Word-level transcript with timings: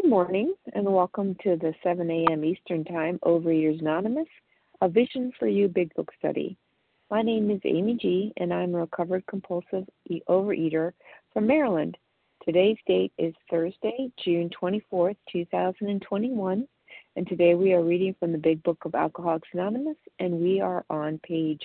Good 0.00 0.10
morning, 0.10 0.54
and 0.74 0.84
welcome 0.84 1.34
to 1.42 1.56
the 1.56 1.74
7 1.82 2.08
a.m. 2.08 2.44
Eastern 2.44 2.84
Time 2.84 3.18
Overeaters 3.24 3.80
Anonymous, 3.80 4.28
a 4.80 4.88
Vision 4.88 5.32
for 5.36 5.48
You 5.48 5.66
Big 5.66 5.92
Book 5.94 6.12
study. 6.16 6.56
My 7.10 7.20
name 7.20 7.50
is 7.50 7.60
Amy 7.64 7.98
G., 8.00 8.32
and 8.36 8.54
I'm 8.54 8.76
a 8.76 8.78
recovered 8.78 9.26
compulsive 9.26 9.84
overeater 10.28 10.92
from 11.32 11.48
Maryland. 11.48 11.98
Today's 12.44 12.76
date 12.86 13.12
is 13.18 13.34
Thursday, 13.50 14.12
June 14.24 14.48
24th, 14.62 15.16
2021, 15.32 16.68
and 17.16 17.26
today 17.26 17.56
we 17.56 17.72
are 17.72 17.82
reading 17.82 18.14
from 18.20 18.30
the 18.30 18.38
Big 18.38 18.62
Book 18.62 18.78
of 18.84 18.94
Alcoholics 18.94 19.48
Anonymous, 19.52 19.98
and 20.20 20.40
we 20.40 20.60
are 20.60 20.84
on 20.90 21.18
page 21.26 21.62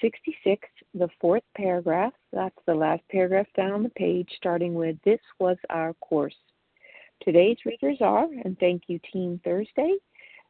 66, 0.00 0.66
the 0.94 1.10
fourth 1.20 1.44
paragraph. 1.54 2.14
That's 2.32 2.58
the 2.66 2.74
last 2.74 3.02
paragraph 3.10 3.46
down 3.54 3.72
on 3.72 3.82
the 3.82 3.90
page, 3.90 4.30
starting 4.38 4.72
with 4.72 4.96
This 5.04 5.20
was 5.38 5.58
our 5.68 5.92
course. 6.00 6.34
Today's 7.22 7.58
readers 7.64 7.98
are, 8.00 8.26
and 8.44 8.58
thank 8.58 8.82
you, 8.86 9.00
Team 9.12 9.40
Thursday, 9.44 9.96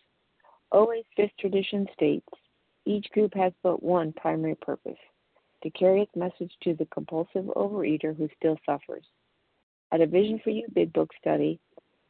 OA's 0.71 1.05
fifth 1.15 1.37
tradition 1.39 1.87
states 1.93 2.27
each 2.85 3.09
group 3.11 3.33
has 3.35 3.53
but 3.61 3.83
one 3.83 4.13
primary 4.13 4.55
purpose 4.55 4.97
to 5.63 5.69
carry 5.71 6.01
its 6.01 6.15
message 6.15 6.51
to 6.63 6.73
the 6.73 6.87
compulsive 6.87 7.45
overeater 7.55 8.15
who 8.15 8.27
still 8.37 8.57
suffers. 8.65 9.05
At 9.91 10.01
a 10.01 10.07
Vision 10.07 10.39
for 10.43 10.49
You 10.49 10.65
Big 10.73 10.91
Book 10.93 11.11
study, 11.19 11.59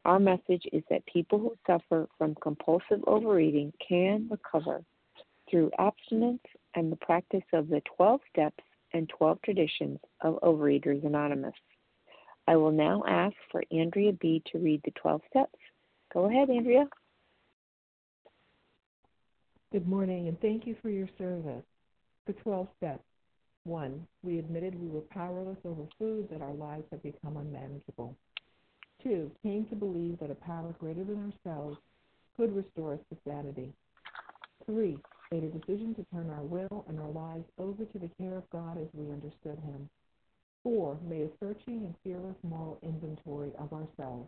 our 0.06 0.20
message 0.20 0.64
is 0.72 0.84
that 0.90 1.06
people 1.06 1.40
who 1.40 1.58
suffer 1.68 2.08
from 2.18 2.36
compulsive 2.36 3.04
overeating 3.06 3.74
can 3.86 4.28
recover 4.30 4.84
through 5.50 5.72
abstinence 5.80 6.42
and 6.76 6.92
the 6.92 6.96
practice 6.98 7.44
of 7.54 7.68
the 7.68 7.82
12 7.98 8.22
steps 8.30 8.64
and 8.94 9.10
12 9.10 9.42
traditions 9.44 10.00
of 10.22 10.40
Overeaters 10.42 11.06
Anonymous. 11.06 11.54
I 12.48 12.56
will 12.56 12.72
now 12.72 13.04
ask 13.08 13.36
for 13.52 13.64
Andrea 13.72 14.14
B. 14.14 14.42
to 14.52 14.58
read 14.58 14.82
the 14.84 14.92
12 14.92 15.22
steps. 15.30 15.60
Go 16.14 16.26
ahead, 16.26 16.50
Andrea. 16.50 16.88
Good 19.72 19.88
morning, 19.88 20.28
and 20.28 20.38
thank 20.42 20.68
you 20.68 20.76
for 20.82 20.90
your 20.90 21.08
service. 21.18 21.64
The 22.28 22.34
12 22.34 22.68
steps. 22.76 23.06
1. 23.64 24.06
We 24.22 24.38
admitted 24.38 24.76
we 24.76 24.90
were 24.90 25.00
powerless 25.00 25.60
over 25.64 25.84
food, 25.98 26.28
that 26.30 26.42
our 26.42 26.54
lives 26.54 26.84
had 26.92 27.02
become 27.02 27.38
unmanageable. 27.38 28.14
2. 29.02 29.32
Came 29.44 29.66
to 29.68 29.76
believe 29.76 30.20
that 30.20 30.30
a 30.30 30.36
power 30.36 30.76
greater 30.78 31.06
than 31.06 31.32
ourselves 31.32 31.78
could 32.36 32.54
restore 32.54 32.96
us 32.96 33.00
to 33.10 33.18
sanity. 33.26 33.72
3 34.66 34.98
made 35.32 35.44
a 35.46 35.58
decision 35.58 35.96
to 35.96 36.06
turn 36.14 36.30
our 36.30 36.44
will 36.44 36.84
and 36.90 37.00
our 37.00 37.12
lives 37.12 37.46
over 37.58 37.86
to 37.86 38.00
the 38.00 38.10
care 38.20 38.36
of 38.36 38.50
God 38.50 38.78
as 38.78 38.90
we 38.94 39.10
understood 39.10 39.58
Him. 39.64 39.90
4. 40.64 40.98
Made 41.08 41.22
a 41.22 41.30
searching 41.40 41.86
and 41.86 41.96
fearless 42.04 42.36
moral 42.44 42.78
inventory 42.84 43.52
of 43.58 43.72
ourselves. 43.72 44.28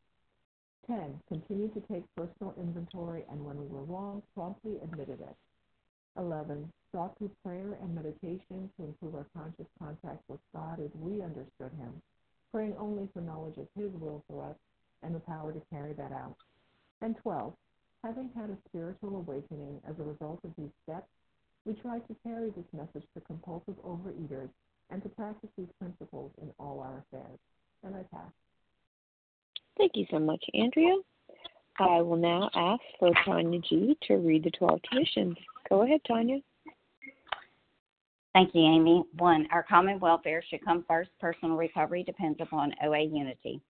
10. 0.87 1.21
Continued 1.27 1.73
to 1.73 1.81
take 1.81 2.03
personal 2.15 2.53
inventory 2.57 3.23
and 3.29 3.43
when 3.45 3.57
we 3.57 3.67
were 3.67 3.83
wrong, 3.83 4.21
promptly 4.35 4.77
admitted 4.83 5.19
it. 5.21 5.35
11. 6.17 6.71
Sought 6.91 7.17
through 7.17 7.31
prayer 7.43 7.77
and 7.81 7.95
meditation 7.95 8.69
to 8.77 8.85
improve 8.85 9.15
our 9.15 9.27
conscious 9.35 9.67
contact 9.79 10.21
with 10.27 10.39
God 10.53 10.79
as 10.79 10.89
we 10.95 11.21
understood 11.21 11.71
Him, 11.77 12.01
praying 12.51 12.75
only 12.77 13.07
for 13.13 13.21
knowledge 13.21 13.57
of 13.57 13.67
His 13.75 13.91
will 13.93 14.23
for 14.27 14.49
us 14.49 14.57
and 15.03 15.15
the 15.15 15.19
power 15.19 15.53
to 15.53 15.61
carry 15.71 15.93
that 15.93 16.11
out. 16.11 16.35
And 17.01 17.15
12. 17.23 17.53
Having 18.03 18.31
had 18.35 18.49
a 18.49 18.57
spiritual 18.67 19.15
awakening 19.17 19.79
as 19.87 19.95
a 19.99 20.03
result 20.03 20.39
of 20.43 20.51
these 20.57 20.73
steps, 20.83 21.07
we 21.65 21.73
try 21.73 21.99
to 21.99 22.15
carry 22.23 22.49
this 22.49 22.65
message 22.73 23.07
to 23.13 23.21
compulsive 23.21 23.75
overeaters 23.85 24.49
and 24.89 25.01
to 25.03 25.09
practice 25.09 25.49
these 25.57 25.71
principles 25.79 26.31
in 26.41 26.51
all 26.59 26.79
our 26.79 27.03
affairs. 27.05 27.39
And 27.83 27.95
I 27.95 28.03
pass. 28.13 28.31
Thank 29.77 29.93
you 29.95 30.05
so 30.11 30.19
much, 30.19 30.43
Andrea. 30.53 30.95
I 31.79 32.01
will 32.01 32.17
now 32.17 32.49
ask 32.53 32.81
for 32.99 33.11
Tanya 33.25 33.59
G 33.59 33.97
to 34.07 34.15
read 34.15 34.43
the 34.43 34.51
12 34.51 34.79
traditions. 34.83 35.35
Go 35.69 35.83
ahead, 35.83 36.01
Tanya. 36.07 36.39
Thank 38.33 38.53
you, 38.53 38.61
Amy. 38.61 39.03
One, 39.17 39.47
our 39.51 39.63
common 39.63 39.99
welfare 39.99 40.43
should 40.49 40.63
come 40.63 40.85
first. 40.87 41.09
Personal 41.19 41.57
recovery 41.57 42.03
depends 42.03 42.39
upon 42.39 42.73
OA 42.83 43.01
unity. 43.03 43.61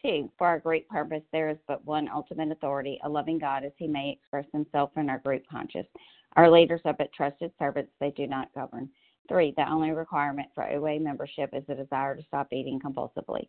Two, 0.00 0.30
for 0.38 0.46
our 0.46 0.58
great 0.58 0.88
purpose, 0.88 1.22
there 1.32 1.48
is 1.50 1.56
but 1.66 1.84
one 1.84 2.08
ultimate 2.14 2.50
authority, 2.50 3.00
a 3.04 3.08
loving 3.08 3.38
God 3.38 3.64
as 3.64 3.72
he 3.76 3.86
may 3.86 4.10
express 4.10 4.46
himself 4.52 4.90
in 4.96 5.10
our 5.10 5.18
group 5.18 5.42
conscious. 5.50 5.86
Our 6.36 6.50
leaders 6.50 6.82
are 6.84 6.92
but 6.92 7.12
trusted 7.12 7.50
servants, 7.58 7.92
they 7.98 8.10
do 8.10 8.26
not 8.26 8.54
govern. 8.54 8.88
Three, 9.28 9.52
the 9.56 9.68
only 9.68 9.90
requirement 9.90 10.48
for 10.54 10.70
OA 10.70 11.00
membership 11.00 11.50
is 11.52 11.64
a 11.68 11.74
desire 11.74 12.14
to 12.14 12.22
stop 12.24 12.52
eating 12.52 12.78
compulsively. 12.78 13.48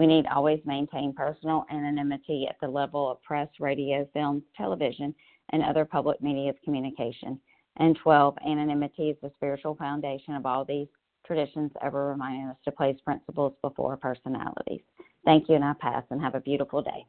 We 0.00 0.06
need 0.06 0.24
always 0.34 0.60
maintain 0.64 1.12
personal 1.12 1.66
anonymity 1.70 2.46
at 2.48 2.56
the 2.62 2.68
level 2.68 3.10
of 3.10 3.22
press, 3.22 3.48
radio, 3.60 4.08
films, 4.14 4.42
television, 4.56 5.14
and 5.50 5.62
other 5.62 5.84
public 5.84 6.22
media 6.22 6.48
of 6.48 6.56
communication. 6.64 7.38
And 7.76 7.98
12. 8.02 8.38
Anonymity 8.46 9.10
is 9.10 9.18
the 9.20 9.30
spiritual 9.36 9.74
foundation 9.74 10.36
of 10.36 10.46
all 10.46 10.64
these 10.64 10.86
traditions, 11.26 11.70
ever 11.82 12.08
reminding 12.08 12.46
us 12.46 12.56
to 12.64 12.72
place 12.72 12.96
principles 13.04 13.52
before 13.60 13.98
personalities. 13.98 14.80
Thank 15.26 15.50
you, 15.50 15.56
and 15.56 15.64
I 15.66 15.74
pass, 15.78 16.04
and 16.08 16.18
have 16.22 16.34
a 16.34 16.40
beautiful 16.40 16.80
day. 16.80 17.04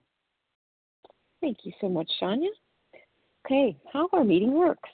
Thank 1.40 1.60
you 1.64 1.72
so 1.80 1.88
much, 1.88 2.12
Shania. 2.22 2.50
Okay, 3.46 3.78
how 3.94 4.10
our 4.12 4.26
meeting 4.26 4.52
works. 4.52 4.90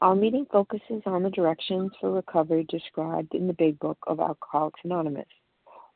Our 0.00 0.14
meeting 0.14 0.46
focuses 0.52 1.02
on 1.06 1.24
the 1.24 1.30
directions 1.30 1.90
for 2.00 2.12
recovery 2.12 2.66
described 2.68 3.34
in 3.34 3.48
the 3.48 3.52
Big 3.54 3.80
Book 3.80 3.98
of 4.06 4.20
Alcoholics 4.20 4.78
Anonymous. 4.84 5.26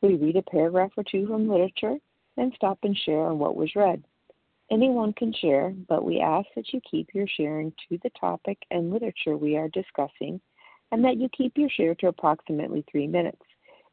We 0.05 0.17
read 0.17 0.37
a 0.37 0.43
paragraph 0.43 0.91
or 0.99 1.03
two 1.11 1.27
from 1.27 1.49
literature 1.49 1.97
and 2.37 2.53
stop 2.57 2.79
and 2.83 2.95
share 2.95 3.21
on 3.21 3.39
what 3.39 3.57
was 3.57 3.75
read. 3.75 4.05
Anyone 4.71 5.15
can 5.15 5.33
share, 5.33 5.73
but 5.89 6.05
we 6.05 6.21
ask 6.21 6.47
that 6.57 6.75
you 6.75 6.81
keep 6.91 7.15
your 7.15 7.27
sharing 7.27 7.73
to 7.89 7.99
the 8.03 8.11
topic 8.21 8.59
and 8.71 8.93
literature 8.93 9.39
we 9.39 9.57
are 9.57 9.71
discussing 9.71 10.43
and 10.93 11.03
that 11.03 11.17
you 11.17 11.31
keep 11.31 11.57
your 11.57 11.71
share 11.71 11.95
to 11.95 12.09
approximately 12.09 12.85
three 12.93 13.07
minutes. 13.07 13.41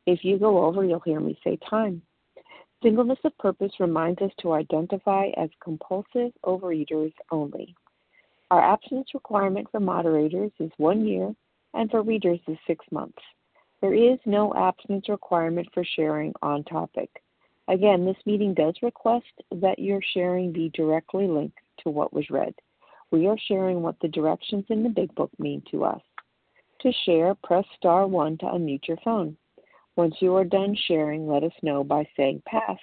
If 0.05 0.25
you 0.25 0.37
go 0.37 0.65
over, 0.65 0.83
you'll 0.83 0.99
hear 0.99 1.21
me 1.21 1.39
say 1.45 1.57
time. 1.69 2.01
Singleness 2.83 3.19
of 3.23 3.37
purpose 3.37 3.71
reminds 3.79 4.21
us 4.21 4.31
to 4.41 4.51
identify 4.51 5.29
as 5.37 5.49
compulsive 5.63 6.33
overeaters 6.43 7.13
only. 7.31 7.73
Our 8.49 8.61
abstinence 8.61 9.13
requirement 9.13 9.67
for 9.71 9.79
moderators 9.79 10.51
is 10.59 10.71
one 10.75 11.07
year, 11.07 11.33
and 11.73 11.89
for 11.89 12.01
readers 12.01 12.41
is 12.49 12.57
six 12.67 12.83
months. 12.91 13.21
There 13.81 13.93
is 13.93 14.19
no 14.25 14.53
abstinence 14.53 15.09
requirement 15.09 15.67
for 15.73 15.83
sharing 15.83 16.33
on 16.41 16.63
topic. 16.63 17.09
Again, 17.67 18.05
this 18.05 18.17
meeting 18.25 18.53
does 18.53 18.75
request 18.81 19.31
that 19.51 19.79
your 19.79 20.01
sharing 20.13 20.51
be 20.51 20.69
directly 20.69 21.27
linked 21.27 21.57
to 21.79 21.89
what 21.89 22.13
was 22.13 22.29
read. 22.29 22.53
We 23.11 23.27
are 23.27 23.37
sharing 23.47 23.81
what 23.81 23.99
the 23.99 24.07
directions 24.07 24.65
in 24.69 24.83
the 24.83 24.89
Big 24.89 25.13
Book 25.15 25.31
mean 25.39 25.63
to 25.71 25.83
us. 25.83 26.01
To 26.81 26.91
share, 27.05 27.35
press 27.43 27.65
star 27.75 28.07
1 28.07 28.37
to 28.39 28.45
unmute 28.45 28.87
your 28.87 28.97
phone. 29.03 29.35
Once 29.95 30.15
you 30.19 30.35
are 30.35 30.45
done 30.45 30.75
sharing, 30.87 31.27
let 31.27 31.43
us 31.43 31.51
know 31.61 31.83
by 31.83 32.07
saying 32.15 32.41
pass, 32.45 32.77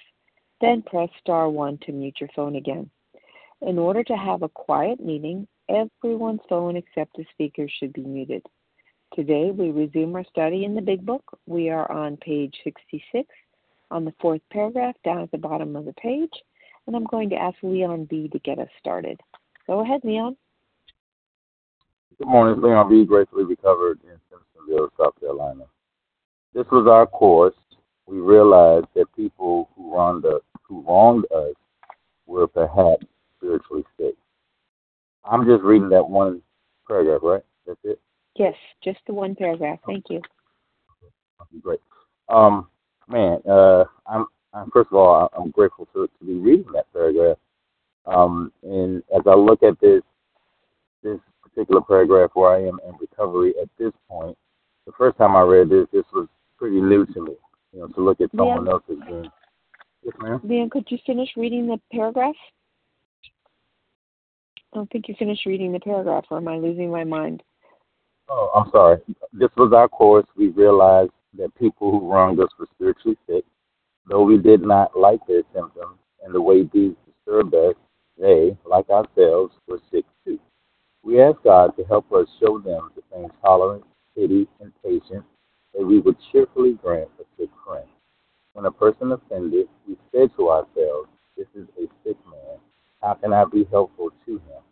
then 0.61 0.81
press 0.81 1.09
star 1.19 1.49
1 1.49 1.79
to 1.85 1.91
mute 1.91 2.17
your 2.19 2.29
phone 2.35 2.55
again. 2.55 2.89
In 3.61 3.79
order 3.79 4.03
to 4.03 4.15
have 4.15 4.41
a 4.41 4.49
quiet 4.49 4.99
meeting, 4.99 5.47
everyone's 5.69 6.41
phone 6.47 6.75
except 6.75 7.17
the 7.17 7.25
speaker 7.31 7.67
should 7.67 7.93
be 7.93 8.03
muted. 8.03 8.45
Today 9.15 9.49
we 9.49 9.71
resume 9.71 10.15
our 10.15 10.23
study 10.25 10.65
in 10.65 10.75
the 10.75 10.81
Big 10.81 11.03
Book. 11.03 11.23
We 11.47 11.71
are 11.71 11.91
on 11.91 12.17
page 12.17 12.55
66 12.63 13.27
on 13.89 14.05
the 14.05 14.13
fourth 14.21 14.41
paragraph 14.51 14.95
down 15.03 15.21
at 15.21 15.31
the 15.31 15.37
bottom 15.37 15.75
of 15.75 15.85
the 15.85 15.93
page, 15.93 16.31
and 16.85 16.95
I'm 16.95 17.05
going 17.05 17.27
to 17.31 17.35
ask 17.35 17.57
Leon 17.63 18.05
B. 18.05 18.29
to 18.29 18.39
get 18.39 18.59
us 18.59 18.67
started. 18.79 19.19
Go 19.65 19.79
ahead, 19.79 20.01
Leon. 20.03 20.37
Good 22.19 22.27
morning, 22.27 22.61
Leon 22.61 22.87
B. 22.87 23.03
Gratefully 23.03 23.45
recovered 23.45 23.99
in 24.03 24.19
Simpsonville, 24.29 24.89
South 24.99 25.19
Carolina. 25.19 25.63
This 26.53 26.67
was 26.71 26.87
our 26.87 27.07
course. 27.07 27.55
We 28.05 28.19
realized 28.19 28.87
that 28.95 29.07
people 29.15 29.69
who 29.75 29.95
wronged 29.95 30.25
us, 30.25 30.41
who 30.61 30.83
wronged 30.87 31.25
us 31.35 31.55
were 32.27 32.47
perhaps 32.47 33.07
spiritually 33.37 33.85
sick. 33.97 34.13
I'm 35.25 35.45
just 35.45 35.63
reading 35.63 35.89
that 35.89 36.07
one 36.07 36.43
paragraph, 36.87 37.21
right? 37.23 37.43
That's 37.65 37.79
it? 37.83 37.99
Yes, 38.39 38.55
just 38.81 38.99
the 39.05 39.13
one 39.13 39.35
paragraph. 39.35 39.79
Thank 39.85 40.05
you. 40.09 40.21
Great. 41.61 41.81
Um, 42.29 42.69
man, 43.09 43.41
uh, 43.47 43.83
I'm, 44.07 44.27
I'm 44.53 44.71
first 44.71 44.87
of 44.91 44.97
all, 44.97 45.29
I'm 45.37 45.51
grateful 45.51 45.87
to, 45.93 46.07
to 46.07 46.25
be 46.25 46.35
reading 46.35 46.71
that 46.73 46.91
paragraph. 46.93 47.37
Um, 48.05 48.53
and 48.63 49.03
as 49.13 49.23
I 49.27 49.35
look 49.35 49.61
at 49.61 49.79
this 49.81 50.01
this 51.03 51.19
particular 51.43 51.81
paragraph 51.81 52.31
where 52.33 52.51
I 52.51 52.61
am 52.61 52.79
in 52.87 52.95
recovery 52.99 53.53
at 53.61 53.67
this 53.77 53.91
point, 54.09 54.37
the 54.85 54.93
first 54.97 55.17
time 55.17 55.35
I 55.35 55.41
read 55.41 55.69
this, 55.69 55.87
this 55.91 56.05
was 56.13 56.27
pretty 56.57 56.79
new 56.79 57.05
to 57.07 57.21
me. 57.21 57.33
You 57.73 57.81
know, 57.81 57.87
to 57.87 58.01
look 58.01 58.21
at 58.21 58.31
someone 58.31 58.69
else's 58.69 58.99
dream. 59.05 59.29
Yes, 60.03 60.15
ma'am. 60.19 60.39
Leon, 60.43 60.69
could 60.69 60.85
you 60.89 60.97
finish 61.05 61.29
reading 61.35 61.67
the 61.67 61.79
paragraph? 61.91 62.35
I 64.73 64.77
don't 64.77 64.89
think 64.91 65.09
you 65.09 65.15
finished 65.19 65.45
reading 65.45 65.73
the 65.73 65.79
paragraph, 65.79 66.25
or 66.31 66.37
am 66.37 66.47
I 66.47 66.57
losing 66.57 66.89
my 66.89 67.03
mind? 67.03 67.43
Oh, 68.29 68.51
I'm 68.55 68.71
sorry. 68.71 68.99
This 69.33 69.49
was 69.57 69.73
our 69.73 69.87
course. 69.87 70.25
We 70.37 70.49
realized 70.49 71.11
that 71.37 71.55
people 71.55 71.91
who 71.91 72.11
wronged 72.11 72.39
us 72.39 72.49
were 72.59 72.67
spiritually 72.75 73.17
sick. 73.27 73.45
Though 74.07 74.23
we 74.23 74.37
did 74.37 74.61
not 74.61 74.97
like 74.97 75.19
their 75.27 75.43
symptoms 75.53 75.97
and 76.23 76.33
the 76.33 76.41
way 76.41 76.63
these 76.63 76.93
disturbed 77.07 77.55
us, 77.55 77.75
they, 78.19 78.57
like 78.65 78.89
ourselves, 78.89 79.53
were 79.67 79.79
sick 79.91 80.05
too. 80.25 80.39
We 81.03 81.21
asked 81.21 81.43
God 81.43 81.75
to 81.77 81.83
help 81.85 82.11
us 82.11 82.27
show 82.39 82.59
them 82.59 82.91
the 82.95 83.03
same 83.13 83.29
tolerance, 83.41 83.85
pity, 84.15 84.47
and 84.59 84.71
patience 84.83 85.25
that 85.73 85.85
we 85.85 85.99
would 85.99 86.17
cheerfully 86.31 86.73
grant 86.73 87.09
a 87.19 87.23
sick 87.37 87.49
friend. 87.65 87.87
When 88.53 88.65
a 88.65 88.71
person 88.71 89.11
offended, 89.11 89.67
we 89.87 89.97
said 90.11 90.29
to 90.37 90.49
ourselves, 90.49 91.09
This 91.37 91.47
is 91.55 91.67
a 91.77 91.87
sick 92.03 92.17
man. 92.25 92.59
How 93.01 93.13
can 93.15 93.33
I 93.33 93.45
be 93.45 93.65
helpful 93.71 94.09
to 94.25 94.31
him? 94.33 94.63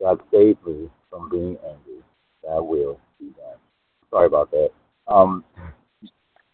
God 0.00 0.20
save 0.32 0.56
me 0.66 0.90
from 1.10 1.30
being 1.30 1.56
angry. 1.64 2.02
Thy 2.46 2.58
will 2.58 3.00
be 3.18 3.26
done. 3.26 3.58
Sorry 4.10 4.26
about 4.26 4.50
that. 4.52 4.70
Um, 5.08 5.44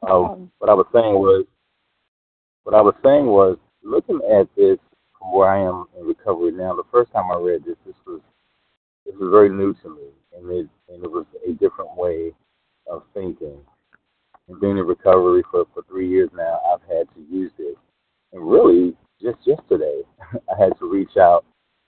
uh, 0.02 0.34
what 0.58 0.70
I 0.70 0.74
was 0.74 0.86
saying 0.92 1.14
was, 1.14 1.44
what 2.64 2.74
I 2.74 2.80
was 2.80 2.94
saying 3.04 3.26
was, 3.26 3.58
looking 3.82 4.20
at 4.30 4.48
this 4.56 4.78
from 5.18 5.32
where 5.32 5.48
I 5.48 5.60
am 5.60 5.86
in 5.98 6.06
recovery 6.06 6.52
now, 6.52 6.74
the 6.74 6.84
first 6.90 7.12
time 7.12 7.30
I 7.30 7.36
read 7.36 7.64
this, 7.64 7.76
this 7.84 7.94
was 8.06 8.20
this 9.04 9.14
was 9.18 9.30
very 9.30 9.48
new 9.48 9.74
to 9.82 9.88
me, 9.88 10.08
and 10.36 10.50
it 10.50 10.68
and 10.88 11.04
it 11.04 11.10
was 11.10 11.26
a 11.46 11.52
different 11.52 11.96
way 11.96 12.32
of 12.86 13.02
thinking 13.14 13.58
and 14.48 14.60
being 14.60 14.78
in 14.78 14.86
recovery 14.86 15.42
for, 15.50 15.64
for 15.72 15.82
three 15.88 16.08
years 16.08 16.30
now, 16.34 16.60
I've 16.72 16.82
had 16.88 17.06
to 17.14 17.20
use 17.30 17.52
this. 17.58 17.76
And 18.32 18.50
really, 18.50 18.94
just 19.20 19.38
yesterday, 19.46 20.02
I 20.32 20.62
had 20.62 20.78
to 20.78 20.90
reach 20.90 21.16
out 21.16 21.44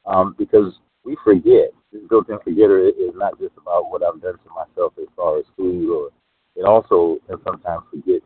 um, 0.06 0.34
because 0.38 0.72
we 1.04 1.16
forget. 1.24 1.70
This 1.94 2.02
built-in 2.10 2.40
forgetter 2.40 2.88
is 2.88 3.14
not 3.14 3.38
just 3.38 3.56
about 3.56 3.88
what 3.88 4.02
I've 4.02 4.20
done 4.20 4.34
to 4.34 4.50
myself 4.50 4.94
as 5.00 5.06
far 5.14 5.38
as 5.38 5.44
food, 5.56 5.88
or 5.88 6.10
it 6.56 6.64
also 6.64 7.18
can 7.28 7.36
sometimes 7.44 7.84
forget 7.88 8.20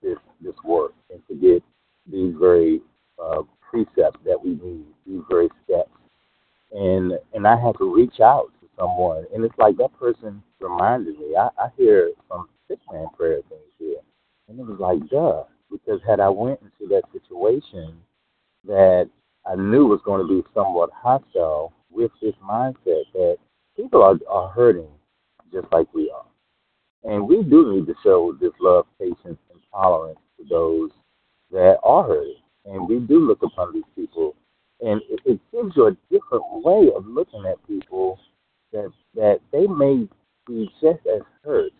this 0.00 0.18
this 0.40 0.54
work 0.64 0.92
and 1.10 1.20
forget 1.26 1.60
these 2.06 2.34
very 2.38 2.80
uh, 3.20 3.42
precepts 3.68 4.20
that 4.24 4.40
we 4.40 4.50
need, 4.50 4.86
these 5.04 5.22
very 5.28 5.48
steps. 5.64 5.90
And 6.70 7.14
and 7.34 7.48
I 7.48 7.60
had 7.60 7.76
to 7.78 7.92
reach 7.92 8.20
out 8.20 8.52
to 8.60 8.68
someone, 8.78 9.24
and 9.34 9.44
it's 9.44 9.58
like 9.58 9.76
that 9.78 9.92
person 9.98 10.40
reminded 10.60 11.18
me. 11.18 11.34
I, 11.36 11.48
I 11.58 11.68
hear 11.76 12.12
some 12.28 12.48
sick 12.68 12.78
man 12.92 13.08
prayer 13.16 13.40
things 13.48 13.74
here. 13.76 13.98
And 14.48 14.60
it 14.60 14.66
was 14.66 14.78
like, 14.78 15.10
duh. 15.10 15.42
Because 15.68 16.00
had 16.06 16.20
I 16.20 16.28
went 16.28 16.60
into 16.62 16.88
that 16.94 17.02
situation 17.12 17.94
that 18.64 19.10
I 19.46 19.56
knew 19.56 19.86
was 19.86 20.00
going 20.04 20.24
to 20.24 20.28
be 20.28 20.46
somewhat 20.54 20.90
hostile 20.92 21.72
with 22.00 22.10
this 22.22 22.34
mindset 22.42 23.04
that 23.12 23.36
people 23.76 24.02
are, 24.02 24.18
are 24.28 24.48
hurting 24.48 24.88
just 25.52 25.66
like 25.72 25.92
we 25.92 26.10
are. 26.10 26.24
And 27.04 27.28
we 27.28 27.42
do 27.42 27.72
need 27.72 27.86
to 27.86 27.94
show 28.02 28.36
this 28.40 28.52
love, 28.60 28.86
patience, 28.98 29.38
and 29.50 29.60
tolerance 29.72 30.18
to 30.38 30.44
those 30.48 30.90
that 31.50 31.76
are 31.82 32.04
hurting. 32.04 32.42
And 32.64 32.88
we 32.88 32.98
do 33.00 33.20
look 33.20 33.42
upon 33.42 33.72
these 33.74 33.84
people, 33.96 34.34
and 34.80 35.00
it, 35.08 35.20
it 35.24 35.40
gives 35.52 35.76
you 35.76 35.86
a 35.86 35.96
different 36.10 36.44
way 36.64 36.90
of 36.94 37.06
looking 37.06 37.44
at 37.46 37.66
people 37.66 38.18
that 38.72 38.92
that 39.14 39.40
they 39.50 39.66
may 39.66 40.06
be 40.46 40.70
just 40.80 41.00
as 41.06 41.22
hurt 41.42 41.72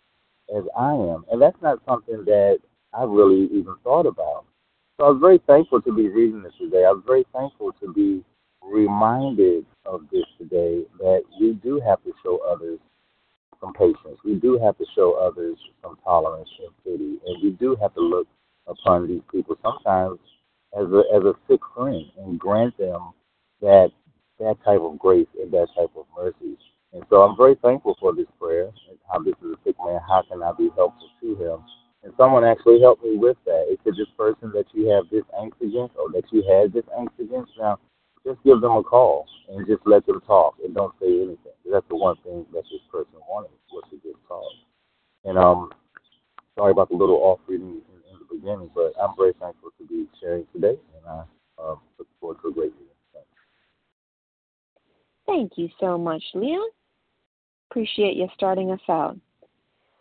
as 0.56 0.64
I 0.76 0.92
am. 0.92 1.24
And 1.30 1.40
that's 1.40 1.60
not 1.62 1.80
something 1.86 2.24
that 2.24 2.58
I 2.94 3.04
really 3.04 3.44
even 3.52 3.76
thought 3.84 4.06
about. 4.06 4.46
So 4.98 5.06
I 5.06 5.10
was 5.10 5.20
very 5.20 5.40
thankful 5.46 5.80
to 5.82 5.94
be 5.94 6.08
reading 6.08 6.42
this 6.42 6.52
today. 6.58 6.84
I 6.84 6.92
was 6.92 7.02
very 7.06 7.24
thankful 7.32 7.72
to 7.80 7.92
be 7.92 8.24
reminded 8.62 9.64
of 9.87 10.02
this 10.12 10.25
today 10.38 10.85
that 10.99 11.23
we 11.40 11.52
do 11.55 11.81
have 11.81 12.02
to 12.05 12.12
show 12.23 12.38
others 12.50 12.79
some 13.61 13.73
patience. 13.75 14.19
We 14.25 14.35
do 14.35 14.59
have 14.59 14.76
to 14.79 14.87
show 14.95 15.14
others 15.14 15.59
some 15.83 15.99
tolerance 16.05 16.49
and 16.59 16.73
pity. 16.85 17.19
And 17.26 17.43
we 17.43 17.50
do 17.50 17.76
have 17.81 17.95
to 17.95 18.00
look 18.00 18.26
upon 18.67 19.07
these 19.07 19.23
people 19.31 19.57
sometimes 19.62 20.19
as 20.79 20.87
a 20.93 21.02
as 21.14 21.23
a 21.25 21.35
sick 21.49 21.61
friend 21.75 22.05
and 22.19 22.38
grant 22.38 22.76
them 22.79 23.12
that 23.61 23.90
that 24.38 24.57
type 24.64 24.81
of 24.81 24.99
grace 24.99 25.26
and 25.40 25.52
that 25.52 25.69
type 25.76 25.90
of 25.97 26.07
mercy. 26.17 26.57
And 26.93 27.05
so 27.11 27.23
I'm 27.23 27.37
very 27.37 27.55
thankful 27.57 27.97
for 28.00 28.14
this 28.14 28.26
prayer 28.40 28.67
and 28.88 28.99
how 29.11 29.19
this 29.21 29.35
is 29.43 29.52
a 29.52 29.59
sick 29.64 29.76
man. 29.85 30.00
How 30.09 30.23
can 30.23 30.43
I 30.43 30.52
be 30.57 30.71
helpful 30.75 31.09
to 31.21 31.35
him? 31.37 31.62
And 32.02 32.12
someone 32.17 32.45
actually 32.45 32.81
helped 32.81 33.05
me 33.05 33.19
with 33.19 33.37
that. 33.45 33.67
It 33.69 33.79
said 33.85 33.93
this 33.93 34.09
person 34.17 34.50
that 34.55 34.64
you 34.73 34.88
have 34.88 35.05
this 35.11 35.25
angst 35.38 35.61
against 35.61 35.95
or 35.97 36.11
that 36.12 36.25
you 36.33 36.43
had 36.49 36.73
this 36.73 36.88
angst 36.97 37.19
against. 37.21 37.52
Now, 37.59 37.79
just 38.24 38.42
give 38.44 38.60
them 38.60 38.72
a 38.72 38.82
call 38.82 39.26
and 39.48 39.66
just 39.66 39.82
let 39.86 40.06
them 40.06 40.20
talk 40.26 40.54
and 40.64 40.74
don't 40.74 40.94
say 41.00 41.06
anything. 41.06 41.56
That's 41.70 41.86
the 41.88 41.96
one 41.96 42.16
thing 42.24 42.46
that 42.52 42.64
this 42.70 42.80
person 42.90 43.18
wanted 43.28 43.50
was 43.72 43.84
to 43.90 43.96
get 43.96 44.14
called. 44.26 44.52
And 45.24 45.38
um, 45.38 45.70
sorry 46.56 46.72
about 46.72 46.88
the 46.90 46.96
little 46.96 47.16
off 47.16 47.40
reading 47.46 47.68
in, 47.68 48.12
in, 48.12 48.18
the 48.18 48.34
beginning, 48.34 48.70
but 48.74 48.92
I'm 49.00 49.14
very 49.16 49.32
thankful 49.40 49.70
to 49.78 49.86
be 49.86 50.06
sharing 50.20 50.46
today, 50.52 50.76
and 50.96 51.06
I 51.06 51.22
uh, 51.62 51.76
look 51.98 52.08
forward 52.20 52.38
to 52.42 52.48
a 52.48 52.52
great 52.52 52.72
meeting. 52.72 52.86
Thank 55.26 55.52
you 55.56 55.68
so 55.78 55.96
much, 55.96 56.22
Leon. 56.34 56.70
Appreciate 57.70 58.16
you 58.16 58.26
starting 58.34 58.72
us 58.72 58.80
out. 58.88 59.16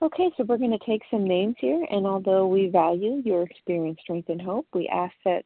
Okay, 0.01 0.31
so 0.35 0.43
we're 0.43 0.57
going 0.57 0.71
to 0.71 0.85
take 0.85 1.03
some 1.11 1.27
names 1.27 1.55
here, 1.59 1.85
and 1.91 2.07
although 2.07 2.47
we 2.47 2.67
value 2.67 3.21
your 3.23 3.43
experience, 3.43 3.99
strength, 4.01 4.29
and 4.29 4.41
hope, 4.41 4.65
we 4.73 4.88
ask 4.88 5.13
that 5.25 5.43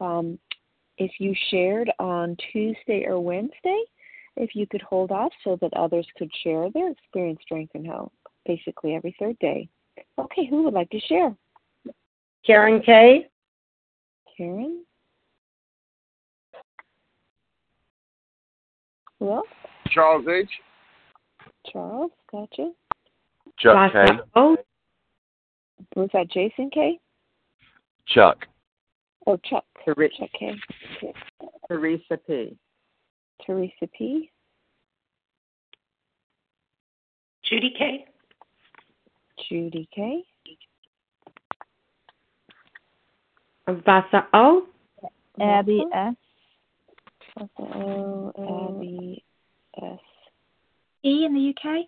um, 0.00 0.40
if 1.02 1.12
you 1.18 1.34
shared 1.50 1.90
on 1.98 2.36
Tuesday 2.52 3.04
or 3.06 3.18
Wednesday, 3.18 3.82
if 4.36 4.54
you 4.54 4.66
could 4.66 4.82
hold 4.82 5.10
off 5.10 5.32
so 5.42 5.58
that 5.60 5.74
others 5.74 6.06
could 6.16 6.30
share 6.44 6.70
their 6.70 6.90
experience, 6.90 7.40
strength, 7.42 7.72
and 7.74 7.86
hope, 7.86 8.12
basically 8.46 8.94
every 8.94 9.14
third 9.18 9.36
day. 9.40 9.68
Okay, 10.18 10.46
who 10.46 10.62
would 10.62 10.74
like 10.74 10.90
to 10.90 11.00
share? 11.00 11.34
Karen 12.46 12.80
K. 12.82 13.26
Karen? 14.36 14.84
Who 19.18 19.32
else? 19.32 19.46
Charles 19.90 20.26
H. 20.28 20.48
Charles, 21.70 22.12
gotcha. 22.30 22.70
Chuck 23.58 23.92
K. 23.92 24.04
Oh, 24.34 24.56
Was 25.96 26.10
that 26.12 26.30
Jason 26.30 26.70
K? 26.72 26.98
Chuck. 28.06 28.46
Oh, 29.26 29.38
Chuck. 29.44 29.64
Ter- 29.84 29.94
Chuck 29.94 30.30
K. 30.38 30.54
Teresa 31.68 32.18
P. 32.26 32.56
Teresa 33.46 33.86
P. 33.96 34.30
Judy 37.44 37.74
K. 37.76 38.04
Judy 39.48 39.88
K. 39.94 40.24
Vasa 43.68 44.26
O. 44.32 44.66
Abby 45.40 45.84
S. 45.92 46.14
Oh, 47.58 48.32
Abby 48.38 49.24
S. 49.82 49.98
E 51.04 51.24
in 51.24 51.34
the 51.34 51.50
UK. 51.50 51.86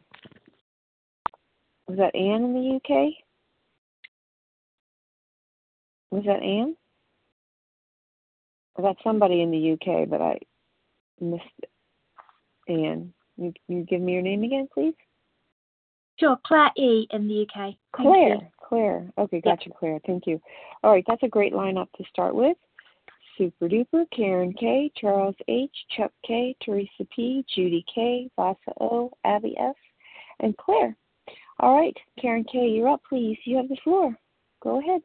Was 1.87 1.99
that 1.99 2.15
Anne 2.15 2.45
in 2.45 2.55
the 2.55 2.77
UK? 2.77 3.13
Was 6.11 6.25
that 6.25 6.43
Anne? 6.43 6.77
Got 8.77 8.97
somebody 9.05 9.41
in 9.43 9.51
the 9.51 9.73
UK, 9.73 10.09
but 10.09 10.21
I 10.21 10.39
missed 11.21 11.45
it. 11.63 11.71
Anne. 12.69 13.13
You, 13.37 13.53
you 13.69 13.83
give 13.83 14.01
me 14.01 14.13
your 14.13 14.23
name 14.23 14.43
again, 14.45 14.69
please? 14.73 14.95
Sure, 16.19 16.39
Claire 16.47 16.71
E 16.77 17.07
in 17.11 17.27
the 17.27 17.43
UK. 17.43 17.55
Thank 17.57 17.77
Claire. 17.93 18.35
you. 18.35 18.41
Claire. 18.63 19.11
Okay, 19.19 19.41
gotcha, 19.41 19.71
Claire. 19.77 19.99
Thank 20.07 20.27
you. 20.27 20.41
All 20.83 20.93
right, 20.93 21.05
that's 21.09 21.23
a 21.23 21.29
great 21.29 21.53
lineup 21.53 21.89
to 21.97 22.05
start 22.09 22.35
with. 22.35 22.57
Super 23.37 23.69
duper, 23.69 24.05
Karen 24.15 24.53
K, 24.53 24.93
Charles 24.97 25.35
H, 25.49 25.73
Chuck 25.97 26.13
K, 26.25 26.55
Teresa 26.65 27.05
P, 27.15 27.45
Judy 27.53 27.85
K, 27.93 28.31
Vasa 28.37 28.73
O, 28.81 29.11
Abby 29.25 29.57
S, 29.59 29.75
and 30.39 30.57
Claire. 30.57 30.97
All 31.59 31.77
right, 31.77 31.97
Karen 32.21 32.45
K, 32.45 32.69
you're 32.69 32.89
up, 32.89 33.03
please. 33.09 33.39
You 33.45 33.57
have 33.57 33.69
the 33.69 33.77
floor. 33.83 34.17
Go 34.63 34.79
ahead. 34.79 35.03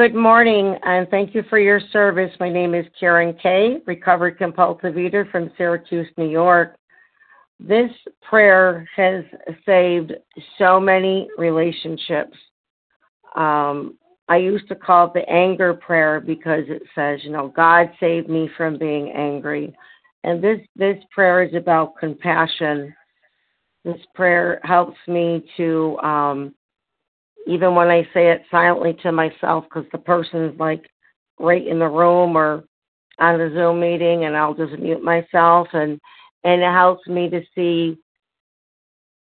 Good 0.00 0.14
morning, 0.14 0.78
and 0.82 1.06
thank 1.10 1.34
you 1.34 1.42
for 1.50 1.58
your 1.58 1.78
service. 1.92 2.32
My 2.40 2.48
name 2.48 2.74
is 2.74 2.86
Karen 2.98 3.34
K, 3.34 3.82
recovered 3.86 4.38
compulsive 4.38 4.96
eater 4.96 5.28
from 5.30 5.52
Syracuse, 5.58 6.08
New 6.16 6.30
York. 6.30 6.74
This 7.58 7.90
prayer 8.22 8.88
has 8.96 9.24
saved 9.66 10.14
so 10.56 10.80
many 10.80 11.28
relationships. 11.36 12.34
Um, 13.36 13.98
I 14.26 14.38
used 14.38 14.68
to 14.68 14.74
call 14.74 15.08
it 15.08 15.12
the 15.12 15.28
anger 15.28 15.74
prayer 15.74 16.18
because 16.18 16.64
it 16.68 16.80
says, 16.94 17.20
you 17.22 17.30
know, 17.30 17.52
God 17.54 17.90
saved 18.00 18.30
me 18.30 18.48
from 18.56 18.78
being 18.78 19.10
angry. 19.10 19.76
And 20.24 20.42
this, 20.42 20.60
this 20.76 20.96
prayer 21.10 21.42
is 21.42 21.54
about 21.54 21.98
compassion. 22.00 22.94
This 23.84 24.00
prayer 24.14 24.60
helps 24.64 24.96
me 25.06 25.44
to 25.58 25.98
um, 25.98 26.54
even 27.46 27.74
when 27.74 27.88
I 27.88 28.02
say 28.14 28.30
it 28.30 28.42
silently 28.50 28.94
to 29.02 29.12
myself 29.12 29.64
because 29.64 29.90
the 29.92 29.98
person's 29.98 30.58
like 30.58 30.84
right 31.38 31.66
in 31.66 31.78
the 31.78 31.88
room 31.88 32.36
or 32.36 32.64
on 33.18 33.40
a 33.40 33.50
Zoom 33.52 33.80
meeting, 33.80 34.24
and 34.24 34.36
I'll 34.36 34.54
just 34.54 34.78
mute 34.78 35.02
myself, 35.02 35.68
and 35.72 36.00
and 36.44 36.62
it 36.62 36.72
helps 36.72 37.06
me 37.06 37.28
to 37.30 37.42
see 37.54 37.98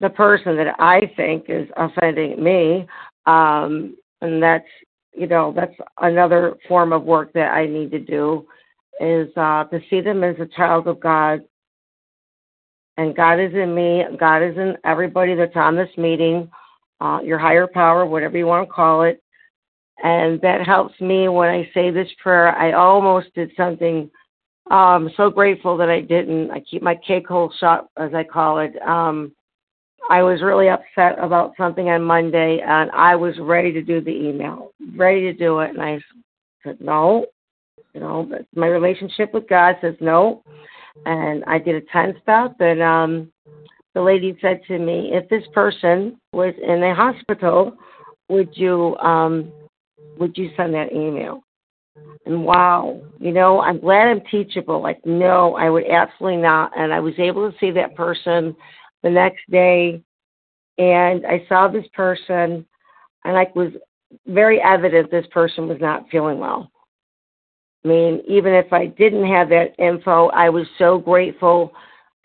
the 0.01 0.11
person 0.11 0.57
that 0.57 0.75
I 0.79 1.13
think 1.17 1.47
is 1.49 1.69
offending 1.77 2.43
me, 2.43 2.87
um, 3.27 3.97
and 4.21 4.43
that's 4.43 4.67
you 5.13 5.27
know 5.27 5.53
that's 5.55 5.75
another 6.01 6.57
form 6.69 6.93
of 6.93 7.05
work 7.05 7.33
that 7.35 7.53
I 7.53 7.67
need 7.67 7.91
to 7.93 8.01
do 8.01 8.47
is 9.01 9.29
uh, 9.37 9.65
to 9.65 9.81
see 9.91 10.01
them 10.01 10.25
as 10.25 10.37
a 10.41 10.47
child 10.47 10.89
of 10.89 11.01
God. 11.01 11.41
And 12.99 13.15
God 13.15 13.39
is 13.39 13.53
in 13.53 13.75
me. 13.75 14.05
God 14.19 14.43
is 14.43 14.57
in 14.57 14.75
everybody 14.85 15.35
that's 15.35 15.55
on 15.55 15.77
this 15.77 15.91
meeting 15.99 16.51
uh, 17.01 17.21
your 17.23 17.39
higher 17.39 17.67
power, 17.67 18.07
whatever 18.07 18.39
you 18.39 18.47
want 18.47 18.69
to 18.69 18.73
call 18.73 19.03
it. 19.03 19.23
And 20.03 20.41
that 20.43 20.67
helps 20.67 21.01
me 21.01 21.29
when 21.29 21.49
I 21.49 21.71
say 21.73 21.91
this 21.91 22.09
prayer. 22.23 22.49
I 22.49 22.73
almost 22.73 23.33
did 23.35 23.51
something. 23.57 24.11
I'm 24.71 25.11
so 25.17 25.31
grateful 25.31 25.77
that 25.79 25.89
I 25.89 26.01
didn't. 26.01 26.51
I 26.51 26.61
keep 26.61 26.83
my 26.83 26.97
cake 26.97 27.27
hole 27.29 27.53
shut, 27.59 27.89
as 27.97 28.13
I 28.15 28.25
call 28.25 28.59
it. 28.59 28.81
Um, 28.83 29.33
I 30.11 30.23
was 30.23 30.43
really 30.43 30.69
upset 30.69 31.19
about 31.19 31.55
something 31.57 31.89
on 31.89 32.03
Monday, 32.03 32.61
and 32.65 32.91
I 32.93 33.17
was 33.17 33.35
ready 33.41 33.73
to 33.73 33.83
do 33.83 34.01
the 34.01 34.11
email, 34.11 34.73
ready 34.95 35.23
to 35.23 35.33
do 35.33 35.61
it. 35.61 35.71
And 35.71 35.83
I 35.83 35.99
said, 36.63 36.81
no, 36.81 37.27
you 37.95 38.01
know, 38.01 38.31
my 38.55 38.67
relationship 38.67 39.33
with 39.33 39.49
God 39.49 39.77
says 39.81 39.95
no. 40.01 40.43
And 41.07 41.45
I 41.47 41.59
did 41.59 41.75
a 41.75 41.81
10 41.93 42.15
step, 42.23 42.57
and 42.61 42.83
um, 42.83 43.33
the 43.97 44.03
lady 44.03 44.37
said 44.43 44.61
to 44.69 44.79
me, 44.79 45.09
if 45.15 45.27
this 45.31 45.45
person 45.55 46.21
was 46.35 46.53
in 46.63 46.83
a 46.83 46.95
hospital, 46.95 47.75
would 48.29 48.51
you 48.53 48.95
um, 48.99 49.51
would 50.19 50.37
you 50.37 50.51
send 50.55 50.75
that 50.75 50.93
email? 50.93 51.43
And 52.27 52.45
wow, 52.45 53.01
you 53.19 53.33
know, 53.33 53.63
I'm 53.63 53.81
glad 53.81 54.09
I'm 54.09 54.21
teachable. 54.31 54.83
Like, 54.83 55.01
no, 55.07 55.57
I 55.57 55.71
would 55.71 55.87
absolutely 55.91 56.43
not. 56.43 56.79
And 56.79 56.93
I 56.93 57.01
was 57.01 57.15
able 57.17 57.51
to 57.51 57.57
see 57.59 57.71
that 57.71 57.97
person 57.97 58.55
the 59.03 59.09
next 59.09 59.51
day, 59.51 60.03
and 60.77 61.25
I 61.25 61.47
saw 61.49 61.67
this 61.67 61.87
person, 61.95 62.67
and 63.25 63.33
like 63.33 63.57
was 63.57 63.73
very 64.27 64.61
evident 64.61 65.11
this 65.11 65.27
person 65.29 65.69
was 65.69 65.79
not 65.81 66.11
feeling 66.11 66.39
well. 66.39 66.71
I 67.83 67.89
mean, 67.89 68.21
even 68.29 68.53
if 68.53 68.75
I 68.75 68.89
didn't 68.89 69.27
have 69.27 69.49
that 69.49 69.75
info, 69.79 70.29
I 70.29 70.51
was 70.51 70.67
so 70.77 70.99
grateful 70.99 71.73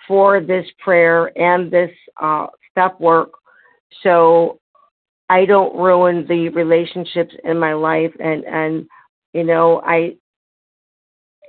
for 0.07 0.41
this 0.41 0.65
prayer 0.79 1.31
and 1.37 1.71
this 1.71 1.91
uh, 2.21 2.47
step 2.71 2.99
work 2.99 3.31
so 4.03 4.59
I 5.29 5.45
don't 5.45 5.75
ruin 5.75 6.25
the 6.27 6.49
relationships 6.49 7.33
in 7.43 7.57
my 7.57 7.73
life 7.73 8.13
and 8.19 8.43
and 8.45 8.87
you 9.33 9.43
know 9.43 9.81
I 9.85 10.15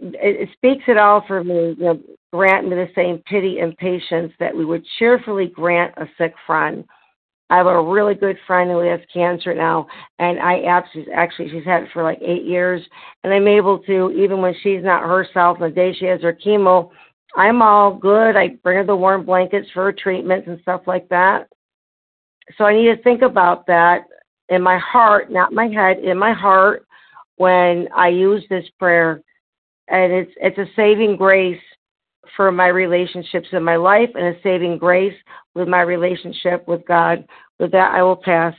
it, 0.01 0.49
it 0.49 0.49
speaks 0.55 0.85
it 0.89 0.97
all 0.97 1.25
for 1.27 1.43
me 1.45 1.75
you 1.79 1.85
know, 1.85 2.01
grant 2.33 2.69
me 2.69 2.75
the 2.77 2.89
same 2.95 3.19
pity 3.27 3.61
and 3.61 3.77
patience 3.77 4.33
that 4.41 4.57
we 4.57 4.65
would 4.65 4.85
cheerfully 4.99 5.47
grant 5.47 5.93
a 5.99 6.07
sick 6.17 6.35
friend. 6.47 6.85
I 7.51 7.59
have 7.59 7.67
a 7.67 7.83
really 7.83 8.15
good 8.15 8.39
friend 8.47 8.71
who 8.71 8.79
has 8.79 9.01
cancer 9.13 9.55
now, 9.55 9.87
and 10.19 10.41
I 10.41 10.63
actually, 10.63 11.07
actually 11.15 11.51
she's 11.51 11.67
had 11.67 11.83
it 11.83 11.91
for 11.93 12.03
like 12.03 12.19
eight 12.23 12.45
years, 12.45 12.81
and 13.23 13.33
I'm 13.35 13.47
able 13.47 13.79
to 13.81 14.11
even 14.13 14.41
when 14.41 14.55
she's 14.63 14.83
not 14.83 15.03
herself, 15.03 15.59
the 15.59 15.69
day 15.69 15.93
she 15.93 16.07
has 16.07 16.23
her 16.23 16.33
chemo, 16.33 16.91
I'm 17.35 17.62
all 17.62 17.95
good. 17.95 18.37
I 18.37 18.49
bring 18.62 18.79
her 18.79 18.85
the 18.85 18.97
warm 18.97 19.25
blankets 19.25 19.69
for 19.73 19.85
her 19.85 19.93
treatments 19.93 20.49
and 20.49 20.61
stuff 20.61 20.83
like 20.87 21.09
that. 21.09 21.49
So 22.59 22.65
I 22.65 22.75
need 22.75 22.95
to 22.95 23.03
think 23.03 23.23
about 23.23 23.67
that 23.67 24.03
in 24.49 24.62
my 24.62 24.79
heart, 24.79 25.31
not 25.31 25.53
my 25.53 25.69
head, 25.69 25.99
in 26.01 26.19
my 26.19 26.33
heart 26.33 26.87
when 27.37 27.89
I 27.95 28.09
use 28.09 28.45
this 28.51 28.67
prayer. 28.79 29.23
And 29.89 30.12
it's 30.12 30.33
it's 30.37 30.59
a 30.59 30.67
saving 30.77 31.17
grace 31.17 31.61
for 32.37 32.53
my 32.53 32.69
relationships 32.69 33.49
in 33.53 33.62
my 33.62 33.77
life 33.77 34.11
and 34.15 34.35
a 34.35 34.43
saving 34.43 34.79
grace 34.79 35.17
with 35.55 35.69
my 35.69 35.83
relationship 35.83 36.67
with 36.69 36.87
God. 36.87 37.27
With 37.59 37.73
that 37.73 37.93
I 37.93 38.03
will 38.03 38.17
pass. 38.17 38.55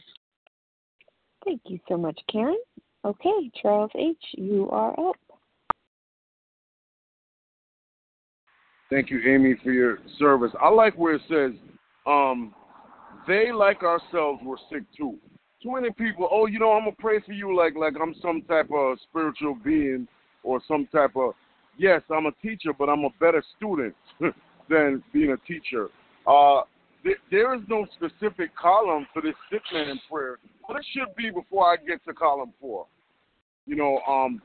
Thank 1.46 1.62
you 1.66 1.80
so 1.88 1.98
much, 1.98 2.20
Karen. 2.32 2.58
Okay, 3.06 3.52
Charles 3.62 3.92
H., 3.96 4.18
you 4.38 4.70
are 4.70 4.98
up. 4.98 5.18
Thank 8.94 9.10
you, 9.10 9.22
Amy, 9.28 9.56
for 9.64 9.72
your 9.72 9.98
service. 10.20 10.52
I 10.62 10.70
like 10.70 10.94
where 11.00 11.16
it 11.16 11.22
says, 11.28 11.60
um, 12.06 12.54
they 13.28 13.52
like 13.52 13.82
ourselves 13.82 14.40
were 14.44 14.60
sick 14.72 14.84
too. 14.96 15.18
too 15.64 15.74
many 15.74 15.90
people. 15.90 16.30
Oh, 16.32 16.46
you 16.46 16.60
know, 16.60 16.74
I'm 16.74 16.84
gonna 16.84 16.96
pray 17.00 17.20
for 17.26 17.32
you 17.32 17.58
like 17.58 17.74
like 17.76 17.96
I'm 18.00 18.14
some 18.22 18.44
type 18.44 18.70
of 18.72 19.00
spiritual 19.10 19.58
being 19.66 20.08
or 20.44 20.62
some 20.68 20.88
type 20.92 21.16
of. 21.16 21.34
Yes, 21.76 22.04
I'm 22.16 22.28
a 22.28 22.32
teacher, 22.34 22.72
but 22.78 22.88
I'm 22.88 23.04
a 23.04 23.10
better 23.20 23.44
student 23.58 23.96
than 24.70 25.04
being 25.12 25.32
a 25.32 25.38
teacher. 25.48 25.88
Uh, 26.28 26.62
th- 27.04 27.18
there 27.32 27.56
is 27.56 27.62
no 27.68 27.88
specific 27.96 28.56
column 28.56 29.08
for 29.12 29.24
this 29.24 29.34
sick 29.52 29.64
man 29.74 29.90
in 29.90 30.00
prayer, 30.08 30.38
but 30.68 30.78
it 30.78 30.86
should 30.94 31.16
be 31.16 31.32
before 31.32 31.66
I 31.66 31.78
get 31.78 32.06
to 32.06 32.14
column 32.14 32.54
four. 32.62 32.86
You 33.66 33.76
know, 33.76 34.02
um, 34.08 34.40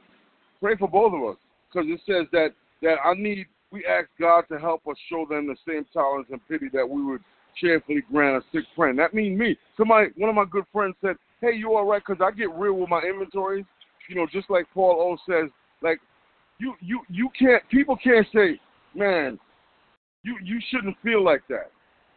pray 0.59 0.75
for 0.78 0.88
both 0.88 1.12
of 1.12 1.23
us 1.35 1.37
because 1.71 1.87
it 1.90 2.00
says 2.07 2.26
that 2.33 2.55
that 2.81 2.97
I 3.05 3.12
need. 3.12 3.47
We 3.70 3.84
ask 3.84 4.08
God 4.18 4.44
to 4.50 4.58
help 4.58 4.87
us 4.88 4.96
show 5.10 5.26
them 5.28 5.46
the 5.46 5.56
same 5.66 5.84
tolerance 5.92 6.28
and 6.30 6.40
pity 6.48 6.68
that 6.72 6.88
we 6.88 7.04
would 7.04 7.22
cheerfully 7.60 8.02
grant 8.10 8.42
a 8.42 8.46
sick 8.52 8.64
friend. 8.75 8.98
That 8.98 9.14
means 9.14 9.38
me. 9.38 9.56
Somebody, 9.76 10.10
one 10.16 10.30
of 10.30 10.37
my 10.37 10.44
good 10.50 10.64
friends 10.72 10.94
said, 11.00 11.16
"Hey, 11.40 11.54
you 11.54 11.75
all 11.75 11.84
right?" 11.84 12.02
Because 12.04 12.22
I 12.25 12.30
get 12.30 12.50
real 12.52 12.75
with 12.75 12.88
my 12.88 13.02
inventories. 13.02 13.66
You 14.08 14.16
know, 14.16 14.26
just 14.30 14.48
like 14.48 14.66
Paul 14.72 14.96
O 15.00 15.16
says, 15.30 15.50
like 15.82 15.98
you, 16.58 16.75
you, 16.80 17.02
you 17.08 17.28
can't. 17.38 17.62
People 17.68 17.96
can't 17.96 18.26
say, 18.34 18.58
"Man, 18.94 19.38
you, 20.22 20.37
you 20.42 20.60
shouldn't 20.70 20.96
feel 21.02 21.22
like 21.22 21.42
that." 21.48 21.70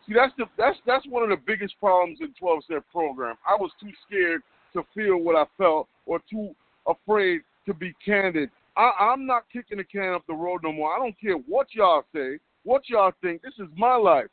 See, 0.07 0.13
that's 0.13 0.33
the 0.37 0.45
that's 0.57 0.77
that's 0.85 1.05
one 1.07 1.23
of 1.23 1.29
the 1.29 1.43
biggest 1.45 1.79
problems 1.79 2.19
in 2.21 2.33
12 2.39 2.63
step 2.65 2.83
program. 2.91 3.35
I 3.47 3.55
was 3.55 3.71
too 3.79 3.91
scared 4.07 4.41
to 4.73 4.83
feel 4.95 5.17
what 5.17 5.35
I 5.35 5.45
felt, 5.57 5.87
or 6.05 6.21
too 6.29 6.55
afraid 6.87 7.41
to 7.65 7.73
be 7.73 7.93
candid. 8.03 8.49
I, 8.77 8.91
I'm 8.99 9.25
not 9.25 9.43
kicking 9.51 9.77
the 9.77 9.83
can 9.83 10.13
up 10.13 10.23
the 10.27 10.33
road 10.33 10.61
no 10.63 10.71
more. 10.71 10.93
I 10.93 10.99
don't 10.99 11.19
care 11.19 11.35
what 11.35 11.67
y'all 11.73 12.03
say, 12.13 12.39
what 12.63 12.83
y'all 12.87 13.11
think. 13.21 13.41
This 13.41 13.53
is 13.59 13.67
my 13.75 13.95
life. 13.95 14.27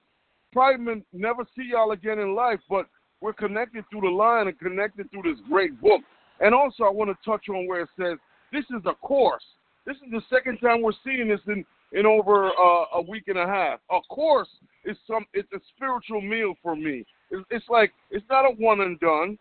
Probably 0.52 1.04
never 1.12 1.44
see 1.56 1.68
y'all 1.70 1.92
again 1.92 2.18
in 2.18 2.34
life, 2.34 2.60
but 2.70 2.86
we're 3.20 3.32
connected 3.32 3.84
through 3.90 4.02
the 4.02 4.08
line 4.08 4.48
and 4.48 4.58
connected 4.58 5.10
through 5.10 5.22
this 5.22 5.40
great 5.48 5.80
book. 5.80 6.00
And 6.40 6.54
also, 6.54 6.84
I 6.84 6.90
want 6.90 7.10
to 7.10 7.30
touch 7.30 7.48
on 7.48 7.66
where 7.66 7.82
it 7.82 7.88
says 7.98 8.18
this 8.52 8.64
is 8.70 8.82
a 8.86 8.94
course. 8.94 9.42
This 9.86 9.96
is 9.96 10.10
the 10.10 10.22
second 10.30 10.58
time 10.58 10.82
we're 10.82 10.92
seeing 11.04 11.28
this 11.28 11.40
in 11.46 11.64
in 11.92 12.04
over 12.04 12.48
uh, 12.48 12.84
a 12.94 13.02
week 13.02 13.24
and 13.28 13.38
a 13.38 13.46
half. 13.46 13.80
A 13.90 14.00
course 14.08 14.48
is 14.84 14.96
some. 15.06 15.24
It's 15.34 15.50
a 15.52 15.60
spiritual 15.74 16.20
meal 16.20 16.54
for 16.62 16.76
me. 16.76 17.04
It's, 17.30 17.44
it's 17.50 17.64
like 17.68 17.92
it's 18.10 18.26
not 18.30 18.44
a 18.44 18.50
one 18.58 18.82
and 18.82 19.00
done. 19.00 19.38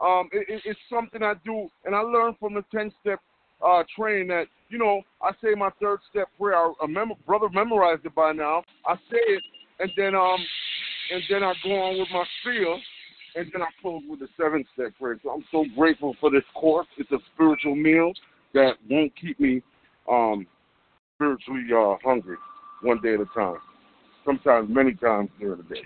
Um, 0.00 0.28
it, 0.32 0.62
it's 0.64 0.80
something 0.90 1.22
I 1.22 1.34
do, 1.44 1.68
and 1.84 1.94
I 1.94 2.00
learn 2.00 2.34
from 2.40 2.54
the 2.54 2.64
ten 2.74 2.92
step 3.00 3.20
uh, 3.64 3.82
training 3.96 4.28
that 4.28 4.46
you 4.68 4.78
know 4.78 5.02
I 5.20 5.32
say 5.42 5.54
my 5.56 5.70
third 5.80 6.00
step 6.10 6.28
prayer. 6.38 6.72
A 6.82 6.88
mem- 6.88 7.12
brother 7.26 7.48
memorized 7.48 8.04
it 8.04 8.14
by 8.14 8.32
now. 8.32 8.62
I 8.86 8.94
say 9.10 9.18
it, 9.18 9.42
and 9.80 9.90
then 9.96 10.14
um, 10.14 10.38
and 11.12 11.22
then 11.28 11.42
I 11.42 11.52
go 11.64 11.70
on 11.70 11.98
with 11.98 12.08
my 12.12 12.24
spiel, 12.40 12.78
and 13.36 13.50
then 13.52 13.62
I 13.62 13.68
close 13.80 14.02
with 14.08 14.20
the 14.20 14.28
seven 14.36 14.64
step 14.74 14.92
prayer. 14.98 15.18
So 15.22 15.30
I'm 15.30 15.44
so 15.50 15.64
grateful 15.76 16.16
for 16.20 16.30
this 16.30 16.44
course. 16.54 16.86
It's 16.98 17.10
a 17.12 17.18
spiritual 17.34 17.76
meal 17.76 18.12
that 18.54 18.72
won't 18.88 19.12
keep 19.20 19.38
me 19.40 19.62
um, 20.10 20.46
spiritually 21.16 21.64
uh, 21.74 21.96
hungry 22.04 22.36
one 22.82 23.00
day 23.00 23.14
at 23.14 23.20
a 23.20 23.26
time. 23.34 23.58
Sometimes 24.24 24.68
many 24.70 24.94
times 24.94 25.30
during 25.38 25.58
the 25.58 25.74
day. 25.74 25.82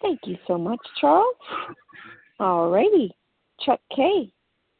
Thank 0.00 0.20
you 0.24 0.36
so 0.46 0.58
much, 0.58 0.80
Charles. 1.00 1.36
All 2.40 2.70
righty. 2.70 3.12
Chuck 3.64 3.80
K, 3.94 4.32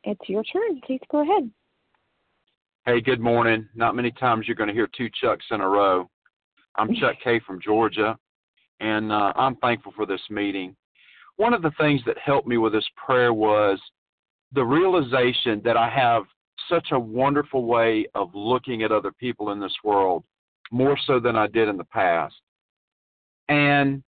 it's 0.04 0.28
your 0.28 0.42
turn. 0.44 0.80
Please 0.86 1.00
go 1.10 1.22
ahead. 1.22 1.50
Hey, 2.84 3.00
good 3.00 3.20
morning. 3.20 3.68
Not 3.74 3.94
many 3.94 4.10
times 4.10 4.46
you're 4.46 4.56
going 4.56 4.68
to 4.68 4.74
hear 4.74 4.88
two 4.96 5.08
Chucks 5.20 5.44
in 5.50 5.60
a 5.60 5.68
row. 5.68 6.08
I'm 6.74 6.94
Chuck 6.94 7.16
K 7.22 7.40
from 7.46 7.60
Georgia, 7.60 8.16
and 8.80 9.12
uh, 9.12 9.32
I'm 9.36 9.56
thankful 9.56 9.92
for 9.94 10.06
this 10.06 10.22
meeting. 10.30 10.74
One 11.36 11.54
of 11.54 11.62
the 11.62 11.72
things 11.78 12.00
that 12.06 12.16
helped 12.18 12.48
me 12.48 12.58
with 12.58 12.72
this 12.72 12.88
prayer 12.96 13.32
was 13.32 13.78
the 14.52 14.64
realization 14.64 15.60
that 15.64 15.76
I 15.76 15.88
have 15.88 16.24
such 16.68 16.88
a 16.92 16.98
wonderful 16.98 17.64
way 17.64 18.06
of 18.14 18.30
looking 18.34 18.82
at 18.82 18.92
other 18.92 19.12
people 19.12 19.50
in 19.52 19.60
this 19.60 19.74
world, 19.84 20.24
more 20.70 20.98
so 21.06 21.20
than 21.20 21.36
I 21.36 21.46
did 21.46 21.68
in 21.68 21.76
the 21.76 21.84
past. 21.84 22.34
And 23.48 24.02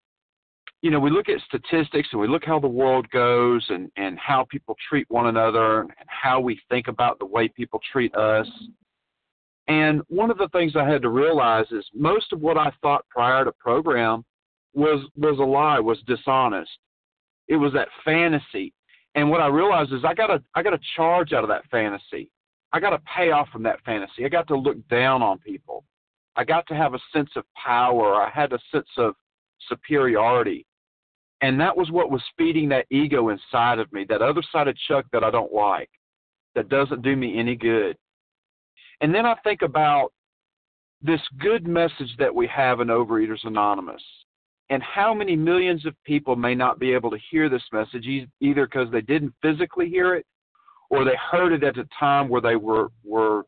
you 0.85 0.91
know, 0.91 1.01
we 1.01 1.09
look 1.09 1.31
at 1.31 1.41
statistics 1.47 2.11
and 2.13 2.21
we 2.21 2.29
look 2.29 2.45
how 2.45 2.61
the 2.61 2.69
world 2.69 3.09
goes 3.09 3.65
and, 3.71 3.91
and 3.97 4.19
how 4.19 4.45
people 4.51 4.77
treat 4.87 5.07
one 5.09 5.29
another 5.29 5.81
and 5.81 5.91
how 6.09 6.41
we 6.41 6.61
think 6.69 6.89
about 6.89 7.19
the 7.19 7.25
way 7.25 7.49
people 7.49 7.81
treat 7.91 8.15
us. 8.15 8.47
And 9.67 10.03
one 10.09 10.31
of 10.31 10.37
the 10.37 10.49
things 10.49 10.77
I 10.77 10.87
had 10.87 11.01
to 11.01 11.09
realize 11.09 11.65
is 11.71 11.87
most 11.95 12.35
of 12.35 12.43
what 12.43 12.59
I 12.59 12.71
thought 12.83 13.07
prior 13.09 13.47
to 13.47 13.53
program 13.53 14.27
was 14.75 15.03
was 15.17 15.39
a 15.39 15.43
lie, 15.43 15.81
was 15.81 16.03
dishonest. 16.07 16.71
It 17.49 17.57
was 17.57 17.73
that 17.73 17.89
fantasy. 18.05 18.75
And 19.15 19.31
what 19.31 19.41
I 19.41 19.47
realized 19.47 19.91
is 19.95 20.05
I 20.05 20.13
got 20.13 20.29
a 20.29 20.43
I 20.55 20.63
got 20.63 20.75
a 20.75 20.81
charge 20.97 21.33
out 21.33 21.45
of 21.45 21.49
that 21.49 21.65
fantasy. 21.71 22.31
I 22.75 22.81
got 22.81 22.91
to 22.91 23.01
pay 23.17 23.31
off 23.31 23.49
from 23.49 23.63
that 23.63 23.83
fantasy. 23.87 24.27
I 24.27 24.29
got 24.29 24.49
to 24.49 24.55
look 24.55 24.87
down 24.89 25.23
on 25.23 25.39
people. 25.39 25.83
I 26.37 26.45
got 26.45 26.67
to 26.67 26.75
have 26.75 26.93
a 26.93 27.01
sense 27.11 27.31
of 27.37 27.45
power. 27.55 28.17
I 28.17 28.29
had 28.29 28.53
a 28.53 28.59
sense 28.71 28.91
of 28.99 29.15
superiority. 29.67 30.67
And 31.41 31.61
that 31.61 31.77
was 31.77 31.91
what 31.91 32.11
was 32.11 32.23
feeding 32.39 32.69
that 32.71 32.87
ego 32.91 33.29
inside 33.29 33.79
of 33.79 33.93
me, 33.93 34.05
that 34.09 34.23
other 34.23 34.43
side 34.51 34.69
of 34.69 34.77
Chuck 34.89 35.05
that 35.13 35.25
I 35.25 35.31
don't 35.31 35.53
like, 35.53 35.91
that 36.55 36.69
doesn't 36.69 37.03
do 37.03 37.17
me 37.17 37.39
any 37.39 37.57
good. 37.57 37.97
And 39.01 39.15
then 39.15 39.27
I 39.27 39.35
think 39.45 39.63
about 39.63 40.13
this 41.03 41.21
good 41.39 41.67
message 41.67 42.17
that 42.19 42.35
we 42.35 42.47
have 42.47 42.81
in 42.81 42.89
Overeaters 42.89 43.45
Anonymous 43.45 44.03
and 44.71 44.83
how 44.83 45.13
many 45.13 45.37
millions 45.37 45.85
of 45.85 45.95
people 46.05 46.37
may 46.37 46.55
not 46.55 46.79
be 46.79 46.93
able 46.93 47.11
to 47.11 47.19
hear 47.31 47.49
this 47.49 47.63
message 47.73 48.07
either 48.41 48.67
because 48.67 48.91
they 48.91 49.03
didn't 49.03 49.35
physically 49.43 49.89
hear 49.89 50.15
it 50.15 50.25
or 50.91 51.05
they 51.05 51.17
heard 51.31 51.53
it 51.53 51.65
at 51.65 51.79
a 51.79 51.87
time 51.99 52.29
where 52.29 52.41
they 52.41 52.57
were 52.57 52.89
were 53.03 53.45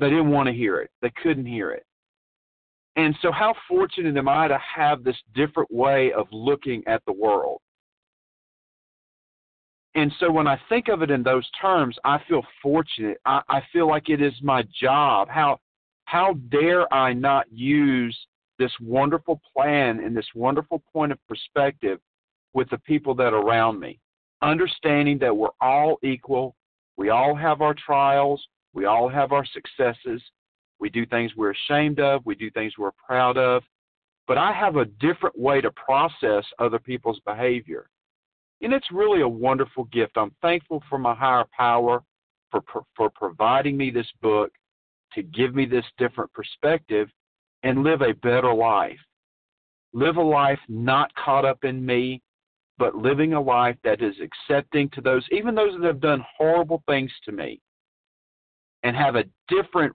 they 0.00 0.10
didn't 0.10 0.30
want 0.30 0.46
to 0.46 0.52
hear 0.52 0.80
it 0.80 0.90
they 1.00 1.12
couldn't 1.22 1.46
hear 1.46 1.70
it 1.70 1.84
and 2.98 3.16
so, 3.22 3.30
how 3.30 3.54
fortunate 3.68 4.16
am 4.16 4.28
I 4.28 4.48
to 4.48 4.58
have 4.58 5.04
this 5.04 5.16
different 5.32 5.72
way 5.72 6.12
of 6.12 6.26
looking 6.32 6.82
at 6.88 7.00
the 7.06 7.12
world? 7.12 7.60
And 9.94 10.12
so, 10.18 10.32
when 10.32 10.48
I 10.48 10.60
think 10.68 10.88
of 10.88 11.00
it 11.02 11.10
in 11.10 11.22
those 11.22 11.48
terms, 11.60 11.96
I 12.02 12.18
feel 12.28 12.42
fortunate. 12.60 13.18
I, 13.24 13.40
I 13.48 13.62
feel 13.72 13.88
like 13.88 14.08
it 14.08 14.20
is 14.20 14.32
my 14.42 14.64
job. 14.80 15.28
How 15.28 15.60
how 16.06 16.34
dare 16.50 16.92
I 16.92 17.12
not 17.12 17.46
use 17.52 18.18
this 18.58 18.72
wonderful 18.80 19.40
plan 19.54 20.00
and 20.00 20.16
this 20.16 20.26
wonderful 20.34 20.82
point 20.92 21.12
of 21.12 21.18
perspective 21.28 22.00
with 22.52 22.68
the 22.70 22.78
people 22.78 23.14
that 23.14 23.32
are 23.32 23.42
around 23.42 23.78
me, 23.78 24.00
understanding 24.42 25.18
that 25.18 25.36
we're 25.36 25.54
all 25.60 25.98
equal, 26.02 26.56
we 26.96 27.10
all 27.10 27.36
have 27.36 27.60
our 27.60 27.74
trials, 27.74 28.44
we 28.72 28.86
all 28.86 29.08
have 29.08 29.30
our 29.30 29.44
successes, 29.46 30.20
we 30.80 30.88
do 30.90 31.06
things 31.06 31.32
we're 31.36 31.52
ashamed 31.52 32.00
of. 32.00 32.24
We 32.24 32.34
do 32.34 32.50
things 32.50 32.74
we're 32.78 32.92
proud 32.92 33.36
of. 33.36 33.62
But 34.26 34.38
I 34.38 34.52
have 34.52 34.76
a 34.76 34.84
different 34.84 35.38
way 35.38 35.60
to 35.60 35.70
process 35.72 36.44
other 36.58 36.78
people's 36.78 37.20
behavior. 37.24 37.88
And 38.60 38.72
it's 38.72 38.90
really 38.92 39.22
a 39.22 39.28
wonderful 39.28 39.84
gift. 39.84 40.12
I'm 40.16 40.34
thankful 40.42 40.82
for 40.88 40.98
my 40.98 41.14
higher 41.14 41.44
power 41.56 42.02
for, 42.50 42.62
for 42.96 43.10
providing 43.10 43.76
me 43.76 43.90
this 43.90 44.10
book 44.20 44.50
to 45.14 45.22
give 45.22 45.54
me 45.54 45.64
this 45.64 45.84
different 45.96 46.32
perspective 46.32 47.08
and 47.62 47.82
live 47.82 48.02
a 48.02 48.14
better 48.14 48.52
life. 48.52 48.98
Live 49.92 50.16
a 50.16 50.22
life 50.22 50.58
not 50.68 51.10
caught 51.14 51.44
up 51.44 51.64
in 51.64 51.84
me, 51.84 52.22
but 52.76 52.94
living 52.94 53.32
a 53.32 53.40
life 53.40 53.76
that 53.84 54.02
is 54.02 54.14
accepting 54.20 54.88
to 54.90 55.00
those, 55.00 55.24
even 55.32 55.54
those 55.54 55.72
that 55.80 55.86
have 55.86 56.00
done 56.00 56.24
horrible 56.36 56.82
things 56.86 57.10
to 57.24 57.32
me, 57.32 57.60
and 58.82 58.94
have 58.94 59.16
a 59.16 59.24
different 59.48 59.94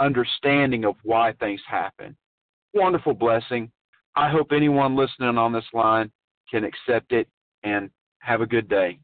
understanding 0.00 0.84
of 0.84 0.94
why 1.02 1.32
things 1.40 1.60
happen. 1.68 2.16
Wonderful 2.74 3.14
blessing. 3.14 3.70
I 4.14 4.30
hope 4.30 4.48
anyone 4.52 4.96
listening 4.96 5.38
on 5.38 5.52
this 5.52 5.64
line 5.72 6.10
can 6.50 6.64
accept 6.64 7.12
it 7.12 7.28
and 7.62 7.90
have 8.20 8.40
a 8.40 8.46
good 8.46 8.68
day. 8.68 8.98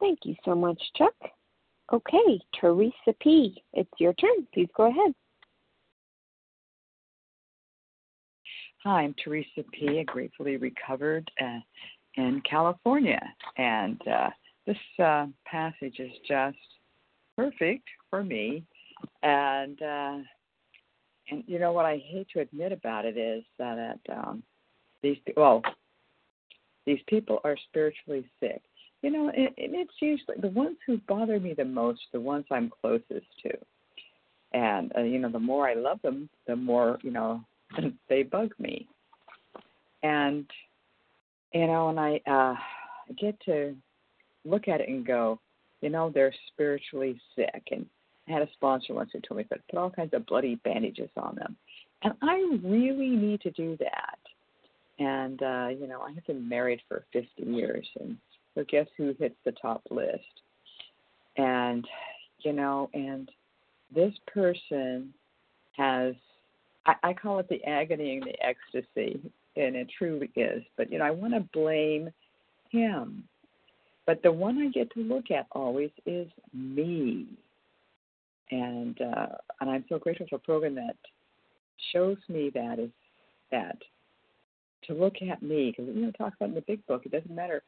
Thank 0.00 0.20
you 0.24 0.34
so 0.44 0.54
much, 0.54 0.80
Chuck. 0.96 1.14
Okay, 1.92 2.40
Teresa 2.60 3.14
P., 3.20 3.62
it's 3.72 3.90
your 3.98 4.14
turn. 4.14 4.46
Please 4.52 4.68
go 4.76 4.84
ahead. 4.84 5.14
Hi, 8.84 9.02
I'm 9.02 9.14
Teresa 9.22 9.62
P., 9.72 9.98
a 9.98 10.04
gratefully 10.04 10.56
recovered 10.56 11.30
uh, 11.40 11.60
in 12.16 12.42
California. 12.48 13.20
And 13.56 14.00
uh, 14.08 14.30
this 14.66 14.76
uh, 15.02 15.26
passage 15.46 15.98
is 15.98 16.12
just 16.26 16.56
perfect 17.36 17.88
for 18.10 18.22
me 18.22 18.64
and 19.22 19.80
uh, 19.82 20.18
and 21.30 21.44
you 21.46 21.58
know 21.58 21.72
what 21.72 21.86
I 21.86 22.02
hate 22.06 22.28
to 22.34 22.40
admit 22.40 22.72
about 22.72 23.04
it 23.04 23.16
is 23.16 23.44
that 23.58 23.98
um, 24.10 24.42
these 25.02 25.16
well 25.36 25.62
these 26.86 27.00
people 27.06 27.40
are 27.44 27.56
spiritually 27.68 28.28
sick. 28.40 28.62
You 29.02 29.10
know, 29.10 29.28
and, 29.28 29.48
and 29.58 29.74
it's 29.74 29.92
usually 30.00 30.38
the 30.40 30.48
ones 30.48 30.78
who 30.86 30.98
bother 31.06 31.38
me 31.38 31.52
the 31.52 31.64
most, 31.64 32.00
the 32.12 32.20
ones 32.20 32.46
I'm 32.50 32.72
closest 32.80 33.26
to. 33.42 33.50
And 34.52 34.92
uh, 34.96 35.02
you 35.02 35.18
know, 35.18 35.30
the 35.30 35.38
more 35.38 35.68
I 35.68 35.74
love 35.74 36.00
them, 36.02 36.28
the 36.46 36.56
more 36.56 36.98
you 37.02 37.10
know 37.10 37.44
they 38.08 38.22
bug 38.22 38.52
me. 38.58 38.88
And 40.02 40.46
you 41.52 41.66
know, 41.66 41.88
and 41.88 42.00
I 42.00 42.20
uh, 42.26 42.54
get 43.18 43.38
to 43.46 43.74
look 44.44 44.68
at 44.68 44.80
it 44.80 44.88
and 44.88 45.06
go, 45.06 45.40
you 45.80 45.90
know, 45.90 46.10
they're 46.10 46.34
spiritually 46.48 47.20
sick. 47.36 47.62
And 47.70 47.86
I 48.28 48.32
had 48.32 48.42
a 48.42 48.48
sponsor 48.52 48.94
once 48.94 49.10
who 49.12 49.20
told 49.20 49.38
me, 49.38 49.46
but 49.48 49.60
put 49.68 49.78
all 49.78 49.90
kinds 49.90 50.14
of 50.14 50.26
bloody 50.26 50.56
bandages 50.56 51.10
on 51.16 51.34
them. 51.36 51.56
And 52.02 52.14
I 52.22 52.58
really 52.62 53.10
need 53.10 53.40
to 53.42 53.50
do 53.50 53.76
that. 53.78 54.18
And, 54.98 55.42
uh, 55.42 55.68
you 55.78 55.86
know, 55.86 56.00
I 56.00 56.12
have 56.12 56.26
been 56.26 56.48
married 56.48 56.80
for 56.88 57.04
50 57.12 57.28
years. 57.42 57.86
And 58.00 58.16
so 58.54 58.64
guess 58.68 58.86
who 58.96 59.14
hits 59.18 59.36
the 59.44 59.52
top 59.52 59.82
list? 59.90 60.22
And, 61.36 61.86
you 62.40 62.52
know, 62.52 62.90
and 62.94 63.28
this 63.94 64.12
person 64.32 65.12
has, 65.76 66.14
I, 66.86 66.94
I 67.02 67.12
call 67.12 67.40
it 67.40 67.48
the 67.48 67.62
agony 67.64 68.18
and 68.18 68.24
the 68.24 68.44
ecstasy, 68.44 69.20
and 69.56 69.74
it 69.74 69.88
truly 69.98 70.30
is. 70.36 70.62
But, 70.76 70.92
you 70.92 70.98
know, 70.98 71.04
I 71.04 71.10
want 71.10 71.34
to 71.34 71.40
blame 71.52 72.10
him. 72.70 73.24
But 74.06 74.22
the 74.22 74.32
one 74.32 74.58
I 74.58 74.68
get 74.68 74.92
to 74.92 75.00
look 75.00 75.30
at 75.30 75.46
always 75.52 75.90
is 76.06 76.28
me. 76.52 77.26
And 78.50 79.00
uh, 79.00 79.26
and 79.60 79.70
I'm 79.70 79.84
so 79.88 79.98
grateful 79.98 80.26
for 80.28 80.36
a 80.36 80.40
program 80.40 80.74
that 80.74 80.96
shows 81.92 82.18
me 82.28 82.50
that 82.54 82.78
is 82.78 82.90
that 83.50 83.78
to 84.86 84.94
look 84.94 85.14
at 85.28 85.42
me 85.42 85.70
because 85.76 85.92
you 85.94 86.02
know 86.02 86.10
talk 86.12 86.34
about 86.34 86.50
in 86.50 86.54
the 86.54 86.60
big 86.62 86.84
book 86.86 87.02
it 87.04 87.12
doesn't 87.12 87.34
matter 87.34 87.62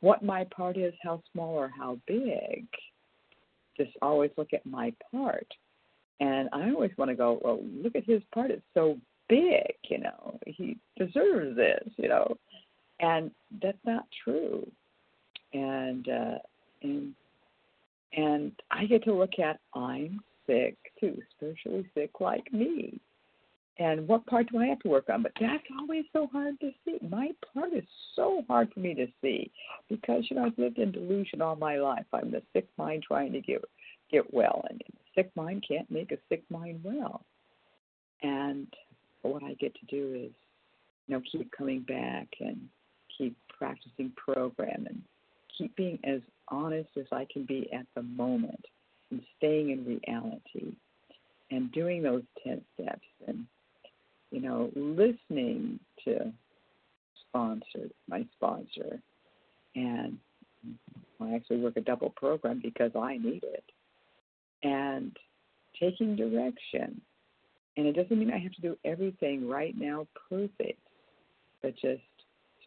what 0.00 0.22
my 0.22 0.44
part 0.44 0.76
is 0.76 0.94
how 1.02 1.22
small 1.32 1.54
or 1.54 1.70
how 1.76 1.98
big 2.06 2.66
just 3.76 3.90
always 4.02 4.30
look 4.36 4.52
at 4.52 4.64
my 4.66 4.92
part. 5.10 5.46
And 6.20 6.48
i 6.52 6.70
always 6.70 6.90
want 6.98 7.10
to 7.10 7.14
go 7.14 7.40
well 7.42 7.60
look 7.82 7.96
at 7.96 8.04
his 8.04 8.22
part 8.34 8.50
it's 8.50 8.62
so 8.74 8.98
big 9.28 9.74
you 9.88 9.98
know 9.98 10.38
he 10.46 10.76
deserves 10.98 11.56
this 11.56 11.88
you 11.96 12.08
know? 12.08 12.36
And 13.00 13.30
that's 13.62 13.78
not 13.86 14.04
true. 14.24 14.70
And 15.52 16.08
uh 16.08 16.38
and 16.82 17.14
and 18.14 18.52
i 18.70 18.84
get 18.86 19.04
to 19.04 19.12
look 19.12 19.38
at 19.38 19.60
i'm 19.74 20.20
sick 20.46 20.76
too 20.98 21.18
spiritually 21.36 21.86
sick 21.94 22.10
like 22.20 22.52
me 22.52 23.00
and 23.80 24.06
what 24.06 24.26
part 24.26 24.52
do 24.52 24.58
I 24.58 24.66
have 24.66 24.78
to 24.80 24.88
work 24.88 25.08
on? 25.08 25.22
But 25.22 25.32
that's 25.40 25.64
always 25.80 26.04
so 26.12 26.28
hard 26.30 26.60
to 26.60 26.70
see. 26.84 26.98
My 27.08 27.30
part 27.54 27.72
is 27.72 27.84
so 28.14 28.44
hard 28.46 28.70
for 28.74 28.80
me 28.80 28.94
to 28.94 29.06
see 29.22 29.50
because 29.88 30.24
you 30.28 30.36
know 30.36 30.44
I've 30.44 30.58
lived 30.58 30.78
in 30.78 30.92
delusion 30.92 31.40
all 31.40 31.56
my 31.56 31.78
life. 31.78 32.04
I'm 32.12 32.30
the 32.30 32.42
sick 32.52 32.68
mind 32.76 33.04
trying 33.08 33.32
to 33.32 33.40
get 33.40 33.64
get 34.12 34.32
well, 34.34 34.66
and 34.68 34.82
the 34.86 34.94
sick 35.14 35.30
mind 35.34 35.64
can't 35.66 35.90
make 35.90 36.12
a 36.12 36.18
sick 36.28 36.42
mind 36.50 36.80
well. 36.84 37.24
And 38.22 38.66
what 39.22 39.42
I 39.42 39.54
get 39.54 39.74
to 39.76 39.86
do 39.86 40.14
is, 40.14 40.32
you 41.06 41.14
know, 41.14 41.22
keep 41.32 41.50
coming 41.50 41.80
back 41.80 42.28
and 42.40 42.60
keep 43.16 43.34
practicing 43.48 44.12
program 44.14 44.86
and 44.90 45.00
keep 45.60 45.76
being 45.76 45.98
as 46.04 46.20
honest 46.48 46.90
as 46.98 47.06
I 47.12 47.26
can 47.32 47.44
be 47.44 47.70
at 47.72 47.86
the 47.94 48.02
moment 48.02 48.64
and 49.10 49.20
staying 49.36 49.70
in 49.70 49.84
reality 49.84 50.74
and 51.50 51.70
doing 51.72 52.02
those 52.02 52.22
10 52.44 52.60
steps 52.74 53.06
and 53.26 53.46
you 54.30 54.40
know, 54.40 54.70
listening 54.74 55.80
to 56.04 56.32
sponsor 57.28 57.88
my 58.08 58.24
sponsor, 58.36 59.00
and 59.74 60.18
I 61.20 61.34
actually 61.34 61.58
work 61.58 61.76
a 61.76 61.80
double 61.80 62.10
program 62.10 62.60
because 62.62 62.92
I 62.96 63.18
need 63.18 63.42
it, 63.42 63.64
and 64.62 65.16
taking 65.78 66.16
direction. 66.16 67.00
And 67.76 67.86
it 67.86 67.92
doesn't 67.92 68.18
mean 68.18 68.32
I 68.32 68.38
have 68.38 68.52
to 68.52 68.60
do 68.60 68.76
everything 68.84 69.48
right 69.48 69.74
now 69.76 70.06
perfect, 70.28 70.80
but 71.62 71.74
just 71.76 72.02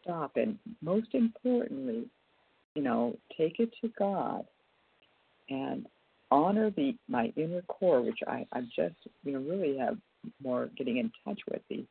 stop. 0.02 0.32
And 0.36 0.58
most 0.82 1.08
importantly, 1.12 2.06
you 2.74 2.82
know, 2.82 3.16
take 3.36 3.60
it 3.60 3.70
to 3.80 3.90
God 3.98 4.44
and 5.48 5.86
honor 6.30 6.70
the 6.70 6.94
my 7.08 7.32
inner 7.36 7.62
core, 7.62 8.02
which 8.02 8.18
I, 8.26 8.46
I 8.52 8.62
just 8.62 8.96
you 9.24 9.32
know 9.32 9.40
really 9.40 9.78
have 9.78 9.96
more 10.42 10.70
getting 10.76 10.98
in 10.98 11.12
touch 11.24 11.40
with 11.50 11.62
the 11.68 11.84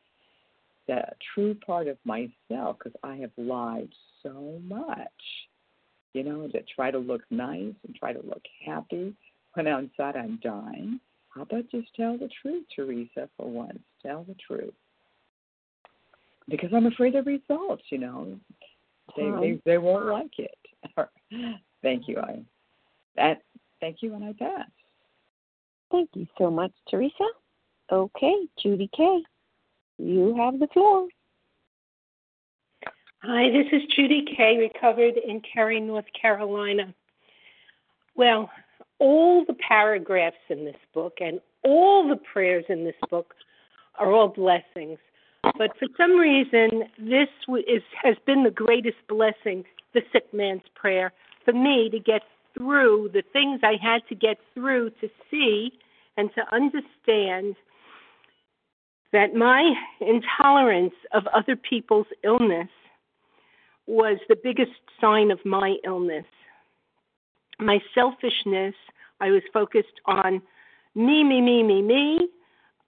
the 0.87 1.01
true 1.33 1.55
part 1.65 1.87
of 1.87 1.97
myself 2.03 2.77
because 2.77 2.93
I 3.03 3.15
have 3.17 3.31
lied 3.37 3.89
so 4.21 4.59
much. 4.63 5.09
You 6.13 6.23
know, 6.23 6.47
to 6.47 6.59
try 6.75 6.91
to 6.91 6.99
look 6.99 7.21
nice 7.31 7.73
and 7.87 7.95
try 7.95 8.13
to 8.13 8.21
look 8.21 8.43
happy 8.63 9.15
when 9.55 9.65
inside 9.65 10.15
I'm 10.15 10.39
dying. 10.43 10.99
How 11.29 11.41
about 11.41 11.71
just 11.71 11.87
tell 11.95 12.19
the 12.19 12.29
truth, 12.41 12.65
Teresa, 12.75 13.27
for 13.35 13.49
once? 13.49 13.79
Tell 14.03 14.23
the 14.23 14.35
truth. 14.35 14.73
Because 16.47 16.69
I'm 16.71 16.85
afraid 16.85 17.15
of 17.15 17.25
results, 17.25 17.83
you 17.89 17.97
know. 17.97 18.37
They 19.17 19.23
they, 19.23 19.61
they 19.65 19.77
won't 19.79 20.05
like 20.05 20.37
it. 20.37 20.57
thank 21.81 22.07
you. 22.07 22.19
I 22.19 22.41
that 23.15 23.41
thank 23.79 23.97
you 24.01 24.15
and 24.15 24.23
I 24.23 24.33
pass. 24.33 24.69
Thank 25.91 26.09
you 26.13 26.27
so 26.37 26.49
much, 26.49 26.71
Teresa. 26.89 27.25
Okay, 27.91 28.47
Judy 28.61 28.89
K., 28.95 29.21
you 29.99 30.35
have 30.37 30.59
the 30.59 30.67
floor. 30.73 31.07
Hi, 33.21 33.49
this 33.51 33.67
is 33.71 33.87
Judy 33.95 34.25
K., 34.35 34.57
recovered 34.57 35.13
in 35.17 35.41
Cary, 35.41 35.79
North 35.79 36.07
Carolina. 36.19 36.93
Well, 38.15 38.49
all 38.99 39.45
the 39.45 39.53
paragraphs 39.53 40.35
in 40.49 40.65
this 40.65 40.75
book 40.93 41.17
and 41.19 41.39
all 41.63 42.07
the 42.07 42.19
prayers 42.31 42.65
in 42.69 42.83
this 42.83 42.95
book 43.09 43.33
are 43.99 44.11
all 44.11 44.29
blessings. 44.29 44.97
But 45.43 45.77
for 45.77 45.87
some 45.97 46.17
reason, 46.17 46.83
this 46.97 47.27
is, 47.67 47.83
has 48.01 48.15
been 48.25 48.43
the 48.43 48.51
greatest 48.51 48.97
blessing, 49.07 49.63
the 49.93 50.01
sick 50.11 50.33
man's 50.33 50.63
prayer, 50.75 51.11
for 51.45 51.53
me 51.53 51.89
to 51.89 51.99
get 51.99 52.21
through 52.57 53.09
the 53.13 53.23
things 53.33 53.61
I 53.63 53.75
had 53.81 54.01
to 54.09 54.15
get 54.15 54.37
through 54.53 54.91
to 55.01 55.09
see 55.29 55.71
and 56.17 56.29
to 56.35 56.41
understand 56.55 57.55
that 59.11 59.35
my 59.35 59.73
intolerance 60.01 60.93
of 61.13 61.27
other 61.27 61.55
people's 61.55 62.07
illness 62.23 62.69
was 63.85 64.17
the 64.27 64.37
biggest 64.41 64.71
sign 64.99 65.31
of 65.31 65.39
my 65.45 65.75
illness. 65.85 66.25
My 67.59 67.79
selfishness, 67.93 68.73
I 69.19 69.29
was 69.29 69.43
focused 69.53 69.99
on 70.05 70.41
me, 70.95 71.23
me, 71.23 71.41
me, 71.41 71.63
me, 71.63 71.81
me, 71.81 72.29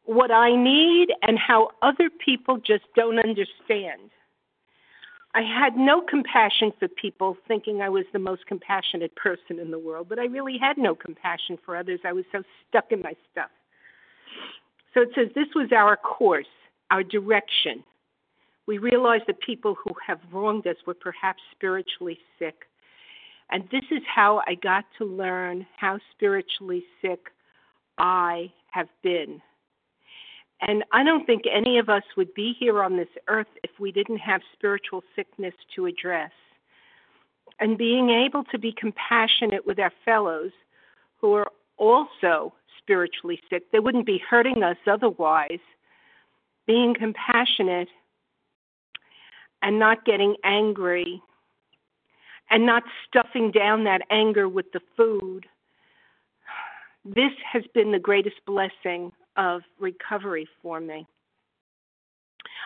what 0.06 0.32
I 0.32 0.56
need, 0.56 1.08
and 1.24 1.38
how 1.38 1.72
other 1.82 2.10
people 2.24 2.58
just 2.58 2.84
don't 2.96 3.20
understand. 3.20 4.10
I 5.36 5.42
had 5.42 5.76
no 5.76 6.00
compassion 6.00 6.72
for 6.80 6.88
people, 6.88 7.36
thinking 7.46 7.82
I 7.82 7.90
was 7.90 8.06
the 8.14 8.20
most 8.20 8.48
compassionate 8.48 9.14
person 9.18 9.60
in 9.60 9.70
the 9.70 9.78
world, 9.78 10.08
but 10.08 10.18
I 10.18 10.28
really 10.28 10.58
had 10.58 10.78
no 10.78 10.96
compassion 10.96 11.58
for 11.66 11.76
others. 11.76 12.00
I 12.06 12.14
was 12.14 12.24
so 12.32 12.42
stuck 12.70 12.86
in 12.92 13.02
my 13.02 13.14
stuff. 13.34 13.50
So 14.94 15.02
it 15.02 15.10
says 15.14 15.28
this 15.36 15.50
was 15.54 15.74
our 15.76 15.98
course, 15.98 16.46
our 16.90 17.04
direction. 17.04 17.84
We 18.66 18.78
realized 18.78 19.26
that 19.28 19.42
people 19.42 19.76
who 19.84 19.92
have 20.08 20.22
wronged 20.32 20.68
us 20.68 20.78
were 20.88 20.94
perhaps 20.94 21.42
spiritually 21.52 22.18
sick. 22.40 22.56
And 23.52 23.64
this 23.74 23.84
is 23.92 24.02
how 24.08 24.42
I 24.48 24.56
got 24.56 24.86
to 25.00 25.06
learn 25.06 25.68
how 25.78 26.00
spiritually 26.14 26.86
sick 27.02 27.20
I 27.98 28.54
have 28.72 28.88
been. 29.04 29.42
And 30.68 30.84
I 30.92 31.04
don't 31.04 31.26
think 31.26 31.44
any 31.52 31.78
of 31.78 31.90
us 31.90 32.04
would 32.18 32.34
be 32.34 32.56
here 32.60 32.82
on 32.84 32.98
this 32.98 33.08
earth 33.28 33.48
if 33.64 33.72
we 33.80 33.92
didn't 33.92 34.18
have 34.18 34.42
spiritual 34.54 35.04
sickness 35.16 35.54
to 35.76 35.86
address. 35.86 36.32
And 37.60 37.78
being 37.78 38.10
able 38.10 38.44
to 38.46 38.58
be 38.58 38.74
compassionate 38.74 39.66
with 39.66 39.80
our 39.80 39.94
fellows 40.04 40.52
who 41.22 41.34
are 41.34 41.52
also 41.78 42.54
spiritually 42.80 43.40
sick. 43.50 43.72
They 43.72 43.80
wouldn't 43.80 44.06
be 44.06 44.22
hurting 44.30 44.64
us 44.64 44.78
otherwise. 44.88 45.60
Being 46.66 46.96
compassionate 46.96 47.90
and 49.62 49.78
not 49.78 50.04
getting 50.04 50.36
angry 50.44 51.22
and 52.50 52.66
not 52.66 52.84
stuffing 53.08 53.52
down 53.52 53.84
that 53.84 54.02
anger 54.10 54.50
with 54.50 54.72
the 54.72 54.82
food. 54.98 55.46
This 57.04 57.32
has 57.52 57.64
been 57.74 57.92
the 57.92 58.00
greatest 58.00 58.38
blessing 58.48 59.12
of 59.38 59.62
recovery 59.80 60.48
for 60.62 60.80
me. 60.80 61.06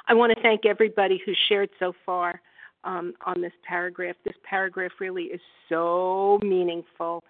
I 0.08 0.14
want 0.14 0.34
to 0.36 0.42
thank 0.42 0.66
everybody 0.66 1.22
who 1.26 1.34
shared 1.48 1.70
so 1.80 1.94
far 2.06 2.42
um, 2.84 3.14
on 3.26 3.42
this 3.42 3.54
paragraph. 3.68 4.16
This 4.24 4.36
paragraph 4.44 4.92
really 5.00 5.24
is 5.24 5.42
so 5.68 6.40
meaningful 6.42 7.24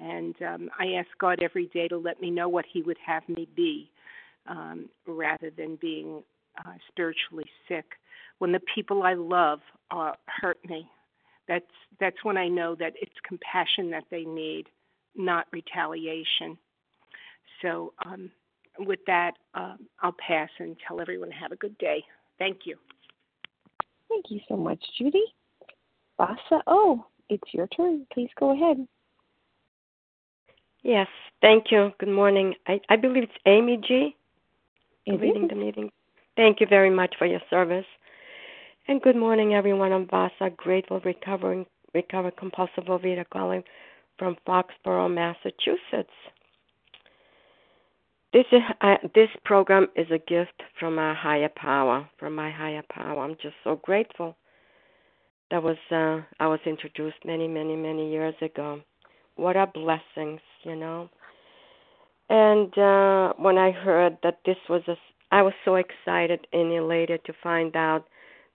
and 0.00 0.34
um, 0.42 0.70
I 0.78 0.94
ask 0.94 1.08
God 1.18 1.40
every 1.42 1.66
day 1.66 1.86
to 1.88 1.98
let 1.98 2.20
me 2.20 2.30
know 2.30 2.48
what 2.48 2.64
He 2.70 2.82
would 2.82 2.96
have 3.04 3.28
me 3.28 3.46
be 3.54 3.90
um, 4.48 4.88
rather 5.06 5.50
than 5.50 5.76
being 5.76 6.22
uh, 6.58 6.72
spiritually 6.88 7.44
sick. 7.68 7.84
When 8.38 8.52
the 8.52 8.62
people 8.74 9.02
I 9.02 9.14
love 9.14 9.60
uh, 9.90 10.12
hurt 10.26 10.58
me, 10.68 10.88
that's, 11.46 11.64
that's 12.00 12.24
when 12.24 12.38
I 12.38 12.48
know 12.48 12.74
that 12.76 12.94
it's 13.00 13.12
compassion 13.26 13.90
that 13.90 14.04
they 14.10 14.24
need, 14.24 14.68
not 15.14 15.46
retaliation. 15.52 16.56
So, 17.60 17.92
um, 18.06 18.30
with 18.78 19.00
that, 19.06 19.32
uh, 19.54 19.74
I'll 20.02 20.14
pass 20.26 20.48
and 20.58 20.76
tell 20.86 21.00
everyone 21.00 21.30
have 21.30 21.52
a 21.52 21.56
good 21.56 21.76
day. 21.78 22.02
Thank 22.38 22.60
you. 22.64 22.76
Thank 24.08 24.26
you 24.30 24.40
so 24.48 24.56
much, 24.56 24.82
Judy. 24.98 25.24
Vasa, 26.16 26.62
oh, 26.66 27.04
it's 27.28 27.52
your 27.52 27.66
turn. 27.68 28.06
Please 28.12 28.30
go 28.38 28.52
ahead. 28.52 28.86
Yes, 30.82 31.08
thank 31.40 31.66
you. 31.70 31.92
Good 31.98 32.08
morning. 32.08 32.54
I, 32.66 32.80
I 32.88 32.96
believe 32.96 33.24
it's 33.24 33.32
Amy 33.46 33.78
G. 33.86 34.16
It 35.06 35.20
leading 35.20 35.44
is. 35.44 35.50
the 35.50 35.56
meeting. 35.56 35.90
Thank 36.36 36.60
you 36.60 36.66
very 36.66 36.90
much 36.90 37.14
for 37.18 37.26
your 37.26 37.40
service. 37.50 37.84
And 38.88 39.00
good 39.00 39.16
morning, 39.16 39.54
everyone. 39.54 39.92
I'm 39.92 40.06
Vasa, 40.06 40.50
grateful, 40.56 41.00
recovering, 41.04 41.66
recovered 41.94 42.36
compulsive 42.36 42.84
overeater 42.84 43.28
calling 43.30 43.62
from 44.18 44.36
Foxborough, 44.46 45.12
Massachusetts. 45.12 46.10
This 48.32 48.44
is, 48.52 48.60
uh, 48.80 48.94
this 49.12 49.28
program 49.44 49.88
is 49.96 50.06
a 50.12 50.18
gift 50.18 50.62
from 50.78 51.00
our 51.00 51.14
higher 51.14 51.50
power, 51.56 52.08
from 52.16 52.36
my 52.36 52.48
higher 52.50 52.82
power. 52.88 53.24
I'm 53.24 53.34
just 53.42 53.56
so 53.64 53.80
grateful. 53.82 54.36
That 55.50 55.64
was 55.64 55.76
uh, 55.90 56.22
I 56.38 56.46
was 56.46 56.60
introduced 56.64 57.16
many, 57.24 57.48
many, 57.48 57.74
many 57.74 58.08
years 58.08 58.36
ago. 58.40 58.82
What 59.34 59.56
a 59.56 59.66
blessings, 59.66 60.40
you 60.62 60.76
know. 60.76 61.10
And 62.28 62.72
uh, 62.78 63.32
when 63.36 63.58
I 63.58 63.72
heard 63.72 64.16
that 64.22 64.38
this 64.46 64.58
was 64.68 64.82
a, 64.86 64.94
I 65.32 65.42
was 65.42 65.54
so 65.64 65.74
excited 65.74 66.46
and 66.52 66.72
elated 66.72 67.24
to 67.24 67.32
find 67.42 67.74
out 67.74 68.04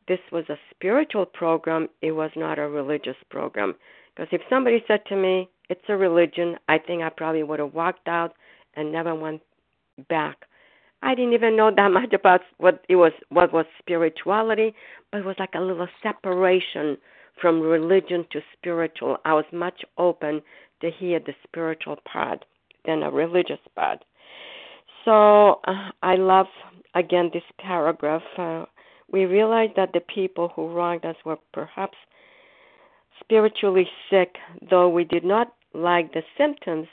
this 0.08 0.20
was 0.32 0.46
a 0.48 0.56
spiritual 0.74 1.26
program. 1.26 1.90
It 2.02 2.14
was 2.14 2.32
not 2.38 2.60
a 2.60 2.70
religious 2.70 3.18
program. 3.30 3.76
Because 4.16 4.30
if 4.32 4.42
somebody 4.50 4.82
said 4.88 5.02
to 5.08 5.18
me, 5.18 5.50
"It's 5.70 5.90
a 5.90 5.98
religion," 5.98 6.56
I 6.70 6.78
think 6.78 7.04
I 7.04 7.10
probably 7.10 7.44
would 7.44 7.60
have 7.60 7.74
walked 7.74 8.08
out 8.08 8.36
and 8.76 8.90
never 8.90 9.14
went 9.14 9.42
back. 10.10 10.46
I 11.02 11.14
didn't 11.14 11.34
even 11.34 11.56
know 11.56 11.72
that 11.76 11.92
much 11.92 12.14
about 12.14 12.42
what 12.58 12.84
it 12.90 12.96
was, 12.96 13.12
what 13.30 13.54
was 13.54 13.66
spirituality, 13.80 14.74
but 15.12 15.20
it 15.20 15.26
was 15.26 15.36
like 15.38 15.54
a 15.56 15.60
little 15.60 15.88
separation 16.02 16.98
from 17.40 17.62
religion 17.62 18.26
to 18.32 18.42
spiritual. 18.54 19.18
I 19.26 19.34
was 19.34 19.46
much 19.52 19.84
open 19.98 20.42
to 20.82 20.90
hear 20.90 21.20
the 21.20 21.34
spiritual 21.44 21.98
part 22.12 22.46
than 22.86 23.04
a 23.04 23.12
religious 23.12 23.60
part. 23.76 24.04
So 25.04 25.60
uh, 25.68 25.92
I 26.02 26.16
love 26.16 26.48
again 26.96 27.30
this 27.34 27.44
paragraph. 27.60 28.24
Uh, 28.38 28.66
we 29.12 29.26
realize 29.26 29.70
that 29.76 29.94
the 29.94 30.00
people 30.00 30.52
who 30.56 30.74
wronged 30.74 31.06
us 31.06 31.16
were 31.24 31.38
perhaps 31.54 31.98
spiritually 33.20 33.88
sick, 34.10 34.36
though 34.70 34.90
we 34.90 35.04
did 35.04 35.24
not 35.24 35.54
like 35.74 36.14
the 36.14 36.24
symptoms 36.38 36.88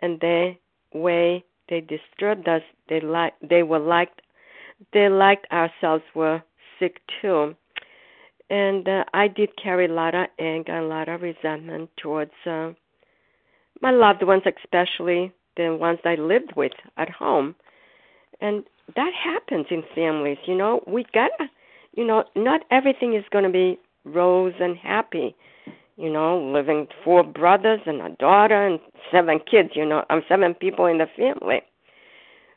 and 0.00 0.20
the 0.20 0.54
way 0.94 1.44
they 1.68 1.80
disturbed 1.80 2.48
us. 2.48 2.62
They 2.88 3.00
like 3.00 3.34
they 3.40 3.62
were 3.62 3.78
liked 3.78 4.22
they 4.92 5.08
liked 5.08 5.46
ourselves 5.52 6.04
were 6.14 6.42
sick 6.78 7.00
too. 7.20 7.54
And 8.50 8.86
uh, 8.88 9.04
I 9.14 9.28
did 9.28 9.50
carry 9.56 9.86
a 9.86 9.92
lot 9.92 10.14
of 10.14 10.26
anger, 10.38 10.78
a 10.78 10.86
lot 10.86 11.08
of 11.08 11.22
resentment 11.22 11.90
towards 11.96 12.32
uh, 12.44 12.72
my 13.80 13.90
loved 13.90 14.22
ones, 14.22 14.42
especially 14.46 15.32
the 15.56 15.74
ones 15.74 16.00
I 16.04 16.16
lived 16.16 16.52
with 16.56 16.72
at 16.96 17.08
home. 17.08 17.54
And 18.40 18.64
that 18.96 19.12
happens 19.14 19.66
in 19.70 19.82
families, 19.94 20.38
you 20.46 20.54
know. 20.54 20.82
We 20.86 21.06
gotta, 21.14 21.48
you 21.94 22.04
know, 22.04 22.24
not 22.34 22.62
everything 22.70 23.14
is 23.14 23.24
going 23.30 23.44
to 23.44 23.50
be 23.50 23.78
rose 24.04 24.54
and 24.60 24.76
happy. 24.76 25.34
You 26.02 26.12
know, 26.12 26.36
living 26.52 26.88
four 27.04 27.22
brothers 27.22 27.80
and 27.86 28.00
a 28.02 28.08
daughter 28.16 28.66
and 28.66 28.80
seven 29.12 29.38
kids. 29.48 29.70
You 29.76 29.86
know, 29.86 30.04
I'm 30.10 30.22
seven 30.28 30.52
people 30.52 30.86
in 30.86 30.98
the 30.98 31.06
family. 31.16 31.62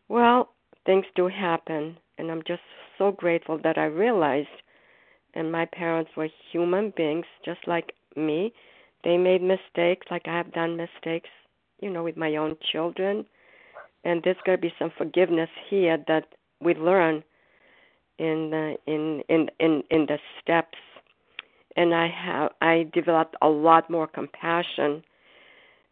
Well, 0.09 0.49
things 0.83 1.05
do 1.15 1.27
happen, 1.27 1.97
and 2.17 2.31
I'm 2.31 2.41
just 2.47 2.63
so 2.97 3.11
grateful 3.11 3.59
that 3.63 3.77
I 3.77 3.85
realized. 3.85 4.47
And 5.35 5.51
my 5.51 5.65
parents 5.65 6.09
were 6.17 6.29
human 6.51 6.91
beings, 6.97 7.25
just 7.45 7.59
like 7.67 7.91
me. 8.15 8.51
They 9.03 9.15
made 9.17 9.43
mistakes, 9.43 10.07
like 10.09 10.23
I 10.27 10.37
have 10.37 10.51
done 10.53 10.75
mistakes, 10.75 11.29
you 11.81 11.91
know, 11.91 12.03
with 12.03 12.17
my 12.17 12.37
own 12.37 12.55
children. 12.71 13.25
And 14.05 14.21
there's 14.23 14.37
going 14.43 14.57
to 14.57 14.61
be 14.61 14.73
some 14.79 14.91
forgiveness 14.97 15.49
here 15.69 15.97
that 16.07 16.25
we 16.61 16.73
learn 16.73 17.23
in 18.17 18.49
the 18.49 18.75
in 18.87 19.21
in 19.29 19.49
in 19.59 19.83
in 19.91 20.05
the 20.07 20.17
steps. 20.41 20.79
And 21.75 21.93
I 21.93 22.07
have 22.07 22.51
I 22.61 22.89
developed 22.93 23.35
a 23.41 23.49
lot 23.49 23.89
more 23.89 24.07
compassion 24.07 25.03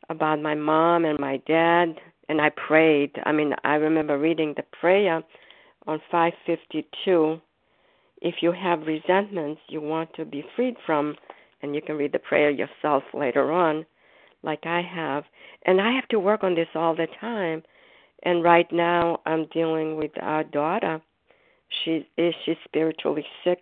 about 0.09 0.41
my 0.41 0.55
mom 0.55 1.05
and 1.05 1.19
my 1.19 1.37
dad, 1.47 1.95
and 2.29 2.41
I 2.41 2.49
prayed. 2.49 3.11
I 3.25 3.31
mean, 3.31 3.53
I 3.63 3.75
remember 3.75 4.17
reading 4.17 4.53
the 4.55 4.63
prayer 4.79 5.21
on 5.87 6.01
552. 6.11 7.39
If 8.21 8.35
you 8.41 8.53
have 8.53 8.87
resentments 8.87 9.61
you 9.67 9.81
want 9.81 10.13
to 10.15 10.25
be 10.25 10.45
freed 10.55 10.75
from, 10.85 11.15
and 11.61 11.75
you 11.75 11.81
can 11.81 11.97
read 11.97 12.13
the 12.13 12.19
prayer 12.19 12.49
yourself 12.49 13.03
later 13.13 13.51
on, 13.51 13.85
like 14.43 14.65
I 14.65 14.81
have. 14.81 15.23
And 15.65 15.81
I 15.81 15.93
have 15.93 16.07
to 16.09 16.19
work 16.19 16.43
on 16.43 16.55
this 16.55 16.67
all 16.75 16.95
the 16.95 17.07
time. 17.19 17.63
And 18.23 18.43
right 18.43 18.71
now, 18.71 19.19
I'm 19.25 19.47
dealing 19.53 19.97
with 19.97 20.11
our 20.21 20.43
daughter. 20.43 21.01
She 21.83 22.07
is 22.17 22.33
she's 22.45 22.55
spiritually 22.65 23.25
sick, 23.43 23.59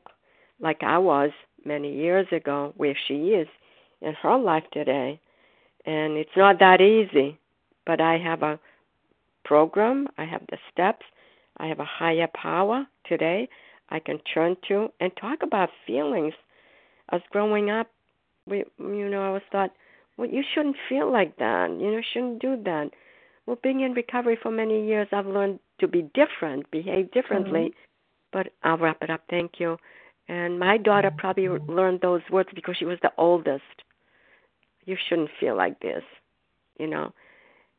like 0.60 0.84
I 0.84 0.98
was 0.98 1.32
many 1.66 1.94
years 1.94 2.28
ago, 2.32 2.74
where 2.78 2.96
she 3.08 3.30
is 3.30 3.48
in 4.02 4.14
her 4.16 4.38
life 4.38 4.64
today. 4.72 5.20
And 5.86 6.18
it's 6.18 6.38
not 6.38 6.60
that 6.60 6.82
easy, 6.82 7.38
but 7.86 8.02
I 8.02 8.18
have 8.18 8.44
a 8.44 8.60
program. 9.44 10.08
I 10.18 10.26
have 10.26 10.44
the 10.50 10.58
steps. 10.72 11.06
I 11.58 11.68
have 11.68 11.80
a 11.80 11.86
higher 11.86 12.28
power 12.34 12.86
today 13.08 13.50
I 13.92 14.00
can 14.00 14.20
turn 14.34 14.56
to 14.70 14.90
and 15.00 15.12
talk 15.18 15.44
about 15.44 15.70
feelings 15.86 16.34
As 17.10 17.22
growing 17.30 17.70
up, 17.70 17.88
we 18.48 18.64
you 18.80 19.10
know, 19.10 19.22
I 19.22 19.30
was 19.30 19.42
thought, 19.52 19.72
well, 20.18 20.30
you 20.30 20.44
shouldn't 20.54 20.78
feel 20.88 21.12
like 21.12 21.36
that. 21.38 21.70
You 21.70 21.92
know, 21.92 22.02
shouldn't 22.14 22.42
do 22.42 22.56
that. 22.64 22.92
Well, 23.46 23.58
being 23.62 23.82
in 23.82 23.94
recovery 23.94 24.38
for 24.42 24.52
many 24.52 24.88
years, 24.88 25.08
I've 25.12 25.28
learned 25.28 25.60
to 25.80 25.88
be 25.88 26.04
different, 26.14 26.72
behave 26.72 27.12
differently. 27.12 27.66
Mm-hmm. 27.70 28.32
But 28.32 28.54
I'll 28.64 28.78
wrap 28.78 29.04
it 29.04 29.10
up. 29.10 29.24
Thank 29.30 29.60
you. 29.60 29.78
And 30.32 30.58
my 30.58 30.78
daughter 30.78 31.10
mm-hmm. 31.10 31.20
probably 31.20 31.50
learned 31.50 32.00
those 32.00 32.22
words 32.32 32.50
because 32.56 32.78
she 32.78 32.86
was 32.86 32.98
the 33.02 33.12
oldest. 33.18 33.64
You 34.86 34.96
shouldn't 35.10 35.30
feel 35.42 35.58
like 35.58 35.78
this, 35.82 36.04
you 36.80 36.88
know. 36.88 37.12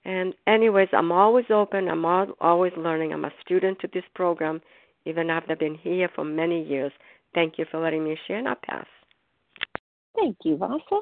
And 0.04 0.34
anyways, 0.46 0.88
I'm 0.92 1.12
always 1.12 1.46
open. 1.48 1.88
I'm 1.88 2.04
always 2.04 2.72
learning. 2.76 3.14
I'm 3.14 3.24
a 3.24 3.32
student 3.42 3.78
to 3.80 3.88
this 3.94 4.04
program, 4.14 4.60
even 5.06 5.30
after 5.30 5.52
I've 5.52 5.58
been 5.58 5.76
here 5.76 6.10
for 6.14 6.24
many 6.24 6.62
years. 6.62 6.92
Thank 7.34 7.54
you 7.56 7.64
for 7.70 7.80
letting 7.80 8.04
me 8.04 8.18
share, 8.26 8.38
and 8.38 8.48
I'll 8.48 8.56
pass. 8.62 8.86
Thank 10.14 10.36
you, 10.44 10.58
Vasa. 10.58 11.00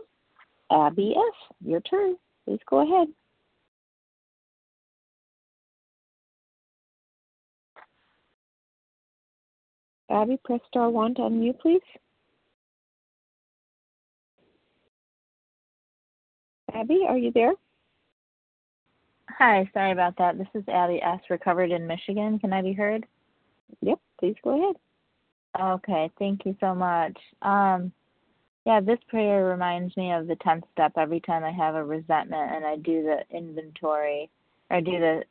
Abby 0.70 1.16
S., 1.16 1.56
your 1.64 1.80
turn. 1.80 2.16
Please 2.44 2.60
go 2.68 2.80
ahead. 2.80 3.08
Abby, 10.10 10.38
press 10.44 10.60
star 10.68 10.90
one 10.90 11.14
to 11.14 11.22
unmute, 11.22 11.60
please. 11.60 11.80
Abby, 16.74 17.04
are 17.08 17.18
you 17.18 17.30
there? 17.32 17.52
Hi, 19.28 19.68
sorry 19.72 19.92
about 19.92 20.16
that. 20.18 20.36
This 20.36 20.48
is 20.54 20.64
Abby 20.68 21.00
S. 21.02 21.20
Recovered 21.30 21.70
in 21.70 21.86
Michigan. 21.86 22.38
Can 22.38 22.52
I 22.52 22.62
be 22.62 22.72
heard? 22.72 23.06
Yep, 23.82 23.98
please 24.18 24.34
go 24.42 24.62
ahead. 24.62 24.76
Okay, 25.60 26.10
thank 26.18 26.44
you 26.44 26.56
so 26.60 26.74
much. 26.74 27.16
Um, 27.42 27.92
yeah, 28.66 28.80
this 28.80 28.98
prayer 29.08 29.46
reminds 29.46 29.96
me 29.96 30.12
of 30.12 30.26
the 30.26 30.36
10th 30.36 30.64
step 30.72 30.92
every 30.96 31.20
time 31.20 31.44
I 31.44 31.52
have 31.52 31.74
a 31.74 31.84
resentment 31.84 32.52
and 32.54 32.64
I 32.64 32.76
do 32.76 33.02
the 33.02 33.36
inventory 33.36 34.30
or 34.70 34.80
do 34.80 34.92
the 34.92 35.22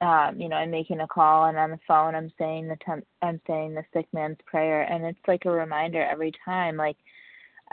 um, 0.00 0.40
you 0.40 0.48
know, 0.48 0.56
I'm 0.56 0.70
making 0.70 1.00
a 1.00 1.06
call 1.06 1.46
and 1.46 1.58
on 1.58 1.70
the 1.70 1.80
phone 1.86 2.14
I'm 2.14 2.32
saying 2.38 2.68
the 2.68 2.76
tenth, 2.84 3.04
I'm 3.22 3.40
saying 3.46 3.74
the 3.74 3.84
sick 3.92 4.06
man's 4.12 4.38
prayer 4.46 4.82
and 4.82 5.04
it's 5.04 5.18
like 5.28 5.44
a 5.44 5.50
reminder 5.50 6.02
every 6.02 6.32
time 6.44 6.76
like 6.76 6.96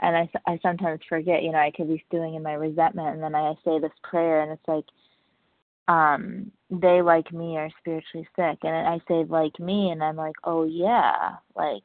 and 0.00 0.16
I, 0.16 0.30
I 0.46 0.60
sometimes 0.62 1.00
forget, 1.08 1.42
you 1.42 1.50
know, 1.50 1.58
I 1.58 1.72
could 1.76 1.88
be 1.88 2.04
stewing 2.06 2.34
in 2.34 2.42
my 2.42 2.52
resentment 2.52 3.14
and 3.14 3.22
then 3.22 3.34
I 3.34 3.54
say 3.64 3.80
this 3.80 3.90
prayer 4.02 4.42
and 4.42 4.52
it's 4.52 4.68
like 4.68 4.84
um 5.88 6.52
they 6.70 7.00
like 7.00 7.32
me 7.32 7.56
are 7.56 7.70
spiritually 7.80 8.28
sick 8.36 8.58
and 8.62 8.76
I 8.76 9.00
say 9.08 9.24
like 9.28 9.58
me 9.58 9.90
and 9.90 10.02
I'm 10.02 10.16
like, 10.16 10.36
"Oh 10.44 10.64
yeah." 10.64 11.36
Like 11.56 11.82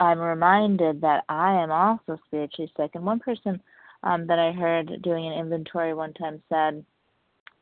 I'm 0.00 0.18
reminded 0.18 1.00
that 1.00 1.24
I 1.28 1.54
am 1.62 1.70
also 1.70 2.18
spiritually 2.26 2.70
sick. 2.76 2.90
And 2.94 3.04
one 3.04 3.18
person 3.18 3.60
um, 4.02 4.26
that 4.26 4.38
I 4.38 4.52
heard 4.52 5.02
doing 5.02 5.26
an 5.26 5.38
inventory 5.38 5.94
one 5.94 6.12
time 6.12 6.42
said, 6.48 6.84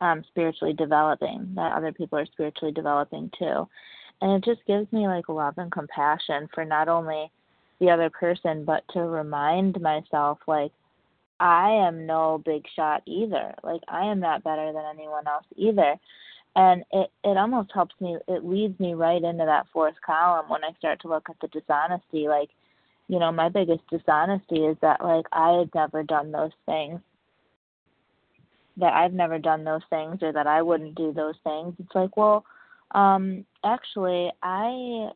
um, 0.05 0.25
spiritually 0.29 0.75
developing, 0.75 1.53
that 1.57 1.73
other 1.73 1.93
people 1.93 2.19
are 2.19 2.27
spiritually 2.27 2.73
developing 2.73 3.31
too. 3.39 3.69
And 4.21 4.33
it 4.33 4.45
just 4.45 4.67
gives 4.67 4.91
me 4.93 5.07
like 5.09 5.29
love 5.29 5.55
and 5.59 5.73
compassion 5.73 6.49
for 6.55 6.65
not 6.65 6.89
only 6.89 7.31
the 7.81 7.91
other 7.91 8.11
person, 8.11 8.65
but 8.65 8.85
to 8.93 9.01
remind 9.01 9.81
myself, 9.81 10.39
like, 10.47 10.73
I 11.41 11.71
am 11.71 12.07
no 12.07 12.41
big 12.45 12.65
shot 12.77 13.03
either. 13.07 13.55
Like, 13.63 13.81
I 13.89 14.05
am 14.05 14.21
not 14.21 14.45
better 14.45 14.73
than 14.73 14.85
anyone 14.95 15.27
else 15.27 15.47
either 15.57 15.97
and 16.57 16.85
it 16.93 17.11
it 17.25 17.37
almost 17.37 17.69
helps 17.75 17.97
me 18.01 18.17
it 18.29 18.45
leads 18.45 18.79
me 18.79 18.95
right 18.95 19.25
into 19.25 19.45
that 19.45 19.67
fourth 19.73 19.97
column 20.07 20.49
when 20.49 20.63
i 20.63 20.71
start 20.79 21.01
to 21.01 21.09
look 21.09 21.29
at 21.29 21.35
the 21.41 21.49
dishonesty 21.49 22.29
like 22.29 22.49
you 23.09 23.19
know, 23.19 23.31
my 23.31 23.49
biggest 23.49 23.83
dishonesty 23.91 24.65
is 24.65 24.77
that 24.81 25.03
like 25.03 25.27
I 25.33 25.59
had 25.59 25.71
never 25.75 26.03
done 26.03 26.33
those 26.33 26.53
things. 26.67 27.01
That 28.77 28.93
I've 28.93 29.13
never 29.13 29.39
done 29.39 29.65
those 29.65 29.83
things 29.89 30.19
or 30.23 30.33
that 30.33 30.47
I 30.47 30.63
wouldn't 30.63 30.97
do 30.97 31.13
those 31.13 31.37
things. 31.45 31.75
It's 31.79 31.95
like, 31.95 32.17
well, 32.17 32.45
um, 32.93 33.45
actually 33.65 34.31
I 34.43 35.11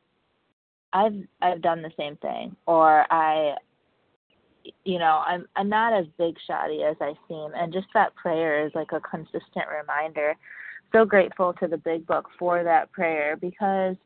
I've 0.93 1.15
I've 1.43 1.63
done 1.63 1.83
the 1.83 1.93
same 1.97 2.17
thing 2.17 2.57
or 2.67 3.05
I 3.13 3.57
you 4.85 4.99
know, 4.99 5.23
I'm 5.27 5.47
I'm 5.57 5.69
not 5.69 5.93
as 5.93 6.07
big 6.19 6.37
shoddy 6.47 6.83
as 6.83 6.97
I 7.01 7.15
seem 7.27 7.53
and 7.55 7.73
just 7.73 7.87
that 7.95 8.15
prayer 8.15 8.67
is 8.67 8.73
like 8.75 8.93
a 8.93 9.01
consistent 9.01 9.67
reminder. 9.81 10.35
So 10.93 11.05
grateful 11.05 11.53
to 11.55 11.69
the 11.69 11.77
big 11.77 12.07
book 12.07 12.29
for 12.39 12.65
that 12.65 12.93
prayer 12.93 13.37
because 13.37 13.97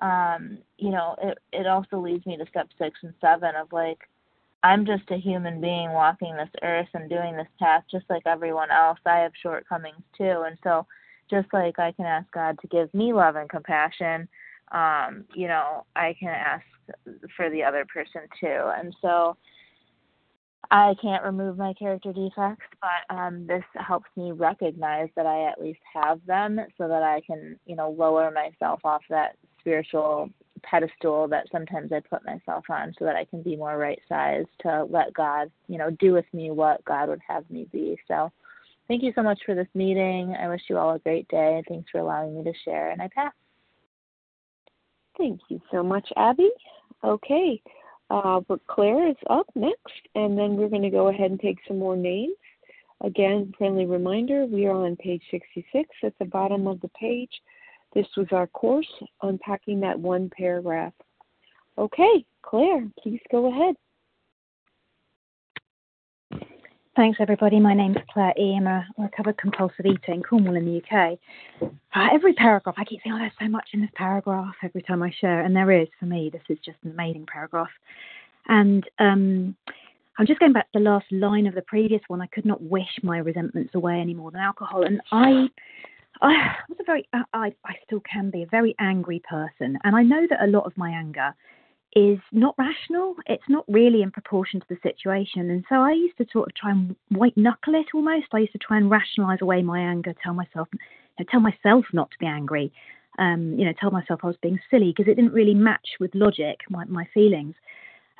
um, 0.00 0.58
you 0.78 0.90
know, 0.90 1.16
it 1.22 1.38
it 1.52 1.66
also 1.66 1.98
leads 1.98 2.24
me 2.26 2.36
to 2.36 2.46
step 2.46 2.68
six 2.78 2.98
and 3.02 3.14
seven 3.20 3.56
of 3.56 3.72
like 3.72 3.98
I'm 4.62 4.84
just 4.84 5.10
a 5.10 5.16
human 5.16 5.60
being 5.60 5.92
walking 5.92 6.36
this 6.36 6.48
earth 6.62 6.88
and 6.94 7.08
doing 7.08 7.36
this 7.36 7.46
task 7.58 7.86
just 7.90 8.06
like 8.10 8.22
everyone 8.26 8.70
else. 8.70 8.98
I 9.06 9.18
have 9.18 9.32
shortcomings 9.40 10.02
too. 10.16 10.44
And 10.46 10.58
so 10.64 10.86
just 11.30 11.48
like 11.52 11.78
I 11.78 11.92
can 11.92 12.06
ask 12.06 12.30
God 12.32 12.58
to 12.60 12.66
give 12.68 12.92
me 12.92 13.12
love 13.12 13.36
and 13.36 13.48
compassion, 13.48 14.28
um, 14.72 15.24
you 15.34 15.46
know, 15.46 15.84
I 15.94 16.14
can 16.18 16.30
ask 16.30 16.64
for 17.36 17.50
the 17.50 17.62
other 17.62 17.84
person 17.92 18.22
too. 18.40 18.70
And 18.76 18.94
so 19.00 19.36
I 20.70 20.94
can't 21.00 21.24
remove 21.24 21.56
my 21.56 21.72
character 21.74 22.12
defects, 22.12 22.66
but 22.80 23.14
um, 23.14 23.46
this 23.46 23.64
helps 23.74 24.08
me 24.16 24.32
recognize 24.32 25.08
that 25.16 25.24
I 25.24 25.48
at 25.48 25.60
least 25.60 25.80
have 25.94 26.20
them 26.26 26.60
so 26.76 26.88
that 26.88 27.02
I 27.02 27.22
can, 27.26 27.58
you 27.64 27.76
know, 27.76 27.90
lower 27.90 28.30
myself 28.30 28.80
off 28.84 29.02
that 29.08 29.36
spiritual 29.60 30.30
pedestal 30.58 31.28
that 31.28 31.46
sometimes 31.50 31.92
I 31.92 32.00
put 32.00 32.24
myself 32.24 32.64
on 32.70 32.94
so 32.98 33.04
that 33.04 33.16
I 33.16 33.24
can 33.24 33.42
be 33.42 33.56
more 33.56 33.78
right 33.78 34.00
sized 34.08 34.48
to 34.62 34.84
let 34.84 35.12
God, 35.14 35.50
you 35.68 35.78
know, 35.78 35.90
do 35.90 36.12
with 36.12 36.26
me 36.32 36.50
what 36.50 36.84
God 36.84 37.08
would 37.08 37.20
have 37.26 37.48
me 37.50 37.66
be. 37.72 37.98
So 38.06 38.30
thank 38.86 39.02
you 39.02 39.12
so 39.14 39.22
much 39.22 39.40
for 39.44 39.54
this 39.54 39.68
meeting. 39.74 40.36
I 40.40 40.48
wish 40.48 40.62
you 40.68 40.78
all 40.78 40.94
a 40.94 40.98
great 40.98 41.28
day. 41.28 41.62
Thanks 41.68 41.90
for 41.90 41.98
allowing 41.98 42.36
me 42.36 42.44
to 42.44 42.58
share. 42.64 42.90
And 42.90 43.02
I 43.02 43.08
pass. 43.14 43.32
Thank 45.16 45.40
you 45.48 45.60
so 45.70 45.82
much, 45.82 46.08
Abby. 46.16 46.50
Okay. 47.04 47.60
Uh, 48.10 48.40
but 48.48 48.66
Claire 48.66 49.08
is 49.08 49.16
up 49.28 49.46
next, 49.54 50.00
and 50.14 50.38
then 50.38 50.56
we're 50.56 50.68
going 50.68 50.82
to 50.82 50.90
go 50.90 51.08
ahead 51.08 51.30
and 51.30 51.40
take 51.40 51.58
some 51.66 51.78
more 51.78 51.96
names. 51.96 52.36
Again, 53.02 53.52
friendly 53.56 53.86
reminder 53.86 54.46
we 54.46 54.66
are 54.66 54.84
on 54.84 54.96
page 54.96 55.22
66 55.30 55.88
at 56.02 56.18
the 56.18 56.24
bottom 56.24 56.66
of 56.66 56.80
the 56.80 56.88
page. 56.88 57.30
This 57.94 58.06
was 58.16 58.26
our 58.32 58.46
course, 58.48 58.88
unpacking 59.22 59.80
that 59.80 59.98
one 59.98 60.30
paragraph. 60.36 60.92
Okay, 61.76 62.24
Claire, 62.42 62.86
please 63.02 63.20
go 63.30 63.46
ahead. 63.46 63.76
Thanks, 66.98 67.18
everybody. 67.20 67.60
My 67.60 67.74
name's 67.74 67.96
Claire 68.12 68.34
E. 68.36 68.56
I'm 68.56 68.66
a 68.66 68.84
recovered 68.98 69.38
compulsive 69.38 69.86
eater 69.86 70.12
in 70.12 70.20
Cornwall 70.20 70.56
in 70.56 70.64
the 70.64 70.82
UK. 70.82 71.16
Uh, 71.62 72.08
every 72.12 72.32
paragraph, 72.32 72.74
I 72.76 72.84
keep 72.84 73.00
saying, 73.04 73.14
oh, 73.14 73.20
there's 73.20 73.30
so 73.40 73.46
much 73.46 73.68
in 73.72 73.80
this 73.80 73.90
paragraph 73.94 74.54
every 74.64 74.82
time 74.82 75.04
I 75.04 75.12
share, 75.20 75.42
and 75.42 75.54
there 75.54 75.70
is 75.70 75.86
for 76.00 76.06
me. 76.06 76.28
This 76.28 76.42
is 76.48 76.58
just 76.64 76.76
an 76.82 76.90
amazing 76.90 77.26
paragraph. 77.32 77.70
And 78.48 78.82
um, 78.98 79.54
I'm 80.18 80.26
just 80.26 80.40
going 80.40 80.52
back 80.52 80.72
to 80.72 80.80
the 80.80 80.84
last 80.84 81.06
line 81.12 81.46
of 81.46 81.54
the 81.54 81.62
previous 81.62 82.02
one. 82.08 82.20
I 82.20 82.26
could 82.26 82.44
not 82.44 82.60
wish 82.60 82.98
my 83.04 83.18
resentments 83.18 83.76
away 83.76 84.00
any 84.00 84.14
more 84.14 84.32
than 84.32 84.40
alcohol. 84.40 84.82
And 84.82 85.00
I, 85.12 85.46
I 86.22 86.54
was 86.68 86.78
a 86.80 86.84
very, 86.84 87.08
I, 87.12 87.52
I 87.64 87.74
still 87.84 88.00
can 88.00 88.30
be 88.30 88.42
a 88.42 88.46
very 88.46 88.74
angry 88.78 89.22
person. 89.28 89.78
And 89.84 89.94
I 89.94 90.02
know 90.02 90.26
that 90.28 90.42
a 90.42 90.50
lot 90.50 90.66
of 90.66 90.76
my 90.76 90.90
anger 90.90 91.34
is 91.94 92.18
not 92.32 92.54
rational. 92.58 93.14
It's 93.26 93.48
not 93.48 93.64
really 93.68 94.02
in 94.02 94.10
proportion 94.10 94.60
to 94.60 94.66
the 94.68 94.76
situation. 94.82 95.50
And 95.50 95.64
so 95.68 95.76
I 95.76 95.92
used 95.92 96.18
to 96.18 96.26
sort 96.32 96.48
of 96.48 96.54
try 96.54 96.70
and 96.70 96.96
white 97.10 97.36
knuckle 97.36 97.74
it 97.74 97.86
almost. 97.94 98.26
I 98.32 98.38
used 98.38 98.52
to 98.52 98.58
try 98.58 98.76
and 98.76 98.90
rationalize 98.90 99.38
away 99.40 99.62
my 99.62 99.80
anger, 99.80 100.14
tell 100.22 100.34
myself, 100.34 100.68
you 100.72 100.78
know, 101.20 101.26
tell 101.30 101.40
myself 101.40 101.86
not 101.92 102.10
to 102.10 102.18
be 102.18 102.26
angry. 102.26 102.72
Um, 103.18 103.56
you 103.58 103.64
know, 103.64 103.72
tell 103.80 103.90
myself 103.90 104.20
I 104.22 104.28
was 104.28 104.36
being 104.42 104.60
silly 104.70 104.94
because 104.96 105.10
it 105.10 105.16
didn't 105.16 105.32
really 105.32 105.54
match 105.54 105.88
with 105.98 106.14
logic, 106.14 106.60
my, 106.70 106.84
my 106.84 107.04
feelings. 107.12 107.54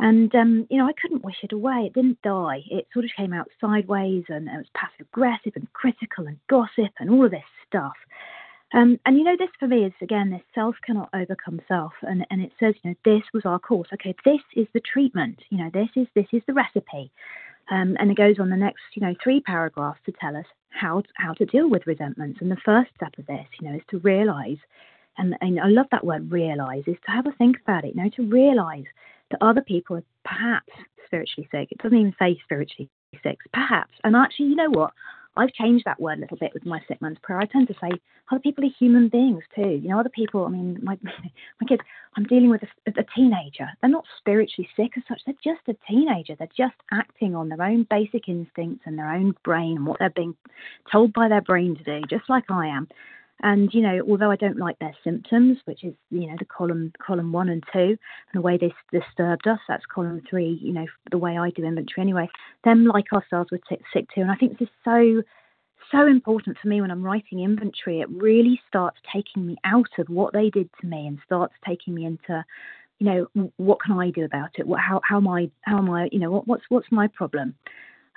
And, 0.00 0.32
um, 0.34 0.66
you 0.70 0.78
know, 0.78 0.87
I 0.87 0.92
couldn't 1.00 1.24
wish 1.24 1.38
it 1.42 1.52
away. 1.52 1.87
It 1.87 1.94
didn't 1.94 2.22
die. 2.22 2.62
It 2.70 2.87
sort 2.92 3.04
of 3.04 3.11
came 3.16 3.32
out 3.32 3.48
sideways 3.61 4.24
and 4.28 4.48
it 4.48 4.56
was 4.56 4.66
passive 4.74 5.06
aggressive 5.12 5.52
and 5.56 5.72
critical 5.72 6.26
and 6.26 6.38
gossip 6.48 6.92
and 7.00 7.11
all 7.11 7.24
of 7.24 7.32
this 7.32 7.42
stuff. 7.66 7.96
Um, 8.74 9.00
and 9.06 9.16
you 9.16 9.24
know, 9.24 9.37
this 9.38 9.48
for 9.58 9.66
me 9.66 9.87
is 9.87 9.92
again, 10.02 10.30
this 10.30 10.42
self 10.54 10.76
cannot 10.84 11.08
overcome 11.14 11.61
self, 11.66 11.92
and 12.02 12.26
and 12.30 12.42
it 12.42 12.52
says, 12.61 12.74
you 12.82 12.90
know, 12.90 12.96
this 13.04 13.22
was 13.32 13.46
our 13.46 13.58
course. 13.58 13.88
Okay, 13.94 14.14
this 14.26 14.42
is 14.54 14.66
the 14.74 14.80
treatment. 14.80 15.38
You 15.48 15.58
know, 15.58 15.70
this 15.72 15.88
is 15.96 16.06
this 16.14 16.26
is 16.32 16.42
the 16.46 16.52
recipe. 16.52 17.11
Um, 17.70 17.96
and 17.98 18.11
it 18.11 18.16
goes 18.16 18.38
on 18.38 18.50
the 18.50 18.56
next, 18.56 18.80
you 18.94 19.02
know, 19.02 19.14
three 19.22 19.40
paragraphs 19.40 20.00
to 20.06 20.12
tell 20.12 20.37
us 20.37 20.46
how 20.70 21.02
to, 21.02 21.08
how 21.16 21.34
to 21.34 21.44
deal 21.44 21.68
with 21.68 21.87
resentments. 21.87 22.40
And 22.40 22.50
the 22.50 22.56
first 22.64 22.90
step 22.96 23.12
of 23.18 23.26
this, 23.26 23.46
you 23.61 23.68
know, 23.68 23.76
is 23.76 23.82
to 23.90 23.98
realise, 23.98 24.58
and, 25.18 25.37
and 25.42 25.61
I 25.61 25.68
love 25.68 25.87
that 25.90 26.04
word, 26.04 26.32
realise, 26.32 26.84
is 26.87 26.96
to 27.04 27.12
have 27.12 27.26
a 27.26 27.32
think 27.32 27.58
about 27.61 27.84
it. 27.84 27.94
You 27.94 28.04
know, 28.04 28.11
to 28.16 28.22
realise 28.26 28.87
that 29.30 29.42
other 29.42 29.62
people 29.62 29.96
are 29.96 30.04
perhaps 30.24 30.72
spiritually 31.06 31.48
sick. 31.50 31.68
It 31.70 31.78
doesn't 31.78 31.98
even 31.98 32.14
say 32.18 32.38
spiritually 32.44 32.90
sick, 33.22 33.38
perhaps. 33.52 33.92
And 34.04 34.14
actually, 34.16 34.46
you 34.46 34.56
know 34.56 34.70
what? 34.70 34.92
I've 35.36 35.52
changed 35.52 35.84
that 35.84 36.00
word 36.00 36.18
a 36.18 36.22
little 36.22 36.36
bit 36.36 36.52
with 36.52 36.66
my 36.66 36.80
sick 36.88 37.00
man's 37.00 37.18
prayer. 37.22 37.38
I 37.38 37.46
tend 37.46 37.68
to 37.68 37.74
say 37.74 37.90
other 38.30 38.40
people 38.40 38.64
are 38.64 38.70
human 38.76 39.08
beings 39.08 39.44
too. 39.54 39.80
You 39.82 39.88
know, 39.88 40.00
other 40.00 40.08
people. 40.08 40.44
I 40.44 40.48
mean, 40.48 40.78
my 40.82 40.98
my 41.02 41.66
kids. 41.66 41.82
I'm 42.16 42.24
dealing 42.24 42.50
with 42.50 42.62
a, 42.64 42.90
a 43.00 43.04
teenager. 43.14 43.68
They're 43.80 43.90
not 43.90 44.04
spiritually 44.18 44.68
sick 44.74 44.92
as 44.96 45.04
such. 45.08 45.20
They're 45.24 45.34
just 45.44 45.68
a 45.68 45.76
teenager. 45.88 46.34
They're 46.36 46.48
just 46.56 46.74
acting 46.90 47.36
on 47.36 47.48
their 47.48 47.62
own 47.62 47.86
basic 47.88 48.28
instincts 48.28 48.82
and 48.86 48.98
their 48.98 49.12
own 49.12 49.34
brain 49.44 49.76
and 49.76 49.86
what 49.86 50.00
they're 50.00 50.10
being 50.10 50.34
told 50.90 51.12
by 51.12 51.28
their 51.28 51.42
brain 51.42 51.76
to 51.76 51.84
do, 51.84 52.00
just 52.10 52.28
like 52.28 52.50
I 52.50 52.66
am. 52.66 52.88
And 53.40 53.72
you 53.72 53.83
know, 53.83 54.01
although 54.09 54.31
I 54.31 54.37
don't 54.37 54.59
like 54.59 54.79
their 54.79 54.94
symptoms, 55.05 55.59
which 55.64 55.85
is 55.85 55.94
you 56.11 56.27
know 56.27 56.37
the 56.38 56.44
column 56.44 56.92
column 57.05 57.33
one 57.33 57.48
and 57.48 57.62
two, 57.72 57.79
and 57.79 57.98
the 58.35 58.40
way 58.40 58.59
they 58.59 58.72
disturbed 58.92 59.46
us, 59.46 59.61
that's 59.68 59.87
column 59.87 60.22
three. 60.29 60.59
You 60.61 60.72
know, 60.72 60.87
the 61.11 61.18
way 61.18 61.38
I 61.38 61.51
do 61.51 61.64
inventory 61.64 62.03
anyway. 62.03 62.29
Them 62.64 62.85
like 62.85 63.12
ourselves 63.12 63.51
were 63.53 63.61
sick, 63.68 63.81
sick 63.92 64.07
too, 64.14 64.22
and 64.22 64.31
I 64.31 64.35
think 64.37 64.59
this 64.59 64.68
is 64.68 64.74
so 64.85 65.22
so 65.90 66.07
important 66.07 66.59
for 66.61 66.68
me 66.68 66.81
when 66.81 66.90
I'm 66.90 67.03
writing 67.03 67.40
inventory. 67.40 68.01
It 68.01 68.11
really 68.11 68.61
starts 68.68 68.98
taking 69.12 69.46
me 69.46 69.57
out 69.64 69.88
of 69.98 70.09
what 70.09 70.33
they 70.33 70.51
did 70.51 70.68
to 70.81 70.87
me 70.87 71.07
and 71.07 71.18
starts 71.24 71.55
taking 71.66 71.94
me 71.94 72.05
into, 72.05 72.44
you 72.98 73.07
know, 73.35 73.51
what 73.57 73.81
can 73.81 73.98
I 73.98 74.11
do 74.11 74.24
about 74.24 74.51
it? 74.59 74.66
What, 74.66 74.81
how, 74.81 75.01
how 75.05 75.16
am 75.16 75.29
I, 75.29 75.51
how 75.62 75.79
am 75.79 75.90
I, 75.90 76.09
you 76.12 76.18
know, 76.18 76.31
what, 76.31 76.46
what's, 76.46 76.64
what's 76.68 76.90
my 76.90 77.07
problem? 77.09 77.55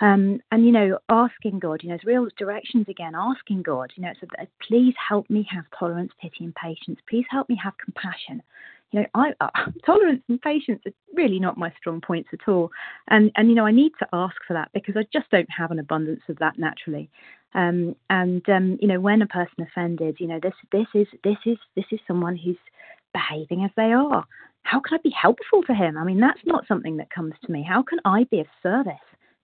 Um, 0.01 0.41
and 0.51 0.65
you 0.65 0.71
know, 0.71 0.97
asking 1.09 1.59
God, 1.59 1.81
you 1.83 1.89
know, 1.89 1.95
it's 1.95 2.03
real 2.03 2.27
directions 2.37 2.87
again. 2.89 3.13
Asking 3.15 3.61
God, 3.61 3.93
you 3.95 4.03
know, 4.03 4.09
it's 4.09 4.33
a, 4.39 4.47
please 4.67 4.95
help 4.97 5.29
me 5.29 5.47
have 5.51 5.65
tolerance, 5.77 6.11
pity, 6.19 6.43
and 6.43 6.55
patience. 6.55 6.99
Please 7.07 7.25
help 7.29 7.47
me 7.47 7.57
have 7.63 7.73
compassion. 7.77 8.41
You 8.91 9.01
know, 9.01 9.05
I, 9.13 9.33
uh, 9.39 9.49
tolerance 9.85 10.23
and 10.27 10.41
patience 10.41 10.81
are 10.87 10.91
really 11.13 11.39
not 11.39 11.57
my 11.57 11.71
strong 11.79 12.01
points 12.01 12.29
at 12.33 12.49
all. 12.51 12.71
And 13.09 13.31
and 13.35 13.47
you 13.49 13.55
know, 13.55 13.65
I 13.67 13.71
need 13.71 13.91
to 13.99 14.07
ask 14.11 14.35
for 14.47 14.53
that 14.53 14.71
because 14.73 14.97
I 14.97 15.05
just 15.13 15.29
don't 15.29 15.49
have 15.55 15.69
an 15.69 15.79
abundance 15.79 16.21
of 16.29 16.39
that 16.39 16.57
naturally. 16.57 17.09
Um, 17.53 17.95
and 18.09 18.47
um, 18.49 18.79
you 18.81 18.87
know, 18.87 18.99
when 18.99 19.21
a 19.21 19.27
person 19.27 19.61
offended, 19.61 20.17
you 20.19 20.27
know, 20.27 20.39
this 20.41 20.53
this 20.71 20.87
is 20.95 21.07
this 21.23 21.37
is 21.45 21.57
this 21.75 21.85
is 21.91 21.99
someone 22.07 22.37
who's 22.37 22.57
behaving 23.13 23.63
as 23.63 23.71
they 23.77 23.91
are. 23.93 24.25
How 24.63 24.79
can 24.79 24.97
I 24.97 25.01
be 25.03 25.11
helpful 25.11 25.61
to 25.63 25.75
him? 25.75 25.97
I 25.97 26.03
mean, 26.03 26.19
that's 26.19 26.39
not 26.45 26.67
something 26.67 26.97
that 26.97 27.09
comes 27.11 27.33
to 27.45 27.51
me. 27.51 27.63
How 27.67 27.83
can 27.83 27.99
I 28.05 28.25
be 28.31 28.39
of 28.39 28.47
service 28.63 28.93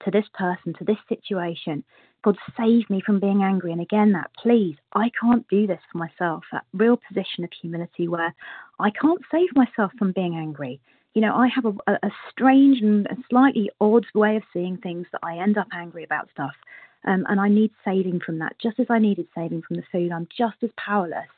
to 0.06 0.12
this 0.12 0.26
person, 0.34 0.74
to 0.76 0.84
this 0.84 0.98
situation? 1.10 1.84
God, 2.24 2.38
save 2.58 2.90
me 2.90 3.02
from 3.06 3.20
being 3.20 3.44
angry. 3.44 3.72
And 3.72 3.82
again, 3.82 4.12
that 4.14 4.32
please, 4.42 4.76
I 4.94 5.12
can't 5.20 5.48
do 5.50 5.68
this 5.68 5.80
for 5.92 5.98
myself. 5.98 6.44
That 6.52 6.66
real 6.74 6.98
position 7.08 7.44
of 7.44 7.52
humility 7.62 8.08
where 8.08 8.34
I 8.80 8.90
can't 8.90 9.22
save 9.32 9.56
myself 9.56 9.92
from 9.98 10.12
being 10.12 10.36
angry. 10.36 10.80
You 11.14 11.22
know, 11.22 11.36
I 11.36 11.48
have 11.48 11.66
a, 11.66 11.92
a 12.04 12.12
strange 12.30 12.82
and 12.82 13.08
slightly 13.30 13.72
odd 13.80 14.06
way 14.14 14.36
of 14.36 14.44
seeing 14.54 14.78
things 14.78 15.08
that 15.12 15.22
I 15.24 15.38
end 15.38 15.58
up 15.58 15.68
angry 15.74 16.04
about 16.04 16.30
stuff. 16.34 16.54
Um, 17.06 17.26
and 17.30 17.40
I 17.40 17.48
need 17.48 17.72
saving 17.86 18.20
from 18.26 18.40
that, 18.40 18.56
just 18.62 18.80
as 18.80 18.88
I 18.90 19.00
needed 19.00 19.28
saving 19.34 19.62
from 19.62 19.78
the 19.78 19.84
food. 19.92 20.12
I'm 20.12 20.28
just 20.36 20.58
as 20.62 20.70
powerless 20.78 21.30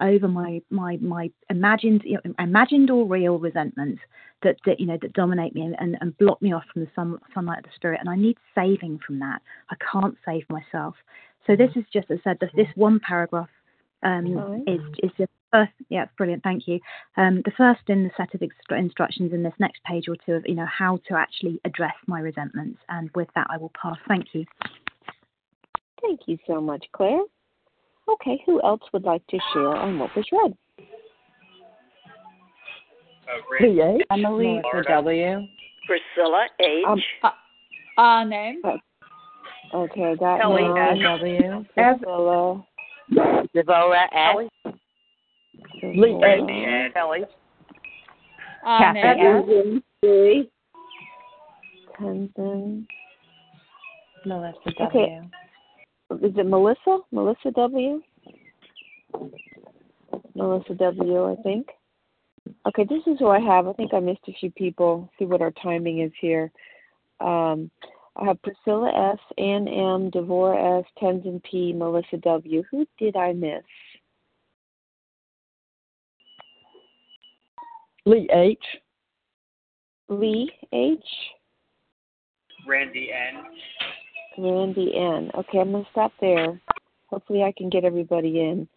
over 0.00 0.28
my 0.28 0.60
my 0.70 0.96
my 0.98 1.30
imagined 1.50 2.02
you 2.04 2.18
know, 2.24 2.34
imagined 2.38 2.90
or 2.90 3.06
real 3.06 3.38
resentments 3.38 4.00
that, 4.42 4.56
that 4.66 4.78
you 4.78 4.86
know 4.86 4.98
that 5.00 5.12
dominate 5.12 5.54
me 5.54 5.62
and, 5.62 5.76
and, 5.78 5.96
and 6.00 6.16
block 6.18 6.40
me 6.42 6.52
off 6.52 6.64
from 6.72 6.82
the 6.82 6.90
sun, 6.94 7.18
sunlight 7.34 7.58
of 7.58 7.64
the 7.64 7.70
spirit. 7.74 8.00
And 8.00 8.08
I 8.08 8.16
need 8.16 8.36
saving 8.54 9.00
from 9.06 9.18
that. 9.20 9.40
I 9.70 9.76
can't 9.92 10.16
save 10.24 10.44
myself. 10.50 10.94
So 11.46 11.56
this 11.56 11.70
is 11.76 11.84
just 11.92 12.10
as 12.10 12.18
I 12.26 12.30
said, 12.30 12.38
this 12.40 12.68
one 12.74 13.00
paragraph 13.00 13.48
um, 14.02 14.64
is 14.66 14.80
is 15.02 15.10
the 15.18 15.28
first. 15.52 15.72
Yeah, 15.88 16.04
it's 16.04 16.12
brilliant. 16.16 16.42
Thank 16.42 16.68
you. 16.68 16.80
Um, 17.16 17.42
the 17.44 17.52
first 17.56 17.80
in 17.88 18.04
the 18.04 18.10
set 18.16 18.34
of 18.34 18.42
instructions 18.70 19.32
in 19.32 19.42
this 19.42 19.54
next 19.58 19.82
page 19.84 20.08
or 20.08 20.16
two 20.26 20.32
of 20.32 20.44
you 20.46 20.54
know 20.54 20.66
how 20.66 20.98
to 21.08 21.14
actually 21.14 21.60
address 21.64 21.94
my 22.06 22.20
resentments. 22.20 22.78
And 22.88 23.10
with 23.14 23.28
that, 23.34 23.46
I 23.50 23.56
will 23.56 23.72
pass. 23.80 23.96
Thank 24.06 24.26
you. 24.34 24.44
Thank 26.02 26.20
you 26.26 26.38
so 26.46 26.60
much, 26.60 26.84
Claire. 26.92 27.22
Okay, 28.08 28.40
who 28.46 28.62
else 28.62 28.82
would 28.92 29.04
like 29.04 29.26
to 29.28 29.38
share 29.52 29.74
on 29.74 29.98
what 29.98 30.14
was 30.14 30.24
read? 30.30 30.56
Oh, 33.28 33.40
great. 33.48 34.02
Emily 34.10 34.60
for 34.70 34.82
W. 34.84 35.46
Priscilla 35.86 36.46
H. 36.60 36.84
Um, 36.86 37.02
uh, 37.98 38.24
name. 38.24 38.62
Okay, 39.74 40.04
I 40.04 40.14
got 40.14 40.40
Kelly 40.40 40.62
name. 40.62 41.02
W. 41.02 41.64
Priscilla. 41.74 42.64
Devorah 43.54 44.06
S. 44.12 44.72
Lee 45.82 46.20
H. 46.24 46.92
Kelly. 46.94 47.24
Uh, 48.64 48.78
Kathy 48.78 49.00
name. 49.02 49.82
S. 50.02 50.46
Tenzin. 52.00 52.86
Melissa 54.24 54.58
Okay. 54.80 55.20
Is 56.10 56.32
it 56.36 56.46
Melissa? 56.46 56.98
Melissa 57.10 57.50
W? 57.54 58.00
Melissa 60.34 60.74
W, 60.74 61.32
I 61.32 61.36
think. 61.42 61.68
Okay, 62.66 62.84
this 62.88 63.02
is 63.06 63.18
who 63.18 63.28
I 63.28 63.40
have. 63.40 63.66
I 63.66 63.72
think 63.72 63.92
I 63.92 64.00
missed 64.00 64.20
a 64.28 64.36
few 64.38 64.50
people. 64.52 65.10
See 65.18 65.24
what 65.24 65.42
our 65.42 65.52
timing 65.62 66.00
is 66.00 66.12
here. 66.20 66.50
Um, 67.20 67.70
I 68.16 68.24
have 68.24 68.42
Priscilla 68.42 69.12
S, 69.12 69.18
Ann 69.36 69.68
M, 69.68 70.10
Devorah 70.10 70.80
S, 70.80 70.86
Tenzin 71.02 71.42
P, 71.42 71.72
Melissa 71.72 72.18
W. 72.18 72.62
Who 72.70 72.86
did 72.98 73.16
I 73.16 73.32
miss? 73.32 73.62
Lee 78.04 78.28
H. 78.32 78.64
Lee 80.08 80.52
H, 80.72 81.04
Randy 82.66 83.10
N. 83.12 83.42
Randy 84.38 84.92
N. 84.96 85.30
Okay, 85.34 85.58
I'm 85.58 85.72
going 85.72 85.84
to 85.84 85.90
stop 85.90 86.12
there. 86.20 86.60
Hopefully, 87.06 87.42
I 87.42 87.52
can 87.56 87.70
get 87.70 87.84
everybody 87.84 88.40
in. 88.40 88.68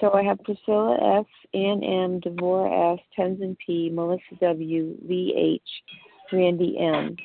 So 0.00 0.12
I 0.12 0.22
have 0.22 0.42
Priscilla 0.44 1.20
S, 1.20 1.26
Ann 1.54 1.82
M, 1.82 2.20
Devorah 2.20 2.94
S, 2.94 3.00
Tenzin 3.18 3.56
P, 3.64 3.90
Melissa 3.90 4.34
W, 4.40 4.96
Lee 5.08 5.34
H, 5.36 6.32
Randy 6.32 6.76
N. 6.78 7.16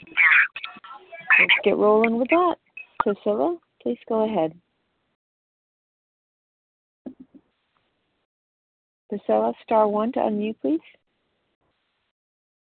Let's 1.39 1.53
get 1.63 1.77
rolling 1.77 2.17
with 2.17 2.29
that. 2.29 2.55
Priscilla, 2.99 3.57
please 3.81 3.97
go 4.07 4.25
ahead. 4.25 4.53
Priscilla, 9.09 9.53
star 9.63 9.87
one 9.89 10.13
to 10.13 10.19
unmute, 10.19 10.55
please. 10.61 10.79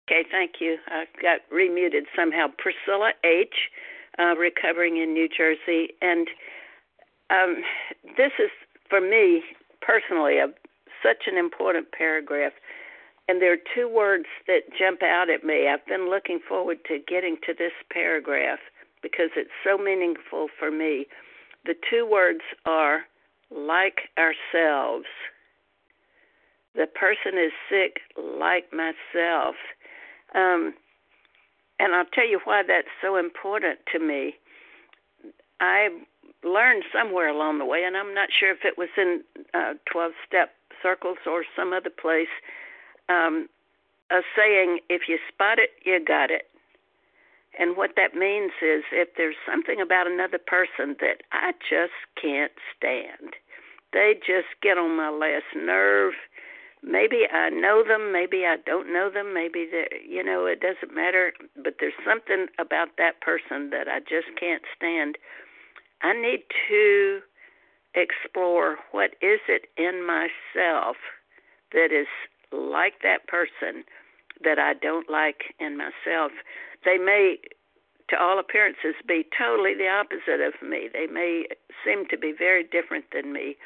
Okay, 0.09 0.29
thank 0.31 0.53
you. 0.61 0.77
I 0.87 1.05
got 1.21 1.41
remuted 1.51 2.05
somehow. 2.15 2.47
Priscilla 2.59 3.13
H, 3.25 3.55
uh, 4.19 4.35
recovering 4.37 4.97
in 4.97 5.13
New 5.13 5.29
Jersey, 5.29 5.91
and 6.01 6.29
um, 7.31 7.63
this 8.17 8.33
is 8.39 8.51
for 8.89 9.01
me 9.01 9.43
personally 9.81 10.39
a, 10.39 10.49
such 11.03 11.27
an 11.27 11.37
important 11.37 11.93
paragraph. 11.93 12.53
And 13.29 13.43
there 13.43 13.53
are 13.53 13.65
two 13.75 13.89
words 13.89 14.27
that 14.47 14.71
jump 14.79 15.03
out 15.03 15.29
at 15.29 15.43
me. 15.43 15.69
I've 15.69 15.85
been 15.87 16.09
looking 16.09 16.39
forward 16.49 16.79
to 16.87 16.99
getting 17.09 17.37
to 17.47 17.53
this 17.53 17.73
paragraph 17.93 18.61
because 19.03 19.31
it's 19.37 19.51
so 19.65 19.77
meaningful 19.77 20.49
for 20.59 20.71
me. 20.71 21.07
The 21.65 21.75
two 21.91 22.09
words 22.09 22.43
are 22.65 23.03
like 23.51 24.09
ourselves. 24.17 25.07
The 26.77 26.87
person 26.87 27.39
is 27.39 27.53
sick 27.69 27.99
like 28.17 28.73
myself. 28.73 29.57
Um, 30.35 30.75
and 31.79 31.95
I'll 31.95 32.07
tell 32.13 32.29
you 32.29 32.41
why 32.45 32.63
that's 32.67 32.89
so 33.03 33.17
important 33.17 33.81
to 33.93 33.99
me. 33.99 34.35
I 35.61 35.89
learned 36.45 36.85
somewhere 36.93 37.29
along 37.29 37.59
the 37.59 37.65
way, 37.65 37.85
and 37.85 37.97
I'm 37.97 38.15
not 38.15 38.29
sure 38.33 38.51
if 38.51 38.65
it 38.65 38.79
was 38.79 38.89
in 38.97 39.23
uh, 39.55 39.75
12 39.91 40.13
step 40.27 40.51
circles 40.83 41.19
or 41.27 41.45
some 41.57 41.73
other 41.73 41.91
place, 41.91 42.33
um, 43.09 43.49
a 44.11 44.21
saying, 44.37 44.81
if 44.89 45.03
you 45.09 45.19
spot 45.29 45.59
it, 45.59 45.71
you 45.85 46.03
got 46.05 46.31
it. 46.31 46.47
And 47.59 47.77
what 47.77 47.93
that 47.97 48.15
means 48.15 48.53
is 48.61 48.85
if 48.93 49.09
there's 49.17 49.37
something 49.49 49.81
about 49.81 50.07
another 50.07 50.39
person 50.39 50.97
that 51.01 51.23
I 51.33 51.53
just 51.69 51.97
can't 52.21 52.53
stand, 52.77 53.35
they 53.93 54.15
just 54.15 54.49
get 54.63 54.77
on 54.77 54.97
my 54.97 55.09
last 55.09 55.57
nerve. 55.57 56.13
Maybe 56.83 57.27
I 57.33 57.51
know 57.51 57.83
them, 57.87 58.13
maybe 58.13 58.45
I 58.47 58.57
don't 58.65 58.93
know 58.93 59.11
them, 59.11 59.35
maybe 59.35 59.67
they 59.71 59.89
you 60.07 60.23
know, 60.23 60.47
it 60.47 60.61
doesn't 60.61 60.95
matter, 60.95 61.33
but 61.57 61.75
there's 61.81 61.99
something 62.07 62.47
about 62.59 62.97
that 62.99 63.21
person 63.21 63.71
that 63.71 63.89
I 63.89 64.01
just 64.01 64.39
can't 64.39 64.63
stand. 64.77 65.17
I 66.03 66.13
need 66.13 66.45
to 66.69 67.21
explore 67.95 68.77
what 68.93 69.13
is 69.23 69.41
it 69.49 69.67
in 69.77 70.07
myself 70.07 70.97
that 71.73 71.89
is 71.91 72.07
like 72.53 73.01
that 73.03 73.27
person 73.27 73.85
that 74.45 74.59
I 74.59 74.75
don't 74.75 75.11
like 75.11 75.57
in 75.59 75.77
myself. 75.77 76.33
They 76.85 76.99
may, 76.99 77.39
to 78.11 78.17
all 78.21 78.39
appearances, 78.39 78.95
be 79.09 79.27
totally 79.37 79.75
the 79.75 79.89
opposite 79.89 80.41
of 80.45 80.55
me. 80.63 80.89
They 80.93 81.07
may 81.07 81.47
seem 81.85 82.07
to 82.11 82.19
be 82.19 82.33
very 82.37 82.63
different 82.63 83.07
than 83.13 83.33
me, 83.33 83.57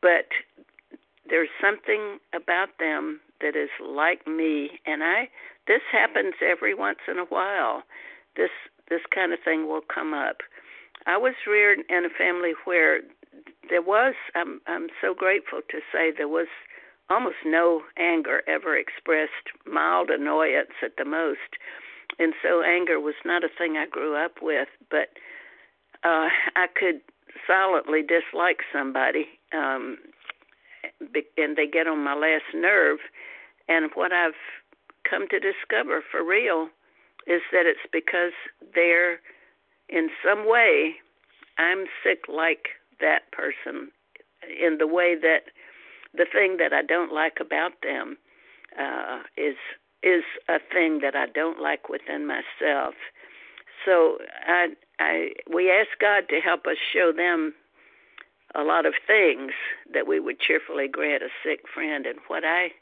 but 0.00 0.30
there's 1.28 1.48
something 1.60 2.18
about 2.34 2.68
them 2.78 3.20
that 3.40 3.56
is 3.56 3.70
like 3.80 4.26
me, 4.26 4.80
and 4.86 5.02
I. 5.02 5.28
This 5.66 5.82
happens 5.90 6.34
every 6.40 6.74
once 6.74 6.98
in 7.08 7.18
a 7.18 7.24
while. 7.24 7.82
This 8.36 8.50
this 8.88 9.02
kind 9.12 9.32
of 9.32 9.40
thing 9.44 9.66
will 9.66 9.82
come 9.82 10.14
up. 10.14 10.38
I 11.06 11.16
was 11.16 11.34
reared 11.46 11.80
in 11.88 12.04
a 12.04 12.08
family 12.16 12.52
where 12.64 13.00
there 13.68 13.82
was. 13.82 14.14
I'm 14.34 14.60
I'm 14.66 14.88
so 15.00 15.14
grateful 15.14 15.60
to 15.70 15.78
say 15.92 16.10
there 16.16 16.28
was 16.28 16.48
almost 17.10 17.36
no 17.44 17.82
anger 17.98 18.42
ever 18.48 18.76
expressed, 18.76 19.54
mild 19.66 20.10
annoyance 20.10 20.74
at 20.82 20.96
the 20.96 21.04
most. 21.04 21.58
And 22.18 22.32
so 22.42 22.62
anger 22.62 22.98
was 23.00 23.14
not 23.24 23.44
a 23.44 23.48
thing 23.56 23.76
I 23.76 23.86
grew 23.86 24.16
up 24.16 24.36
with, 24.40 24.68
but 24.90 25.08
uh 26.04 26.28
I 26.56 26.66
could 26.74 27.00
silently 27.46 28.02
dislike 28.02 28.60
somebody 28.72 29.26
um 29.52 29.98
and 31.00 31.56
they 31.56 31.66
get 31.66 31.86
on 31.86 32.02
my 32.02 32.14
last 32.14 32.44
nerve 32.54 32.98
and 33.68 33.90
what 33.94 34.12
I've 34.12 34.38
come 35.08 35.26
to 35.28 35.38
discover 35.38 36.02
for 36.10 36.24
real 36.24 36.68
is 37.26 37.42
that 37.52 37.66
it's 37.66 37.86
because 37.92 38.32
they're 38.74 39.20
in 39.88 40.08
some 40.24 40.48
way 40.48 40.94
I'm 41.58 41.86
sick 42.04 42.24
like 42.28 42.68
that 43.00 43.30
person 43.32 43.90
in 44.60 44.78
the 44.78 44.86
way 44.86 45.16
that 45.20 45.44
the 46.14 46.26
thing 46.30 46.58
that 46.58 46.72
I 46.72 46.82
don't 46.82 47.12
like 47.12 47.38
about 47.40 47.72
them 47.82 48.16
uh, 48.78 49.20
is 49.36 49.56
is 50.02 50.22
a 50.48 50.58
thing 50.72 51.00
that 51.02 51.16
I 51.16 51.26
don't 51.26 51.60
like 51.60 51.88
within 51.88 52.26
myself. 52.26 52.94
So 53.84 54.18
I 54.46 54.68
I 54.98 55.30
we 55.52 55.70
ask 55.70 55.88
God 56.00 56.28
to 56.30 56.40
help 56.40 56.66
us 56.66 56.76
show 56.92 57.12
them 57.16 57.54
a 58.56 58.62
lot 58.62 58.86
of 58.86 58.94
things 59.06 59.52
that 59.92 60.06
we 60.06 60.18
would 60.18 60.40
cheerfully 60.40 60.88
grant 60.88 61.22
a 61.22 61.28
sick 61.44 61.60
friend. 61.72 62.06
And 62.06 62.18
what 62.28 62.44
I 62.44 62.72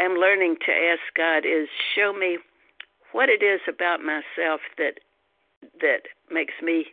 am 0.00 0.14
learning 0.14 0.56
to 0.66 0.72
ask 0.72 1.00
God 1.16 1.46
is 1.46 1.68
show 1.94 2.12
me 2.12 2.38
what 3.12 3.28
it 3.28 3.42
is 3.42 3.60
about 3.68 4.00
myself 4.00 4.60
that 4.76 5.00
that 5.80 6.02
makes 6.30 6.54
me 6.62 6.86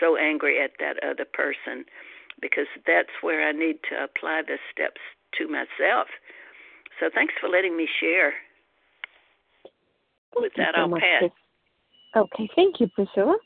so 0.00 0.16
angry 0.16 0.62
at 0.62 0.72
that 0.80 1.02
other 1.04 1.24
person 1.24 1.84
because 2.40 2.66
that's 2.86 3.12
where 3.20 3.46
I 3.46 3.52
need 3.52 3.76
to 3.90 4.02
apply 4.02 4.42
the 4.46 4.58
steps 4.72 5.00
to 5.38 5.46
myself. 5.46 6.08
So 6.98 7.08
thanks 7.12 7.34
for 7.40 7.48
letting 7.48 7.76
me 7.76 7.88
share. 8.00 8.34
With 10.34 10.52
that, 10.56 10.72
so 10.74 10.82
I'll 10.82 10.88
much, 10.88 11.02
pass. 11.02 11.30
Okay, 12.16 12.48
thank 12.56 12.80
you, 12.80 12.88
Priscilla. 12.88 13.36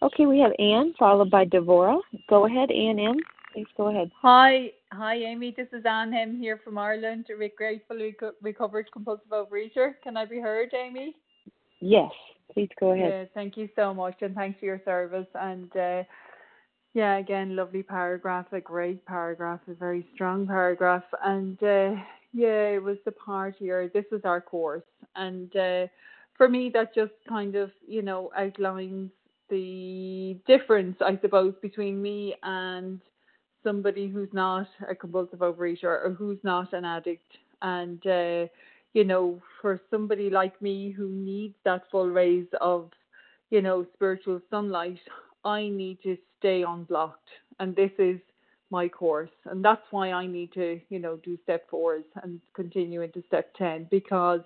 Okay, 0.00 0.26
we 0.26 0.38
have 0.38 0.52
Ann 0.60 0.94
followed 0.98 1.30
by 1.30 1.44
Devorah. 1.44 2.00
Go 2.28 2.46
ahead, 2.46 2.70
Ann 2.70 3.00
M. 3.00 3.16
Please 3.52 3.66
go 3.76 3.88
ahead. 3.88 4.12
Hi, 4.22 4.70
hi, 4.92 5.16
Amy. 5.16 5.52
This 5.56 5.66
is 5.72 5.84
Anne 5.84 6.12
Him 6.12 6.38
here 6.38 6.60
from 6.62 6.78
Ireland, 6.78 7.26
a 7.30 7.48
gratefully 7.48 8.14
reco- 8.20 8.32
recovered 8.40 8.88
compulsive 8.92 9.30
overeater. 9.30 9.94
Can 10.04 10.16
I 10.16 10.24
be 10.24 10.38
heard, 10.38 10.72
Amy? 10.72 11.16
Yes, 11.80 12.12
please 12.52 12.68
go 12.78 12.92
ahead. 12.92 13.10
Yeah, 13.10 13.24
thank 13.34 13.56
you 13.56 13.68
so 13.74 13.92
much, 13.92 14.14
and 14.20 14.36
thanks 14.36 14.60
for 14.60 14.66
your 14.66 14.80
service. 14.84 15.26
And 15.34 15.76
uh, 15.76 16.04
yeah, 16.94 17.16
again, 17.16 17.56
lovely 17.56 17.82
paragraph, 17.82 18.46
a 18.52 18.60
great 18.60 19.04
paragraph, 19.04 19.60
a 19.68 19.74
very 19.74 20.06
strong 20.14 20.46
paragraph. 20.46 21.04
And 21.24 21.60
uh, 21.60 22.00
yeah, 22.32 22.68
it 22.68 22.82
was 22.82 22.98
the 23.04 23.12
part 23.12 23.56
here. 23.58 23.90
This 23.92 24.06
is 24.12 24.20
our 24.24 24.40
course, 24.40 24.86
and 25.16 25.54
uh, 25.56 25.86
for 26.36 26.48
me, 26.48 26.70
that 26.74 26.94
just 26.94 27.12
kind 27.28 27.56
of 27.56 27.72
you 27.86 28.02
know 28.02 28.30
outlines 28.38 29.10
the 29.50 30.38
difference, 30.46 30.96
I 31.00 31.18
suppose, 31.20 31.54
between 31.62 32.00
me 32.00 32.34
and 32.42 33.00
somebody 33.64 34.08
who's 34.08 34.32
not 34.32 34.68
a 34.88 34.94
compulsive 34.94 35.40
overeater 35.40 35.84
or 35.84 36.14
who's 36.16 36.38
not 36.42 36.72
an 36.72 36.84
addict. 36.84 37.30
And, 37.62 38.04
uh, 38.06 38.46
you 38.94 39.04
know, 39.04 39.40
for 39.60 39.80
somebody 39.90 40.30
like 40.30 40.60
me 40.62 40.90
who 40.90 41.08
needs 41.08 41.54
that 41.64 41.84
full 41.90 42.08
rays 42.08 42.46
of, 42.60 42.90
you 43.50 43.62
know, 43.62 43.86
spiritual 43.94 44.40
sunlight, 44.50 44.98
I 45.44 45.68
need 45.68 45.98
to 46.02 46.16
stay 46.38 46.62
unblocked. 46.62 47.28
And 47.58 47.74
this 47.74 47.90
is 47.98 48.20
my 48.70 48.88
course. 48.88 49.30
And 49.46 49.64
that's 49.64 49.82
why 49.90 50.12
I 50.12 50.26
need 50.26 50.52
to, 50.52 50.80
you 50.88 50.98
know, 50.98 51.16
do 51.16 51.38
step 51.42 51.68
fours 51.70 52.04
and 52.22 52.40
continue 52.54 53.02
into 53.02 53.22
step 53.26 53.52
10 53.56 53.88
because 53.90 54.40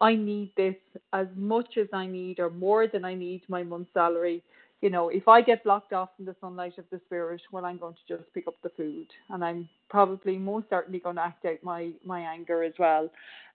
I 0.00 0.14
need 0.14 0.52
this 0.56 0.76
as 1.12 1.26
much 1.36 1.76
as 1.78 1.88
I 1.92 2.06
need 2.06 2.40
or 2.40 2.50
more 2.50 2.86
than 2.86 3.04
I 3.04 3.14
need 3.14 3.42
my 3.48 3.62
month's 3.62 3.92
salary. 3.94 4.42
You 4.82 4.90
know, 4.90 5.08
if 5.08 5.28
I 5.28 5.40
get 5.42 5.64
blocked 5.64 5.92
off 5.94 6.10
from 6.16 6.26
the 6.26 6.36
sunlight 6.40 6.78
of 6.78 6.84
the 6.90 7.00
spirit, 7.06 7.40
well, 7.52 7.64
I'm 7.64 7.78
going 7.78 7.94
to 7.94 8.16
just 8.18 8.32
pick 8.34 8.46
up 8.46 8.56
the 8.62 8.70
food, 8.70 9.08
and 9.30 9.44
I'm 9.44 9.68
probably 9.88 10.36
most 10.38 10.66
certainly 10.70 11.00
going 11.00 11.16
to 11.16 11.22
act 11.22 11.44
out 11.46 11.62
my 11.62 11.92
my 12.04 12.20
anger 12.20 12.62
as 12.62 12.74
well. 12.78 13.10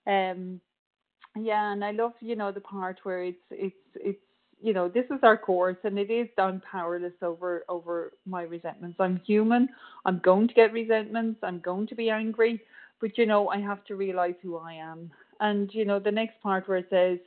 Um, 0.08 0.60
yeah, 1.38 1.72
and 1.74 1.86
I 1.86 1.92
love 1.92 2.14
you 2.22 2.36
know 2.36 2.52
the 2.52 2.62
part 2.62 3.00
where 3.04 3.24
it's 3.24 3.38
it's 3.52 3.76
it's 3.96 4.20
you 4.62 4.74
know 4.74 4.89
this 4.89 5.06
is 5.12 5.20
our 5.24 5.38
course 5.38 5.78
and 5.84 6.00
it 6.00 6.12
is 6.12 6.28
done 6.38 6.62
powerless 6.72 7.14
over 7.22 7.64
over 7.70 8.14
my 8.26 8.44
resentments. 8.44 8.98
I'm 9.00 9.22
human. 9.26 9.70
I'm 10.06 10.20
going 10.20 10.48
to 10.50 10.54
get 10.56 10.74
resentments. 10.74 11.39
I'm 11.44 11.60
going 11.60 11.88
to 11.88 11.96
be 11.96 12.10
angry. 12.10 12.62
But 13.02 13.18
you 13.18 13.26
know 13.26 13.50
i 13.50 13.60
have 13.60 13.84
to 13.86 13.96
realize 13.96 14.36
who 14.44 14.58
i 14.58 14.74
am 14.74 15.12
and 15.42 15.74
you 15.74 15.86
know 15.86 16.00
the 16.00 16.12
next 16.12 16.42
part 16.42 16.68
where 16.70 16.80
it 16.80 16.88
says 16.89 17.20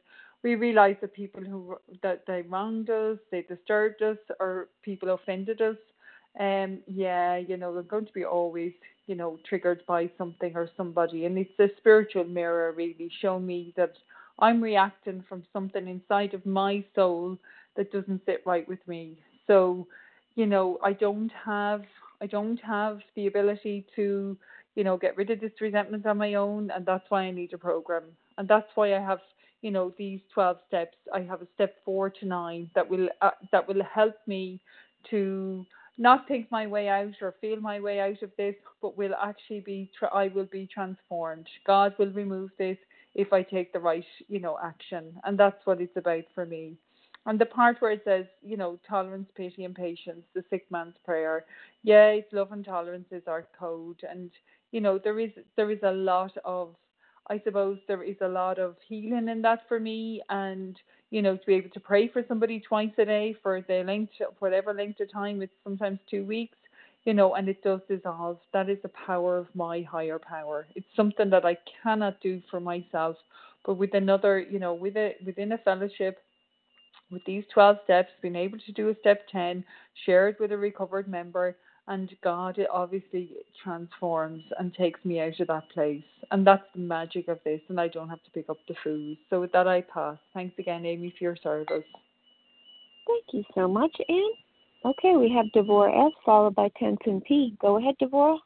we 0.45 0.57
realize 0.57 0.97
that 1.03 1.15
people 1.15 1.43
who 1.43 1.77
that 2.03 2.25
they 2.27 2.43
wronged 2.43 2.91
us 2.91 3.19
they 3.33 3.43
disturbed 3.43 4.03
us 4.03 4.19
or 4.41 4.69
people 4.83 5.11
offended 5.15 5.61
us 5.63 5.77
um 6.41 6.79
yeah 6.87 7.37
you 7.37 7.57
know 7.57 7.73
they're 7.75 7.83
going 7.83 8.07
to 8.07 8.13
be 8.13 8.25
always 8.25 8.73
you 9.07 9.15
know 9.15 9.39
triggered 9.49 9.83
by 9.87 10.11
something 10.19 10.53
or 10.57 10.69
somebody 10.77 11.27
and 11.27 11.39
it's 11.39 11.59
a 11.61 11.69
spiritual 11.79 12.25
mirror 12.25 12.73
really 12.73 13.11
showing 13.21 13.47
me 13.47 13.73
that 13.77 13.93
I'm 14.41 14.63
reacting 14.63 15.25
from 15.29 15.45
something 15.53 15.89
inside 15.89 16.35
of 16.35 16.45
my 16.47 16.85
soul 16.95 17.39
that 17.77 17.93
doesn't 17.93 18.23
sit 18.27 18.43
right 18.47 18.69
with 18.69 18.81
me. 18.89 19.19
So, 19.47 19.87
you 20.35 20.47
know, 20.47 20.79
I 20.83 20.93
don't 20.93 21.31
have 21.45 21.83
I 22.21 22.27
don't 22.27 22.59
have 22.61 23.01
the 23.17 23.27
ability 23.27 23.87
to, 23.97 24.37
you 24.75 24.85
know, 24.85 24.97
get 24.97 25.17
rid 25.17 25.31
of 25.31 25.41
this 25.41 25.53
resentment 25.61 26.07
on 26.07 26.19
my 26.19 26.35
own, 26.35 26.71
and 26.71 26.85
that's 26.87 27.05
why 27.09 27.23
I 27.23 27.31
need 27.31 27.53
a 27.53 27.59
program, 27.59 28.05
and 28.39 28.49
that's 28.49 28.69
why 28.75 28.95
I 28.95 29.01
have, 29.01 29.21
you 29.63 29.71
know, 29.71 29.93
these 29.99 30.21
12 30.35 30.59
steps. 30.69 30.97
I 31.13 31.21
have 31.23 31.43
a 31.43 31.49
step 31.55 31.77
four 31.85 32.11
to 32.11 32.27
nine 32.27 32.71
that 32.75 32.89
will 32.89 33.09
uh, 33.23 33.31
that 33.53 33.67
will 33.69 33.83
help 33.85 34.17
me 34.27 34.61
to 35.11 35.65
not 35.99 36.27
think 36.27 36.51
my 36.51 36.67
way 36.67 36.89
out 36.89 37.15
or 37.23 37.35
feel 37.41 37.61
my 37.61 37.79
way 37.81 38.01
out 38.01 38.23
of 38.23 38.31
this, 38.37 38.57
but 38.83 38.97
will 38.97 39.15
actually 39.23 39.61
be 39.61 39.91
I 40.13 40.29
will 40.29 40.47
be 40.47 40.69
transformed. 40.73 41.47
God 41.67 41.95
will 41.99 42.11
remove 42.11 42.51
this 42.59 42.79
if 43.15 43.33
I 43.33 43.43
take 43.43 43.73
the 43.73 43.79
right, 43.79 44.05
you 44.29 44.41
know, 44.41 44.59
action. 44.63 45.15
And 45.25 45.39
that's 45.39 45.65
what 45.65 45.81
it's 45.81 45.97
about 45.97 46.25
for 46.35 46.47
me. 46.47 46.75
And 47.27 47.39
the 47.39 47.47
part 47.47 47.81
where 47.81 47.93
it 47.93 48.03
says, 48.05 48.27
you 48.43 48.57
know, 48.57 48.79
tolerance, 48.89 49.29
pity, 49.37 49.65
and 49.65 49.75
patience, 49.75 50.25
the 50.35 50.45
sick 50.51 50.67
man's 50.71 50.97
prayer. 51.05 51.45
Yeah, 51.83 52.09
it's 52.09 52.33
love 52.33 52.53
and 52.53 52.65
tolerance 52.65 53.07
is 53.11 53.23
our 53.27 53.47
code. 53.59 54.03
And, 54.09 54.31
you 54.73 54.81
know, 54.81 54.99
there 55.03 55.19
is 55.19 55.31
there 55.57 55.71
is 55.71 55.79
a 55.83 55.93
lot 55.93 56.33
of 56.45 56.75
I 57.31 57.41
suppose 57.45 57.79
there 57.89 58.03
is 58.03 58.17
a 58.21 58.29
lot 58.29 58.59
of 58.59 58.77
healing 58.87 59.29
in 59.29 59.43
that 59.43 59.61
for 59.69 59.81
me 59.81 60.23
and 60.29 60.77
you 61.11 61.23
know 61.23 61.37
to 61.39 61.47
be 61.47 61.55
able 61.55 61.71
to 61.71 61.81
pray 61.81 62.09
for 62.09 62.23
somebody 62.29 62.61
twice 62.61 62.91
a 62.99 63.05
day 63.07 63.35
for 63.43 63.63
the 63.63 63.83
length 63.83 64.13
whatever 64.41 64.75
length 64.75 65.01
of 65.01 65.11
time 65.11 65.41
it's 65.41 65.53
sometimes 65.65 66.01
two 66.11 66.25
weeks 66.27 66.57
you 67.05 67.15
know, 67.15 67.35
and 67.35 67.49
it 67.49 67.63
does 67.63 67.81
dissolve. 67.89 68.39
That 68.53 68.69
is 68.71 68.79
the 68.83 68.91
power 69.07 69.39
of 69.39 69.47
my 69.55 69.83
higher 69.83 70.19
power. 70.19 70.67
It's 70.75 70.87
something 70.97 71.31
that 71.31 71.45
I 71.45 71.57
cannot 71.83 72.21
do 72.21 72.43
for 72.51 72.61
myself, 72.61 73.17
but 73.65 73.75
with 73.75 73.95
another, 73.95 74.41
you 74.41 74.59
know, 74.59 74.75
with 74.75 74.97
a 74.97 75.15
within 75.25 75.53
a 75.53 75.59
fellowship, 75.59 76.19
with 77.15 77.25
these 77.25 77.45
twelve 77.53 77.79
steps, 77.85 78.11
being 78.21 78.37
able 78.37 78.59
to 78.59 78.73
do 78.73 78.91
a 78.91 78.97
step 79.01 79.27
ten, 79.33 79.65
share 80.05 80.29
it 80.29 80.39
with 80.39 80.53
a 80.53 80.57
recovered 80.59 81.09
member, 81.09 81.57
and 81.89 82.11
God 82.23 82.59
it 82.59 82.69
obviously 82.71 83.31
transforms 83.63 84.43
and 84.59 84.75
takes 84.75 85.03
me 85.05 85.21
out 85.21 85.41
of 85.41 85.47
that 85.49 85.71
place. 85.71 86.05
And 86.31 86.47
that's 86.47 86.65
the 86.75 86.81
magic 86.81 87.29
of 87.29 87.39
this, 87.45 87.61
and 87.69 87.81
I 87.81 87.89
don't 87.89 88.11
have 88.11 88.23
to 88.25 88.31
pick 88.31 88.51
up 88.51 88.59
the 88.69 88.75
food. 88.85 89.17
So 89.31 89.41
with 89.41 89.53
that 89.53 89.69
I 89.69 89.81
pass. 89.81 90.19
Thanks 90.35 90.59
again, 90.59 90.85
Amy, 90.85 91.15
for 91.17 91.25
your 91.25 91.37
service. 91.37 91.85
Thank 93.07 93.25
you 93.33 93.45
so 93.55 93.69
much, 93.69 93.97
Anne. 94.09 94.31
Okay, 94.85 95.17
we 95.17 95.31
have 95.31 95.47
Devorah 95.55 96.09
S. 96.09 96.13
followed 96.27 96.55
by 96.55 96.69
Tenzin 96.81 97.23
P. 97.25 97.57
Go 97.61 97.79
ahead, 97.79 97.95
Devorah. 98.03 98.39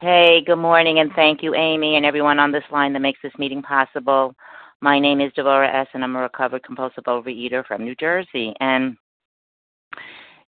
Hey, 0.00 0.42
good 0.46 0.56
morning, 0.56 1.00
and 1.00 1.10
thank 1.16 1.42
you, 1.42 1.56
Amy, 1.56 1.96
and 1.96 2.06
everyone 2.06 2.38
on 2.38 2.52
this 2.52 2.62
line 2.70 2.92
that 2.92 3.00
makes 3.00 3.18
this 3.20 3.32
meeting 3.36 3.62
possible. 3.62 4.32
My 4.80 5.00
name 5.00 5.20
is 5.20 5.32
Devorah 5.32 5.74
S., 5.74 5.88
and 5.92 6.04
I'm 6.04 6.14
a 6.14 6.20
recovered 6.20 6.62
compulsive 6.62 7.04
overeater 7.04 7.66
from 7.66 7.82
New 7.84 7.96
Jersey. 7.96 8.54
And, 8.60 8.96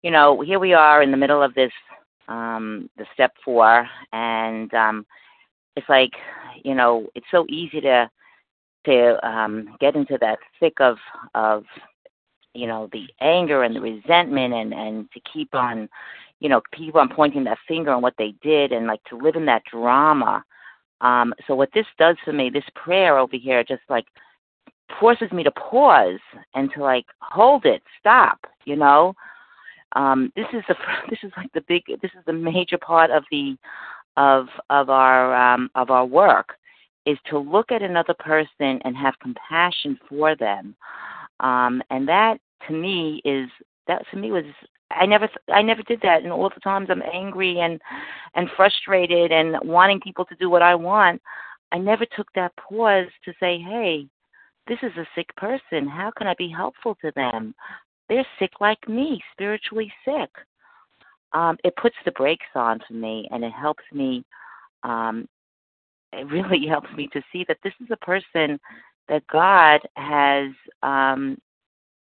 you 0.03 0.11
know, 0.11 0.41
here 0.41 0.59
we 0.59 0.73
are 0.73 1.01
in 1.01 1.11
the 1.11 1.17
middle 1.17 1.41
of 1.41 1.53
this, 1.53 1.71
um, 2.27 2.89
the 2.97 3.05
step 3.13 3.31
four, 3.43 3.87
and 4.11 4.73
um, 4.73 5.05
it's 5.77 5.87
like, 5.87 6.11
you 6.63 6.75
know, 6.75 7.07
it's 7.15 7.27
so 7.31 7.45
easy 7.49 7.79
to 7.81 8.09
to 8.85 9.27
um, 9.27 9.75
get 9.81 9.95
into 9.95 10.17
that 10.21 10.39
thick 10.59 10.79
of 10.79 10.97
of 11.35 11.63
you 12.53 12.67
know 12.67 12.89
the 12.93 13.05
anger 13.21 13.63
and 13.63 13.75
the 13.75 13.81
resentment 13.81 14.53
and 14.53 14.73
and 14.73 15.11
to 15.11 15.19
keep 15.31 15.53
on 15.53 15.89
you 16.39 16.47
know 16.47 16.61
keep 16.75 16.95
on 16.95 17.09
pointing 17.09 17.43
that 17.43 17.57
finger 17.67 17.91
on 17.91 18.01
what 18.01 18.13
they 18.17 18.33
did 18.41 18.71
and 18.71 18.87
like 18.87 19.03
to 19.03 19.17
live 19.17 19.35
in 19.35 19.45
that 19.45 19.63
drama 19.69 20.43
um 21.01 21.33
so 21.47 21.55
what 21.55 21.69
this 21.73 21.85
does 21.97 22.15
for 22.23 22.33
me 22.33 22.49
this 22.49 22.63
prayer 22.75 23.17
over 23.17 23.35
here 23.35 23.63
just 23.63 23.83
like 23.89 24.05
forces 24.99 25.31
me 25.31 25.43
to 25.43 25.51
pause 25.51 26.19
and 26.55 26.71
to 26.73 26.81
like 26.81 27.05
hold 27.21 27.65
it 27.65 27.83
stop 27.99 28.39
you 28.65 28.75
know 28.75 29.13
um 29.95 30.31
this 30.35 30.47
is 30.53 30.63
the 30.67 30.75
this 31.09 31.19
is 31.23 31.31
like 31.37 31.51
the 31.53 31.63
big 31.67 31.83
this 32.01 32.11
is 32.17 32.23
the 32.25 32.33
major 32.33 32.77
part 32.77 33.11
of 33.11 33.23
the 33.31 33.55
of 34.15 34.47
of 34.69 34.89
our 34.89 35.35
um 35.35 35.69
of 35.75 35.91
our 35.91 36.05
work 36.05 36.55
is 37.07 37.17
to 37.29 37.39
look 37.39 37.71
at 37.71 37.81
another 37.81 38.13
person 38.19 38.81
and 38.83 38.95
have 38.95 39.17
compassion 39.19 39.97
for 40.09 40.35
them. 40.35 40.75
Um, 41.39 41.81
and 41.89 42.07
that 42.09 42.39
to 42.67 42.73
me 42.73 43.21
is 43.23 43.49
that 43.87 44.03
to 44.11 44.17
me 44.17 44.31
was 44.31 44.43
I 44.91 45.05
never 45.05 45.29
I 45.49 45.61
never 45.61 45.83
did 45.83 46.01
that 46.01 46.23
and 46.23 46.31
all 46.31 46.49
the 46.49 46.61
times 46.61 46.87
I'm 46.89 47.03
angry 47.13 47.59
and 47.59 47.81
and 48.35 48.49
frustrated 48.55 49.31
and 49.31 49.57
wanting 49.63 49.99
people 49.99 50.25
to 50.25 50.35
do 50.35 50.49
what 50.49 50.61
I 50.61 50.75
want, 50.75 51.21
I 51.71 51.77
never 51.77 52.05
took 52.05 52.31
that 52.33 52.55
pause 52.55 53.09
to 53.25 53.33
say, 53.39 53.59
"Hey, 53.59 54.07
this 54.67 54.79
is 54.83 54.95
a 54.97 55.07
sick 55.15 55.35
person. 55.35 55.87
How 55.87 56.11
can 56.17 56.27
I 56.27 56.35
be 56.35 56.49
helpful 56.49 56.95
to 57.01 57.11
them? 57.15 57.53
They're 58.09 58.25
sick 58.39 58.61
like 58.61 58.87
me, 58.87 59.21
spiritually 59.33 59.91
sick." 60.05 60.29
Um, 61.33 61.57
it 61.65 61.75
puts 61.75 61.95
the 62.05 62.11
brakes 62.11 62.47
on 62.55 62.79
for 62.87 62.93
me 62.93 63.27
and 63.31 63.43
it 63.43 63.51
helps 63.51 63.83
me 63.91 64.23
um, 64.83 65.27
it 66.13 66.25
really 66.31 66.65
helps 66.69 66.89
me 66.95 67.07
to 67.13 67.21
see 67.31 67.45
that 67.47 67.57
this 67.63 67.73
is 67.81 67.87
a 67.91 68.05
person 68.05 68.59
that 69.09 69.25
God 69.27 69.81
has 69.95 70.51
um, 70.83 71.37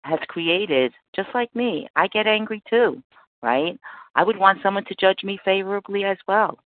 has 0.04 0.20
created 0.28 0.92
just 1.16 1.28
like 1.34 1.54
me. 1.54 1.88
I 1.96 2.06
get 2.08 2.26
angry 2.26 2.62
too, 2.68 3.02
right? 3.42 3.78
I 4.14 4.22
would 4.22 4.36
want 4.36 4.60
someone 4.62 4.84
to 4.84 4.94
judge 5.00 5.24
me 5.24 5.38
favorably 5.44 6.04
as 6.04 6.18
well. 6.28 6.58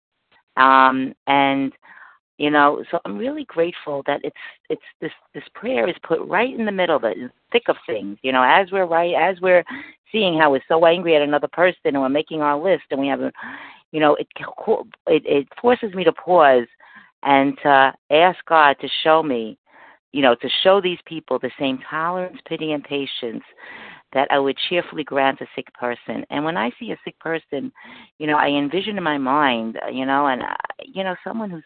Um, 0.57 1.15
and 1.27 1.73
you 2.39 2.51
know, 2.51 2.85
so 2.91 3.01
I'm 3.05 3.19
really 3.19 3.45
grateful 3.45 4.03
that 4.07 4.21
it's 4.23 4.37
it's 4.69 4.83
this 5.01 5.13
this 5.35 5.43
prayer 5.55 5.89
is 5.89 5.97
put 6.07 6.21
right 6.21 6.57
in 6.57 6.67
the 6.67 6.73
middle, 6.73 6.97
of 6.97 7.03
the 7.03 7.31
thick 7.51 7.65
of 7.69 7.77
things. 7.87 8.19
You 8.23 8.33
know, 8.33 8.43
as 8.43 8.71
we're 8.71 8.87
right, 8.87 9.15
as 9.15 9.41
we're 9.41 9.65
seeing 10.13 10.39
how 10.39 10.53
we're 10.53 10.63
so 10.69 10.85
angry 10.87 11.17
at 11.17 11.23
another 11.23 11.49
person, 11.49 11.81
and 11.85 12.01
we're 12.01 12.09
making 12.09 12.41
our 12.41 12.57
list, 12.59 12.85
and 12.91 13.01
we 13.01 13.09
have 13.09 13.21
a, 13.21 13.33
you 13.91 13.99
know, 13.99 14.15
it 14.15 14.29
it, 15.09 15.23
it 15.27 15.49
forces 15.61 15.95
me 15.95 16.05
to 16.05 16.13
pause 16.13 16.67
and 17.25 17.59
to 17.63 17.93
ask 18.11 18.39
God 18.47 18.77
to 18.81 18.89
show 19.03 19.23
me, 19.23 19.59
you 20.13 20.23
know, 20.23 20.35
to 20.35 20.49
show 20.63 20.81
these 20.81 20.99
people 21.07 21.39
the 21.39 21.51
same 21.59 21.79
tolerance, 21.91 22.39
pity, 22.47 22.73
and 22.73 22.83
patience 22.83 23.45
that 24.15 24.29
I 24.31 24.39
would 24.39 24.57
cheerfully 24.69 25.05
grant 25.05 25.41
a 25.43 25.47
sick 25.55 25.73
person. 25.75 26.25
And 26.31 26.45
when 26.45 26.57
I 26.57 26.71
see 26.81 26.93
a 26.93 27.01
sick 27.05 27.19
person, 27.21 27.71
you 28.19 28.27
know, 28.27 28.37
I 28.37 28.49
envision 28.49 28.97
in 28.97 29.03
my 29.03 29.19
mind, 29.19 29.79
you 29.93 30.07
know, 30.07 30.29
and, 30.29 30.43
uh, 30.43 30.55
you 30.83 31.05
know, 31.05 31.15
someone 31.23 31.51
who's 31.51 31.65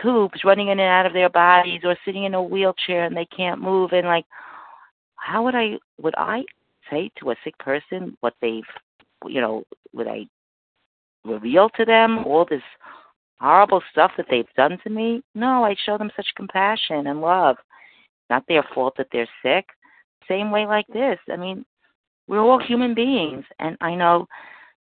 tubes 0.00 0.44
running 0.44 0.68
in 0.68 0.80
and 0.80 0.88
out 0.88 1.06
of 1.06 1.12
their 1.12 1.28
bodies 1.28 1.80
or 1.84 1.96
sitting 2.04 2.24
in 2.24 2.34
a 2.34 2.42
wheelchair 2.42 3.04
and 3.04 3.16
they 3.16 3.26
can't 3.26 3.60
move 3.60 3.90
and 3.92 4.06
like 4.06 4.24
how 5.16 5.44
would 5.44 5.54
I 5.54 5.78
would 6.00 6.14
I 6.16 6.44
say 6.90 7.10
to 7.18 7.30
a 7.30 7.36
sick 7.44 7.56
person 7.58 8.16
what 8.20 8.34
they've 8.40 8.62
you 9.26 9.40
know 9.40 9.64
would 9.92 10.08
I 10.08 10.26
reveal 11.24 11.68
to 11.70 11.84
them 11.84 12.24
all 12.24 12.46
this 12.48 12.62
horrible 13.42 13.82
stuff 13.90 14.12
that 14.16 14.26
they've 14.30 14.46
done 14.56 14.78
to 14.84 14.90
me. 14.90 15.22
No, 15.34 15.64
I 15.64 15.74
show 15.84 15.98
them 15.98 16.12
such 16.14 16.26
compassion 16.36 17.08
and 17.08 17.20
love. 17.20 17.56
Not 18.30 18.44
their 18.48 18.64
fault 18.74 18.94
that 18.96 19.08
they're 19.12 19.28
sick. 19.42 19.66
Same 20.28 20.50
way 20.50 20.64
like 20.64 20.86
this. 20.86 21.18
I 21.30 21.36
mean, 21.36 21.64
we're 22.28 22.38
all 22.40 22.60
human 22.60 22.94
beings, 22.94 23.44
and 23.58 23.76
I 23.80 23.94
know 23.96 24.26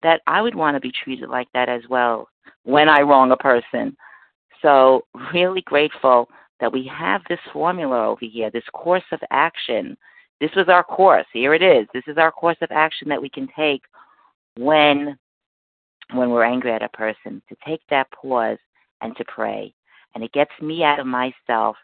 that 0.03 0.21
I 0.27 0.41
would 0.41 0.55
want 0.55 0.75
to 0.75 0.81
be 0.81 0.91
treated 1.03 1.29
like 1.29 1.47
that 1.53 1.69
as 1.69 1.81
well 1.89 2.27
when 2.63 2.89
I 2.89 3.01
wrong 3.01 3.31
a 3.31 3.37
person. 3.37 3.95
So, 4.61 5.05
really 5.33 5.61
grateful 5.61 6.27
that 6.59 6.71
we 6.71 6.85
have 6.87 7.21
this 7.29 7.39
formula 7.53 8.09
over 8.09 8.25
here, 8.25 8.51
this 8.51 8.63
course 8.73 9.03
of 9.13 9.21
action. 9.31 9.97
This 10.41 10.51
was 10.55 10.67
our 10.67 10.83
course. 10.83 11.25
Here 11.31 11.53
it 11.53 11.61
is. 11.61 11.87
This 11.93 12.03
is 12.07 12.17
our 12.17 12.31
course 12.31 12.57
of 12.61 12.69
action 12.71 13.07
that 13.07 13.21
we 13.21 13.29
can 13.29 13.47
take 13.55 13.81
when 14.57 15.17
when 16.13 16.29
we're 16.29 16.43
angry 16.43 16.71
at 16.71 16.83
a 16.83 16.89
person, 16.89 17.41
to 17.49 17.55
take 17.65 17.81
that 17.89 18.11
pause 18.11 18.57
and 19.01 19.15
to 19.17 19.25
pray. 19.25 19.73
and 20.15 20.23
it 20.23 20.31
gets 20.31 20.51
me 20.61 20.83
out 20.83 20.99
of 20.99 21.07
myself 21.07 21.75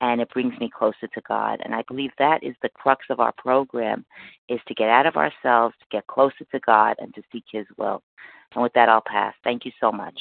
and 0.00 0.20
it 0.20 0.30
brings 0.30 0.58
me 0.60 0.70
closer 0.70 1.06
to 1.14 1.20
God. 1.26 1.60
And 1.64 1.74
I 1.74 1.82
believe 1.88 2.10
that 2.18 2.42
is 2.42 2.54
the 2.62 2.68
crux 2.68 3.04
of 3.10 3.20
our 3.20 3.32
program 3.32 4.04
is 4.48 4.60
to 4.68 4.74
get 4.74 4.90
out 4.90 5.06
of 5.06 5.16
ourselves, 5.16 5.74
to 5.80 5.86
get 5.90 6.06
closer 6.06 6.44
to 6.52 6.60
God 6.60 6.96
and 6.98 7.14
to 7.14 7.22
seek 7.32 7.44
his 7.50 7.66
will. 7.78 8.02
And 8.54 8.62
with 8.62 8.72
that 8.74 8.88
I'll 8.88 9.02
pass. 9.06 9.34
Thank 9.44 9.64
you 9.64 9.72
so 9.80 9.90
much. 9.90 10.18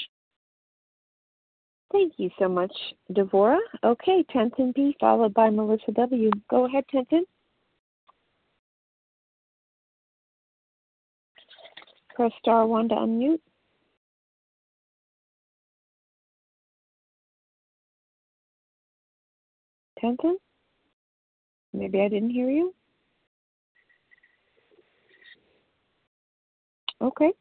Thank 1.91 2.13
you 2.17 2.29
so 2.39 2.49
much, 2.49 2.73
Devora. 3.11 3.59
Okay, 3.83 4.25
Tenzin 4.33 4.73
B 4.73 4.95
followed 4.99 5.33
by 5.33 5.49
Melissa 5.49 5.91
W. 5.93 6.31
Go 6.49 6.65
ahead, 6.65 6.83
Tenzin. 6.93 7.21
Press 12.15 12.31
star 12.39 12.65
one 12.65 12.87
to 12.89 12.95
unmute. 12.95 13.41
Tenzin? 20.01 20.35
Maybe 21.73 21.99
I 21.99 22.07
didn't 22.07 22.29
hear 22.29 22.49
you. 22.49 22.73
Okay. 27.01 27.31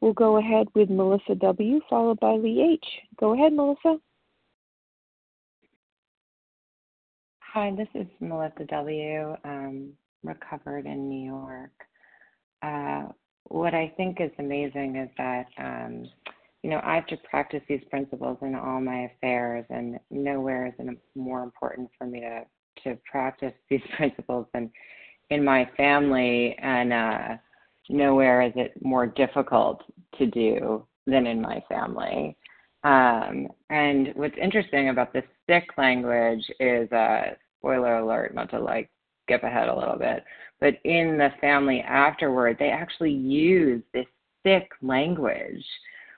We'll 0.00 0.14
go 0.14 0.38
ahead 0.38 0.68
with 0.74 0.90
Melissa 0.90 1.34
W., 1.34 1.80
followed 1.88 2.20
by 2.20 2.32
Lee 2.32 2.62
H. 2.74 2.86
Go 3.18 3.34
ahead, 3.34 3.52
Melissa. 3.52 3.98
Hi, 7.40 7.72
this 7.76 7.88
is 7.94 8.06
Melissa 8.20 8.64
W., 8.68 9.36
um, 9.44 9.92
recovered 10.22 10.86
in 10.86 11.08
New 11.08 11.24
York. 11.24 11.72
Uh, 12.62 13.12
what 13.48 13.74
I 13.74 13.92
think 13.96 14.20
is 14.20 14.30
amazing 14.38 14.96
is 14.96 15.10
that, 15.18 15.46
um, 15.58 16.08
you 16.62 16.70
know, 16.70 16.80
I 16.82 16.94
have 16.94 17.06
to 17.08 17.16
practice 17.28 17.62
these 17.68 17.82
principles 17.90 18.38
in 18.42 18.54
all 18.54 18.80
my 18.80 19.04
affairs, 19.04 19.66
and 19.70 19.98
nowhere 20.10 20.66
is 20.66 20.72
it 20.78 20.98
more 21.14 21.42
important 21.42 21.90
for 21.98 22.06
me 22.06 22.20
to 22.20 22.44
to 22.82 22.98
practice 23.10 23.52
these 23.70 23.82
principles 23.96 24.46
than 24.52 24.70
in 25.30 25.44
my 25.44 25.68
family, 25.76 26.56
and 26.58 26.92
uh, 26.92 27.36
nowhere 27.88 28.42
is 28.42 28.52
it 28.56 28.72
more 28.82 29.06
difficult 29.06 29.82
to 30.18 30.26
do 30.26 30.86
than 31.06 31.26
in 31.26 31.40
my 31.40 31.62
family. 31.68 32.36
Um, 32.82 33.48
and 33.70 34.12
what's 34.14 34.36
interesting 34.40 34.90
about 34.90 35.12
the 35.12 35.22
sick 35.48 35.64
language 35.78 36.44
is, 36.60 36.90
uh, 36.92 37.34
spoiler 37.58 37.98
alert, 37.98 38.34
not 38.34 38.50
to 38.50 38.60
like 38.60 38.90
skip 39.24 39.42
ahead 39.42 39.68
a 39.68 39.76
little 39.76 39.98
bit, 39.98 40.24
but 40.60 40.74
in 40.84 41.18
the 41.18 41.30
family 41.40 41.80
afterward, 41.80 42.56
they 42.58 42.70
actually 42.70 43.12
use 43.12 43.82
this 43.92 44.06
sick 44.44 44.70
language, 44.82 45.64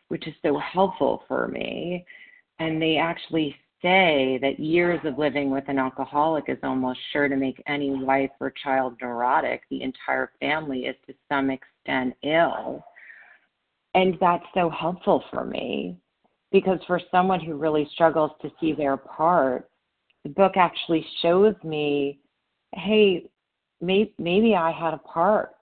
which 0.08 0.26
is 0.26 0.34
so 0.42 0.58
helpful 0.58 1.22
for 1.26 1.48
me. 1.48 2.04
And 2.58 2.80
they 2.80 2.96
actually 2.96 3.54
say 3.82 4.38
that 4.42 4.58
years 4.58 5.00
of 5.04 5.18
living 5.18 5.50
with 5.50 5.64
an 5.68 5.78
alcoholic 5.78 6.44
is 6.48 6.58
almost 6.62 6.98
sure 7.12 7.28
to 7.28 7.36
make 7.36 7.62
any 7.66 7.90
wife 7.90 8.30
or 8.40 8.52
child 8.62 8.94
neurotic. 9.00 9.62
The 9.70 9.82
entire 9.82 10.32
family 10.40 10.86
is 10.86 10.96
to 11.06 11.14
some 11.30 11.50
extent 11.50 12.14
ill. 12.22 12.84
And 13.94 14.16
that's 14.20 14.44
so 14.54 14.70
helpful 14.70 15.24
for 15.30 15.44
me 15.44 15.96
because 16.52 16.78
for 16.86 17.00
someone 17.10 17.40
who 17.40 17.54
really 17.54 17.88
struggles 17.92 18.30
to 18.42 18.50
see 18.60 18.72
their 18.72 18.96
part, 18.96 19.68
the 20.22 20.30
book 20.30 20.52
actually 20.56 21.06
shows 21.22 21.54
me 21.62 22.20
hey, 22.76 23.28
maybe, 23.80 24.14
maybe 24.18 24.54
I 24.54 24.70
had 24.70 24.94
a 24.94 24.98
part 24.98 25.54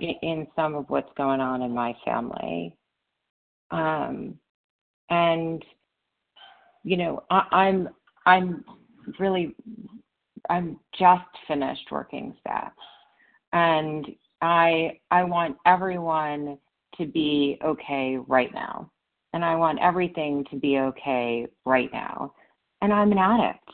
in, 0.00 0.14
in 0.22 0.46
some 0.54 0.74
of 0.74 0.88
what's 0.88 1.12
going 1.16 1.40
on 1.40 1.62
in 1.62 1.72
my 1.72 1.94
family. 2.04 2.76
Um, 3.70 4.38
and 5.10 5.64
you 6.84 6.96
know, 6.96 7.22
I, 7.30 7.42
I'm 7.52 7.88
I'm 8.26 8.64
really 9.18 9.54
I'm 10.48 10.78
just 10.98 11.24
finished 11.46 11.86
working 11.90 12.34
staff, 12.40 12.72
and 13.52 14.06
I 14.40 14.98
I 15.10 15.24
want 15.24 15.56
everyone 15.66 16.58
to 16.96 17.06
be 17.06 17.58
okay 17.64 18.18
right 18.26 18.52
now, 18.54 18.90
and 19.32 19.44
I 19.44 19.54
want 19.56 19.80
everything 19.80 20.44
to 20.50 20.56
be 20.56 20.78
okay 20.78 21.46
right 21.64 21.90
now, 21.92 22.32
and 22.80 22.92
I'm 22.92 23.12
an 23.12 23.18
addict. 23.18 23.68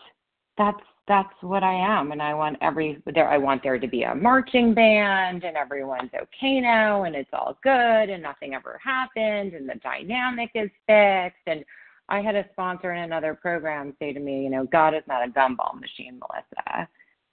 That's 0.59 0.81
that's 1.07 1.35
what 1.43 1.63
I 1.63 1.75
am, 1.75 2.13
and 2.13 2.23
I 2.23 2.33
want 2.33 2.57
every 2.63 3.03
there. 3.15 3.29
I 3.29 3.37
want 3.37 3.63
there 3.63 3.79
to 3.79 3.87
be 3.87 4.05
a 4.05 4.15
marching 4.15 4.73
band, 4.73 5.45
and 5.45 5.57
everyone's 5.57 6.11
okay 6.15 6.61
now, 6.61 7.05
and 7.05 7.15
it's 7.15 7.31
all 7.33 7.59
good, 7.63 8.11
and 8.11 8.23
nothing 8.23 8.55
ever 8.55 8.81
happened, 8.83 9.53
and 9.53 9.69
the 9.69 9.75
dynamic 9.83 10.51
is 10.55 10.71
fixed. 10.87 11.47
And 11.47 11.63
I 12.09 12.23
had 12.23 12.37
a 12.37 12.47
sponsor 12.53 12.95
in 12.95 13.05
another 13.05 13.35
program 13.35 13.95
say 13.99 14.15
to 14.15 14.21
me, 14.21 14.45
you 14.45 14.51
know, 14.51 14.65
God 14.65 14.95
is 14.95 15.03
not 15.07 15.27
a 15.27 15.31
gumball 15.31 15.79
machine, 15.79 16.19
Melissa. 16.19 16.89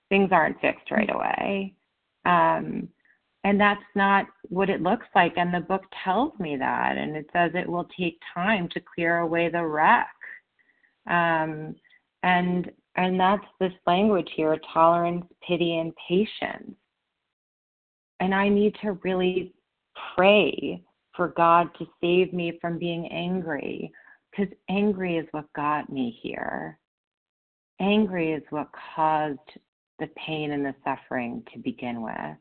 Things 0.09 0.29
aren't 0.33 0.59
fixed 0.59 0.91
right 0.91 1.09
away, 1.13 1.73
um, 2.25 2.89
and 3.45 3.59
that's 3.59 3.81
not 3.95 4.25
what 4.49 4.69
it 4.69 4.81
looks 4.81 5.07
like. 5.15 5.33
And 5.37 5.53
the 5.53 5.61
book 5.61 5.83
tells 6.03 6.37
me 6.39 6.57
that, 6.57 6.97
and 6.97 7.15
it 7.15 7.29
says 7.31 7.51
it 7.53 7.69
will 7.69 7.87
take 7.97 8.19
time 8.33 8.67
to 8.73 8.81
clear 8.81 9.19
away 9.19 9.47
the 9.47 9.65
wreck. 9.65 10.09
Um, 11.09 11.75
and 12.23 12.69
and 12.95 13.19
that's 13.19 13.45
this 13.59 13.73
language 13.87 14.29
here 14.35 14.57
tolerance, 14.73 15.25
pity, 15.47 15.77
and 15.77 15.93
patience. 16.07 16.75
And 18.19 18.35
I 18.35 18.49
need 18.49 18.75
to 18.81 18.93
really 19.03 19.53
pray 20.15 20.83
for 21.15 21.29
God 21.29 21.69
to 21.79 21.87
save 22.01 22.33
me 22.33 22.57
from 22.61 22.77
being 22.77 23.07
angry 23.07 23.91
because 24.29 24.53
angry 24.69 25.17
is 25.17 25.27
what 25.31 25.51
got 25.53 25.91
me 25.91 26.17
here. 26.21 26.77
Angry 27.79 28.33
is 28.33 28.43
what 28.49 28.69
caused 28.95 29.39
the 29.99 30.07
pain 30.15 30.51
and 30.51 30.65
the 30.65 30.75
suffering 30.83 31.43
to 31.53 31.59
begin 31.59 32.01
with. 32.01 32.37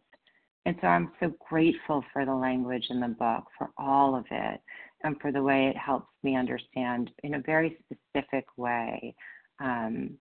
And 0.67 0.77
so 0.81 0.89
I'm 0.89 1.11
so 1.21 1.33
grateful 1.49 2.05
for 2.13 2.27
the 2.27 2.35
language 2.35 2.87
in 2.91 3.01
the 3.01 3.09
book, 3.09 3.45
for 3.57 3.71
all 3.79 4.15
of 4.15 4.27
it, 4.31 4.61
and 5.03 5.19
for 5.21 5.33
the 5.33 5.43
way 5.43 5.69
it 5.69 5.77
helps 5.77 6.13
me 6.23 6.37
understand 6.37 7.11
in 7.23 7.35
a 7.35 7.41
very 7.41 7.79
specific 7.87 8.45
way 8.57 9.15
um, 9.61 10.19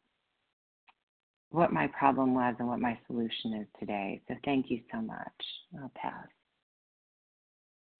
what 1.52 1.74
my 1.74 1.88
problem 1.88 2.34
was 2.34 2.56
and 2.60 2.68
what 2.68 2.80
my 2.80 2.98
solution 3.08 3.54
is 3.54 3.68
today. 3.80 4.22
So 4.28 4.36
thank 4.46 4.70
you 4.70 4.82
so 4.92 5.02
much. 5.02 5.18
I'll 5.82 5.92
pass. 5.96 6.28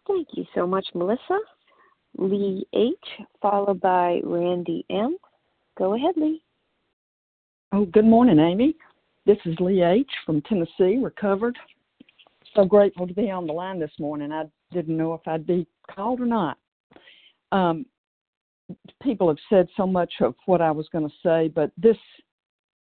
Thank 0.08 0.28
you 0.34 0.46
so 0.56 0.68
much, 0.68 0.88
Melissa. 0.94 1.40
Lee 2.18 2.66
H, 2.74 2.96
followed 3.42 3.80
by 3.80 4.20
Randy 4.24 4.86
M. 4.90 5.18
Go 5.78 5.96
ahead, 5.96 6.16
Lee. 6.18 6.42
Oh, 7.72 7.86
good 7.86 8.06
morning, 8.06 8.40
Amy. 8.40 8.76
This 9.26 9.38
is 9.46 9.56
Lee 9.60 9.84
H 9.84 10.10
from 10.26 10.42
Tennessee, 10.42 10.98
recovered. 11.02 11.58
So 12.56 12.66
grateful 12.66 13.08
to 13.08 13.14
be 13.14 13.30
on 13.30 13.46
the 13.46 13.54
line 13.54 13.80
this 13.80 13.92
morning. 14.00 14.32
I 14.32 14.46
didn't 14.72 14.98
know 14.98 15.14
if 15.14 15.22
I'd 15.28 15.46
be 15.46 15.68
called 15.94 16.20
or 16.20 16.26
not. 16.26 16.58
Um, 17.52 17.86
people 19.02 19.28
have 19.28 19.38
said 19.50 19.68
so 19.78 19.86
much 19.86 20.12
of 20.22 20.34
what 20.46 20.62
I 20.62 20.72
was 20.72 20.88
going 20.92 21.08
to 21.08 21.16
say, 21.24 21.48
but 21.48 21.72
this 21.78 21.98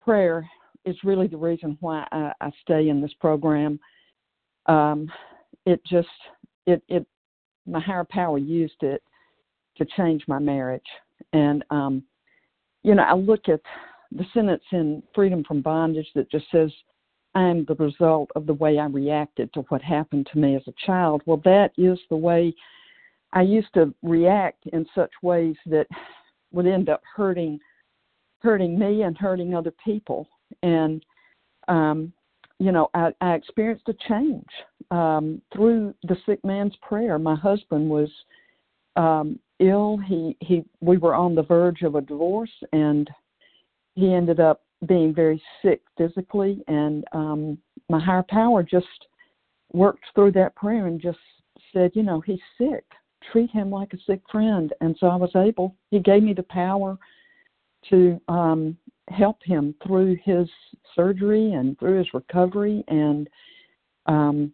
prayer 0.06 0.48
is 0.86 0.96
really 1.04 1.26
the 1.26 1.36
reason 1.36 1.76
why 1.80 2.06
I, 2.12 2.32
I 2.40 2.50
stay 2.62 2.88
in 2.88 3.02
this 3.02 3.12
program. 3.20 3.78
Um, 4.66 5.10
it 5.66 5.84
just 5.84 6.08
it 6.66 6.82
it 6.88 7.04
my 7.66 7.80
higher 7.80 8.06
power 8.08 8.38
used 8.38 8.82
it 8.82 9.02
to 9.76 9.86
change 9.96 10.22
my 10.28 10.38
marriage, 10.38 10.86
and 11.32 11.64
um, 11.70 12.02
you 12.84 12.94
know 12.94 13.02
I 13.02 13.14
look 13.14 13.48
at 13.48 13.60
the 14.12 14.24
sentence 14.32 14.62
in 14.70 15.02
Freedom 15.14 15.42
from 15.44 15.60
Bondage 15.60 16.08
that 16.14 16.30
just 16.30 16.46
says, 16.52 16.70
"I 17.34 17.42
am 17.42 17.64
the 17.66 17.74
result 17.74 18.30
of 18.36 18.46
the 18.46 18.54
way 18.54 18.78
I 18.78 18.86
reacted 18.86 19.52
to 19.54 19.60
what 19.62 19.82
happened 19.82 20.28
to 20.32 20.38
me 20.38 20.54
as 20.54 20.62
a 20.68 20.86
child." 20.86 21.22
Well, 21.26 21.42
that 21.44 21.72
is 21.76 21.98
the 22.08 22.16
way 22.16 22.54
I 23.32 23.42
used 23.42 23.74
to 23.74 23.92
react 24.02 24.66
in 24.68 24.86
such 24.94 25.10
ways 25.22 25.56
that 25.66 25.88
would 26.52 26.66
end 26.66 26.88
up 26.88 27.02
hurting 27.16 27.58
hurting 28.46 28.78
me 28.78 29.02
and 29.02 29.18
hurting 29.18 29.54
other 29.54 29.74
people. 29.84 30.28
And 30.62 31.04
um, 31.66 32.12
you 32.60 32.70
know, 32.70 32.88
I, 32.94 33.10
I 33.20 33.34
experienced 33.34 33.88
a 33.88 33.94
change 34.08 34.46
um, 34.92 35.42
through 35.52 35.92
the 36.04 36.16
sick 36.24 36.42
man's 36.44 36.76
prayer. 36.80 37.18
My 37.18 37.34
husband 37.34 37.90
was 37.90 38.08
um, 38.94 39.40
ill. 39.58 39.98
He 40.06 40.36
he 40.40 40.64
we 40.80 40.96
were 40.96 41.16
on 41.16 41.34
the 41.34 41.42
verge 41.42 41.82
of 41.82 41.96
a 41.96 42.00
divorce, 42.00 42.56
and 42.72 43.10
he 43.96 44.14
ended 44.14 44.38
up 44.38 44.62
being 44.86 45.12
very 45.12 45.42
sick 45.60 45.80
physically. 45.98 46.62
And 46.68 47.04
um, 47.10 47.58
my 47.90 47.98
higher 47.98 48.24
power 48.28 48.62
just 48.62 49.06
worked 49.72 50.04
through 50.14 50.32
that 50.32 50.54
prayer 50.54 50.86
and 50.86 51.02
just 51.02 51.18
said, 51.72 51.90
you 51.94 52.04
know, 52.04 52.20
he's 52.20 52.46
sick. 52.56 52.84
Treat 53.32 53.50
him 53.50 53.70
like 53.70 53.92
a 53.92 53.98
sick 54.06 54.20
friend. 54.30 54.72
And 54.80 54.96
so 55.00 55.08
I 55.08 55.16
was 55.16 55.34
able. 55.34 55.74
He 55.90 55.98
gave 55.98 56.22
me 56.22 56.32
the 56.32 56.44
power 56.44 56.96
to 57.90 58.20
um, 58.28 58.76
help 59.08 59.38
him 59.42 59.74
through 59.86 60.16
his 60.24 60.48
surgery 60.94 61.52
and 61.52 61.78
through 61.78 61.98
his 61.98 62.14
recovery. 62.14 62.84
And, 62.88 63.28
um, 64.06 64.52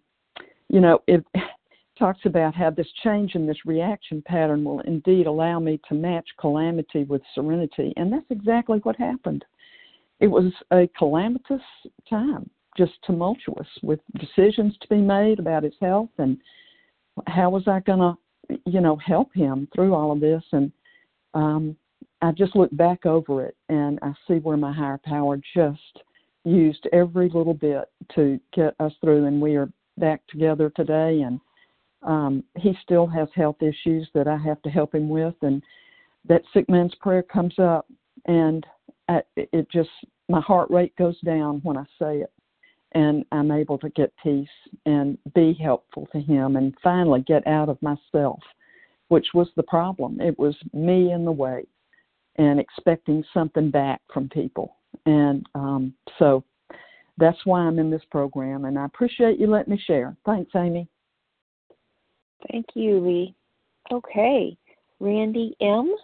you 0.68 0.80
know, 0.80 1.00
it 1.06 1.24
talks 1.98 2.20
about 2.24 2.54
how 2.54 2.70
this 2.70 2.88
change 3.04 3.34
in 3.34 3.46
this 3.46 3.64
reaction 3.64 4.22
pattern 4.26 4.64
will 4.64 4.80
indeed 4.80 5.26
allow 5.26 5.58
me 5.60 5.80
to 5.88 5.94
match 5.94 6.28
calamity 6.38 7.04
with 7.04 7.22
serenity. 7.34 7.92
And 7.96 8.12
that's 8.12 8.30
exactly 8.30 8.78
what 8.82 8.96
happened. 8.96 9.44
It 10.20 10.28
was 10.28 10.52
a 10.70 10.88
calamitous 10.98 11.62
time, 12.08 12.48
just 12.76 12.92
tumultuous, 13.04 13.66
with 13.82 14.00
decisions 14.18 14.76
to 14.80 14.88
be 14.88 15.00
made 15.00 15.38
about 15.38 15.64
his 15.64 15.74
health 15.80 16.10
and 16.18 16.38
how 17.26 17.50
was 17.50 17.66
I 17.66 17.80
going 17.80 17.98
to, 17.98 18.58
you 18.66 18.80
know, 18.80 18.96
help 18.96 19.34
him 19.34 19.68
through 19.74 19.94
all 19.94 20.12
of 20.12 20.20
this. 20.20 20.42
And 20.52 20.72
um, 21.34 21.76
I 22.22 22.30
just 22.30 22.54
look 22.54 22.74
back 22.76 23.04
over 23.04 23.44
it 23.44 23.56
and 23.68 23.98
I 24.00 24.12
see 24.28 24.34
where 24.34 24.56
my 24.56 24.72
higher 24.72 25.00
power 25.04 25.38
just 25.54 26.02
used 26.44 26.86
every 26.92 27.28
little 27.28 27.54
bit 27.54 27.90
to 28.14 28.40
get 28.54 28.74
us 28.80 28.92
through, 29.00 29.26
and 29.26 29.40
we 29.40 29.56
are 29.56 29.70
back 29.98 30.22
together 30.28 30.70
today. 30.74 31.22
And 31.22 31.40
um, 32.02 32.44
he 32.56 32.76
still 32.82 33.06
has 33.08 33.28
health 33.34 33.56
issues 33.60 34.08
that 34.14 34.26
I 34.26 34.36
have 34.38 34.62
to 34.62 34.70
help 34.70 34.94
him 34.94 35.08
with, 35.08 35.34
and 35.42 35.62
that 36.28 36.42
sick 36.52 36.68
man's 36.68 36.94
prayer 36.96 37.22
comes 37.22 37.54
up, 37.58 37.86
and 38.26 38.64
I, 39.08 39.22
it 39.36 39.68
just 39.70 39.90
my 40.28 40.40
heart 40.40 40.70
rate 40.70 40.94
goes 40.96 41.20
down 41.20 41.60
when 41.64 41.76
I 41.76 41.84
say 41.98 42.18
it, 42.18 42.32
and 42.92 43.24
I'm 43.32 43.50
able 43.50 43.78
to 43.78 43.90
get 43.90 44.12
peace 44.22 44.48
and 44.86 45.18
be 45.34 45.56
helpful 45.60 46.08
to 46.12 46.20
him, 46.20 46.56
and 46.56 46.74
finally 46.82 47.20
get 47.20 47.46
out 47.46 47.68
of 47.68 47.82
myself, 47.82 48.40
which 49.08 49.26
was 49.34 49.48
the 49.56 49.64
problem. 49.64 50.20
It 50.20 50.38
was 50.38 50.56
me 50.72 51.12
in 51.12 51.24
the 51.24 51.32
way, 51.32 51.64
and 52.36 52.58
expecting 52.58 53.24
something 53.34 53.70
back 53.70 54.00
from 54.12 54.28
people, 54.28 54.76
and 55.06 55.46
um, 55.54 55.94
so 56.18 56.44
that's 57.18 57.38
why 57.44 57.60
I'm 57.60 57.78
in 57.78 57.90
this 57.90 58.04
program, 58.10 58.64
and 58.64 58.78
I 58.78 58.84
appreciate 58.86 59.38
you 59.38 59.46
letting 59.46 59.74
me 59.74 59.82
share. 59.86 60.16
Thanks, 60.24 60.50
Amy. 60.56 60.88
Thank 62.50 62.66
you, 62.74 62.98
Lee. 63.00 63.34
Okay, 63.92 64.56
Randy 65.00 65.54
M., 65.60 65.94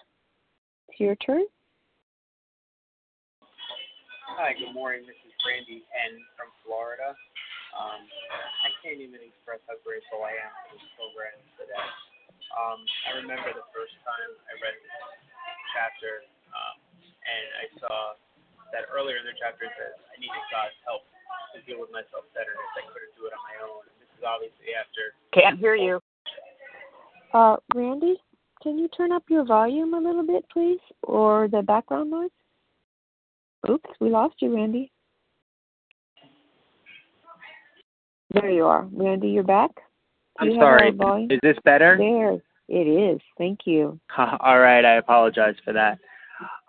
it's 0.89 1.01
your 1.01 1.17
turn. 1.17 1.45
Hi, 4.39 4.55
good 4.55 4.75
morning. 4.75 5.03
This 5.03 5.19
is 5.27 5.35
Randy 5.43 5.83
N. 5.83 6.23
from 6.39 6.53
Florida. 6.63 7.11
Um, 7.75 8.03
I 8.07 8.71
can't 8.83 9.03
even 9.03 9.19
express 9.19 9.59
how 9.67 9.79
grateful 9.83 10.23
I 10.23 10.35
am 10.35 10.53
for 10.67 10.79
this 10.79 10.87
program 10.95 11.39
today. 11.59 11.89
Um, 12.55 12.81
I 13.07 13.11
remember 13.19 13.51
the 13.55 13.67
first 13.75 13.95
time 14.07 14.31
I 14.47 14.55
read 14.63 14.79
this 14.79 14.95
chapter, 15.75 16.25
um, 16.53 16.77
and 16.99 17.45
I 17.61 17.67
saw 17.81 18.17
that 18.73 18.89
earlier 18.93 19.17
in 19.21 19.25
the 19.25 19.37
chapter 19.41 19.65
it 19.69 19.75
says 19.77 19.97
I 19.97 20.17
needed 20.21 20.45
God's 20.53 20.77
help 20.85 21.09
to 21.57 21.59
deal 21.65 21.81
with 21.81 21.89
my 21.93 22.05
self-centeredness. 22.13 22.73
I 22.77 22.85
couldn't 22.93 23.15
do 23.17 23.25
it 23.29 23.33
on 23.33 23.43
my 23.45 23.57
own. 23.65 23.85
This 23.97 24.11
is 24.17 24.25
obviously 24.25 24.77
after. 24.77 25.17
Can't 25.33 25.59
hear 25.59 25.77
you. 25.77 26.01
Uh, 27.33 27.57
Randy, 27.75 28.17
can 28.63 28.79
you 28.79 28.89
turn 28.89 29.13
up 29.13 29.25
your 29.29 29.45
volume 29.45 29.95
a 29.95 30.01
little 30.01 30.27
bit, 30.27 30.45
please, 30.53 30.81
or 31.03 31.49
the 31.49 31.63
background 31.63 32.11
noise? 32.11 32.31
Oops, 33.69 33.91
we 34.01 34.11
lost 34.11 34.37
you, 34.41 34.55
Randy. 34.55 34.91
There 38.33 38.51
you 38.51 38.67
are, 38.67 38.87
Randy. 38.93 39.29
You're 39.29 39.43
back. 39.43 39.71
Do 39.75 39.83
I'm 40.41 40.51
you 40.51 40.61
sorry. 40.61 40.91
Is 41.31 41.41
this 41.43 41.57
better? 41.65 41.97
There, 41.99 42.39
it 42.69 42.87
is. 42.87 43.21
Thank 43.37 43.61
you. 43.67 43.99
All 44.19 44.59
right, 44.61 44.85
I 44.85 44.97
apologize 44.97 45.57
for 45.65 45.73
that. 45.73 45.99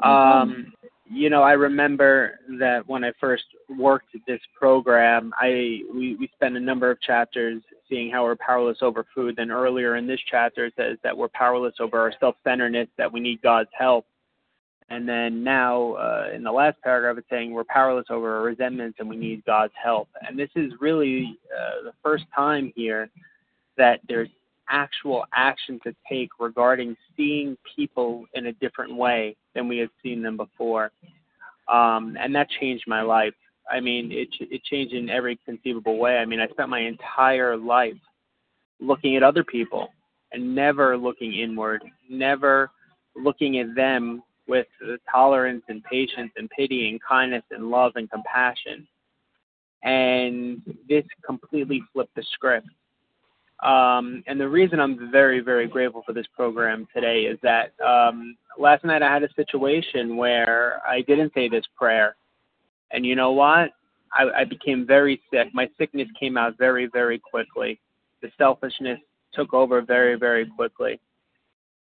Um, 0.04 0.74
you 1.12 1.30
know, 1.30 1.42
I 1.42 1.54
remember 1.54 2.40
that 2.60 2.88
when 2.88 3.04
I 3.04 3.12
first 3.20 3.44
worked 3.78 4.16
this 4.28 4.42
program, 4.58 5.34
I 5.40 5.82
we, 5.94 6.16
we 6.16 6.30
spent 6.36 6.56
a 6.56 6.60
number 6.60 6.92
of 6.92 7.02
chapters 7.02 7.62
seeing 7.90 8.12
how 8.12 8.24
we're 8.24 8.36
powerless 8.36 8.78
over 8.82 9.06
food. 9.16 9.36
Then 9.36 9.52
earlier 9.52 9.96
in 9.96 10.06
this 10.06 10.20
chapter, 10.30 10.68
it 10.68 10.74
says 10.78 10.98
that 11.04 11.18
we're 11.18 11.30
powerless 11.30 11.74
over 11.80 12.00
our 12.00 12.14
self-centeredness, 12.20 12.88
that 12.98 13.12
we 13.12 13.20
need 13.20 13.42
God's 13.42 13.70
help. 13.78 14.06
And 14.92 15.08
then 15.08 15.44
now, 15.44 15.94
uh, 15.94 16.30
in 16.34 16.44
the 16.44 16.52
last 16.52 16.78
paragraph, 16.84 17.18
it's 17.18 17.30
saying 17.30 17.52
we're 17.52 17.64
powerless 17.64 18.08
over 18.10 18.38
our 18.38 18.44
resentments 18.44 18.98
and 19.00 19.10
we 19.10 19.18
need 19.18 19.44
God's 19.46 19.74
help. 19.82 20.10
And 20.28 20.38
this 20.38 20.50
is 20.56 20.72
really 20.80 21.38
uh, 21.56 21.84
the 21.86 21.94
first 22.04 22.26
time 22.36 22.72
here 22.76 23.10
that 23.78 24.00
there's 24.08 24.30
actual 24.70 25.26
action 25.34 25.80
to 25.84 25.94
take 26.10 26.30
regarding 26.40 26.96
seeing 27.16 27.58
people 27.76 28.26
in 28.34 28.48
a 28.48 28.54
different 28.54 28.96
way 28.96 29.36
than 29.56 29.68
we 29.68 29.78
had 29.78 29.90
seen 30.02 30.22
them 30.22 30.38
before. 30.38 30.92
Um, 31.68 32.18
and 32.20 32.34
that 32.36 32.48
changed 32.60 32.86
my 32.88 33.02
life. 33.02 33.34
I 33.72 33.80
mean, 33.80 34.12
it, 34.12 34.30
it 34.40 34.64
changed 34.64 34.94
in 34.94 35.10
every 35.10 35.40
conceivable 35.46 35.98
way. 35.98 36.18
I 36.18 36.26
mean, 36.26 36.40
I 36.40 36.48
spent 36.48 36.70
my 36.70 36.80
entire 36.80 37.56
life 37.56 37.94
looking 38.80 39.16
at 39.16 39.24
other 39.24 39.44
people 39.44 39.90
and 40.32 40.56
never 40.56 40.98
looking 40.98 41.34
inward, 41.34 41.84
never 42.10 42.72
looking 43.16 43.60
at 43.60 43.76
them 43.76 44.24
with 44.48 44.68
tolerance 45.12 45.64
and 45.70 45.84
patience 45.84 46.32
and 46.38 46.50
pity 46.50 46.90
and 46.90 47.00
kindness 47.08 47.44
and 47.52 47.70
love 47.70 47.94
and 47.96 48.10
compassion. 48.10 48.88
And 49.84 50.62
this 50.90 51.06
completely 51.26 51.82
flipped 51.94 52.16
the 52.16 52.24
script. 52.34 52.68
Um, 53.64 54.24
and 54.28 54.40
the 54.40 54.48
reason 54.48 54.80
I'm 54.80 55.12
very, 55.12 55.42
very 55.42 55.68
grateful 55.68 56.04
for 56.06 56.14
this 56.14 56.28
program 56.34 56.88
today 56.94 57.24
is 57.24 57.38
that 57.44 57.74
um, 57.86 58.38
last 58.58 58.86
night 58.86 59.04
I 59.04 59.12
had 59.12 59.24
a 59.24 59.34
situation 59.34 60.16
where 60.16 60.82
I 60.88 61.02
didn't 61.02 61.34
say 61.34 61.50
this 61.50 61.66
prayer. 61.78 62.16
And 62.92 63.06
you 63.06 63.16
know 63.16 63.32
what? 63.32 63.72
I, 64.14 64.30
I 64.38 64.44
became 64.46 64.88
very 64.88 65.22
sick. 65.32 65.50
My 65.54 65.70
sickness 65.78 66.08
came 66.18 66.38
out 66.38 66.58
very, 66.58 66.88
very 66.88 67.20
quickly. 67.20 67.80
The 68.22 68.32
selfishness 68.38 69.00
took 69.34 69.54
over 69.54 69.82
very, 69.82 70.16
very 70.16 70.46
quickly. 70.46 71.00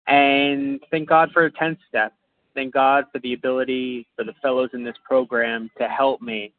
And 0.08 0.80
thank 0.92 1.10
God 1.10 1.30
for 1.34 1.46
a 1.46 1.52
10th 1.52 1.78
step. 1.88 2.14
Thank 2.56 2.74
God 2.74 3.06
for 3.12 3.20
the 3.20 3.34
ability 3.34 4.08
for 4.16 4.24
the 4.24 4.34
fellows 4.42 4.70
in 4.74 4.84
this 4.84 4.98
program 5.04 5.70
to 5.78 5.88
help 5.88 6.22
me. 6.22 6.54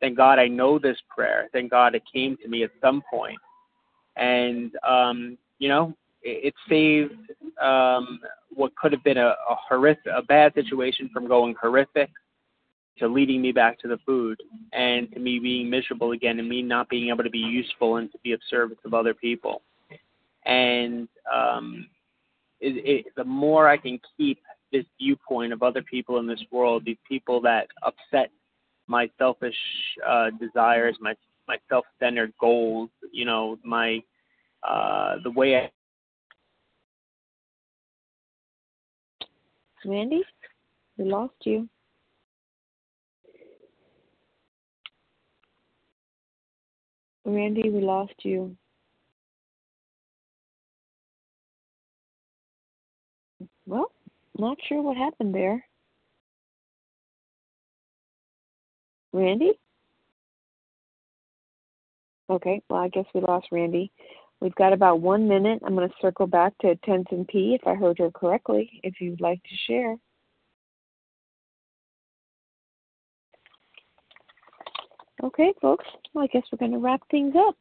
Thank 0.00 0.16
God 0.16 0.38
I 0.38 0.46
know 0.46 0.78
this 0.78 0.96
prayer. 1.14 1.48
Thank 1.52 1.70
God 1.70 1.94
it 1.94 2.02
came 2.10 2.36
to 2.38 2.48
me 2.48 2.62
at 2.62 2.70
some 2.80 3.02
point 3.10 3.38
and 4.16 4.72
um, 4.86 5.38
you 5.58 5.68
know 5.68 5.94
it, 6.22 6.52
it 6.52 6.54
saved 6.68 7.14
um, 7.60 8.20
what 8.54 8.74
could 8.76 8.92
have 8.92 9.04
been 9.04 9.18
a, 9.18 9.28
a 9.28 9.56
horrific, 9.68 10.06
a 10.14 10.22
bad 10.22 10.54
situation 10.54 11.10
from 11.12 11.28
going 11.28 11.54
horrific 11.60 12.10
to 12.98 13.08
leading 13.08 13.42
me 13.42 13.52
back 13.52 13.78
to 13.80 13.88
the 13.88 13.98
food 14.06 14.40
and 14.72 15.10
to 15.12 15.18
me 15.18 15.38
being 15.38 15.68
miserable 15.68 16.12
again 16.12 16.38
and 16.38 16.48
me 16.48 16.62
not 16.62 16.88
being 16.88 17.08
able 17.08 17.24
to 17.24 17.30
be 17.30 17.38
useful 17.38 17.96
and 17.96 18.10
to 18.12 18.18
be 18.22 18.32
of 18.32 18.40
service 18.48 18.78
of 18.84 18.94
other 18.94 19.14
people. 19.14 19.62
And 20.46 21.08
um, 21.32 21.88
it, 22.60 23.06
it, 23.06 23.06
the 23.16 23.24
more 23.24 23.68
I 23.68 23.76
can 23.76 23.98
keep 24.16 24.38
this 24.72 24.84
viewpoint 24.98 25.52
of 25.52 25.62
other 25.62 25.82
people 25.82 26.18
in 26.18 26.26
this 26.26 26.42
world, 26.50 26.84
these 26.84 26.96
people 27.08 27.40
that 27.42 27.66
upset 27.82 28.30
my 28.86 29.10
selfish 29.18 29.56
uh, 30.06 30.30
desires, 30.38 30.96
my 31.00 31.14
my 31.46 31.56
self-centered 31.68 32.32
goals, 32.40 32.90
you 33.12 33.24
know, 33.24 33.58
my 33.64 34.00
uh, 34.62 35.16
the 35.22 35.30
way 35.30 35.56
I. 35.56 35.70
Randy, 39.86 40.22
we 40.96 41.04
lost 41.04 41.34
you. 41.44 41.68
Randy, 47.26 47.70
we 47.70 47.80
lost 47.80 48.14
you. 48.22 48.56
Well, 53.66 53.90
not 54.38 54.58
sure 54.68 54.82
what 54.82 54.96
happened 54.96 55.34
there. 55.34 55.64
Randy? 59.12 59.52
Okay, 62.30 62.62
well, 62.68 62.80
I 62.80 62.88
guess 62.88 63.04
we 63.14 63.20
lost 63.20 63.48
Randy. 63.52 63.92
We've 64.40 64.54
got 64.54 64.72
about 64.72 65.00
one 65.00 65.28
minute. 65.28 65.60
I'm 65.64 65.74
going 65.74 65.88
to 65.88 65.94
circle 66.00 66.26
back 66.26 66.56
to 66.58 66.74
Tenzin 66.86 67.28
P 67.28 67.56
if 67.60 67.66
I 67.66 67.74
heard 67.74 67.98
her 67.98 68.10
correctly, 68.10 68.80
if 68.82 69.00
you'd 69.00 69.20
like 69.20 69.42
to 69.42 69.56
share. 69.66 69.96
Okay, 75.22 75.54
folks, 75.62 75.86
well, 76.12 76.24
I 76.24 76.26
guess 76.26 76.42
we're 76.50 76.58
going 76.58 76.72
to 76.72 76.78
wrap 76.78 77.00
things 77.10 77.34
up. 77.36 77.56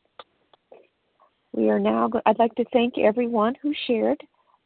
We 1.53 1.69
are 1.69 1.79
now, 1.79 2.09
I'd 2.25 2.39
like 2.39 2.55
to 2.55 2.65
thank 2.73 2.97
everyone 2.97 3.53
who 3.61 3.73
shared. 3.87 4.21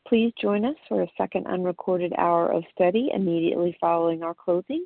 Please 0.08 0.32
join 0.42 0.64
us 0.64 0.76
for 0.88 1.02
a 1.02 1.12
second 1.18 1.46
unrecorded 1.48 2.14
hour 2.18 2.52
of 2.52 2.64
study 2.74 3.12
immediately 3.14 3.78
following 3.80 4.24
our 4.24 4.34
closing. 4.34 4.86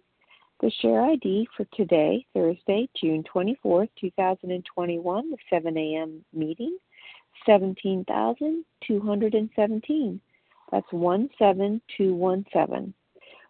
The 0.62 0.72
share 0.80 1.01
ID 1.01 1.49
for 1.57 1.66
today, 1.76 2.26
Thursday, 2.36 2.88
June 2.95 3.24
24th, 3.34 3.89
2021, 3.99 5.32
the 5.32 5.38
7 5.49 5.76
a.m. 5.76 6.24
meeting, 6.34 6.78
17,217. 7.47 10.22
That's 10.72 10.88
17217. 10.91 12.93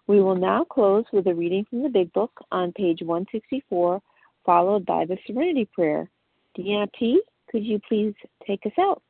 We 0.08 0.22
will 0.22 0.38
now 0.38 0.64
close 0.64 1.04
with 1.12 1.28
a 1.28 1.36
reading 1.36 1.66
from 1.70 1.84
the 1.84 1.90
Big 1.90 2.14
Book 2.14 2.32
on 2.50 2.72
page 2.72 3.02
164, 3.02 4.02
followed 4.46 4.86
by 4.86 5.04
the 5.06 5.18
Serenity 5.28 5.66
Prayer. 5.66 6.10
DMP, 6.58 7.18
could 7.50 7.66
you 7.66 7.82
please 7.90 8.14
take 8.48 8.66
us 8.66 8.72
out? 8.80 9.02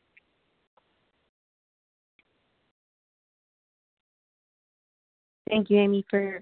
Thank 5.48 5.70
you, 5.70 5.78
Amy, 5.78 6.04
for 6.10 6.42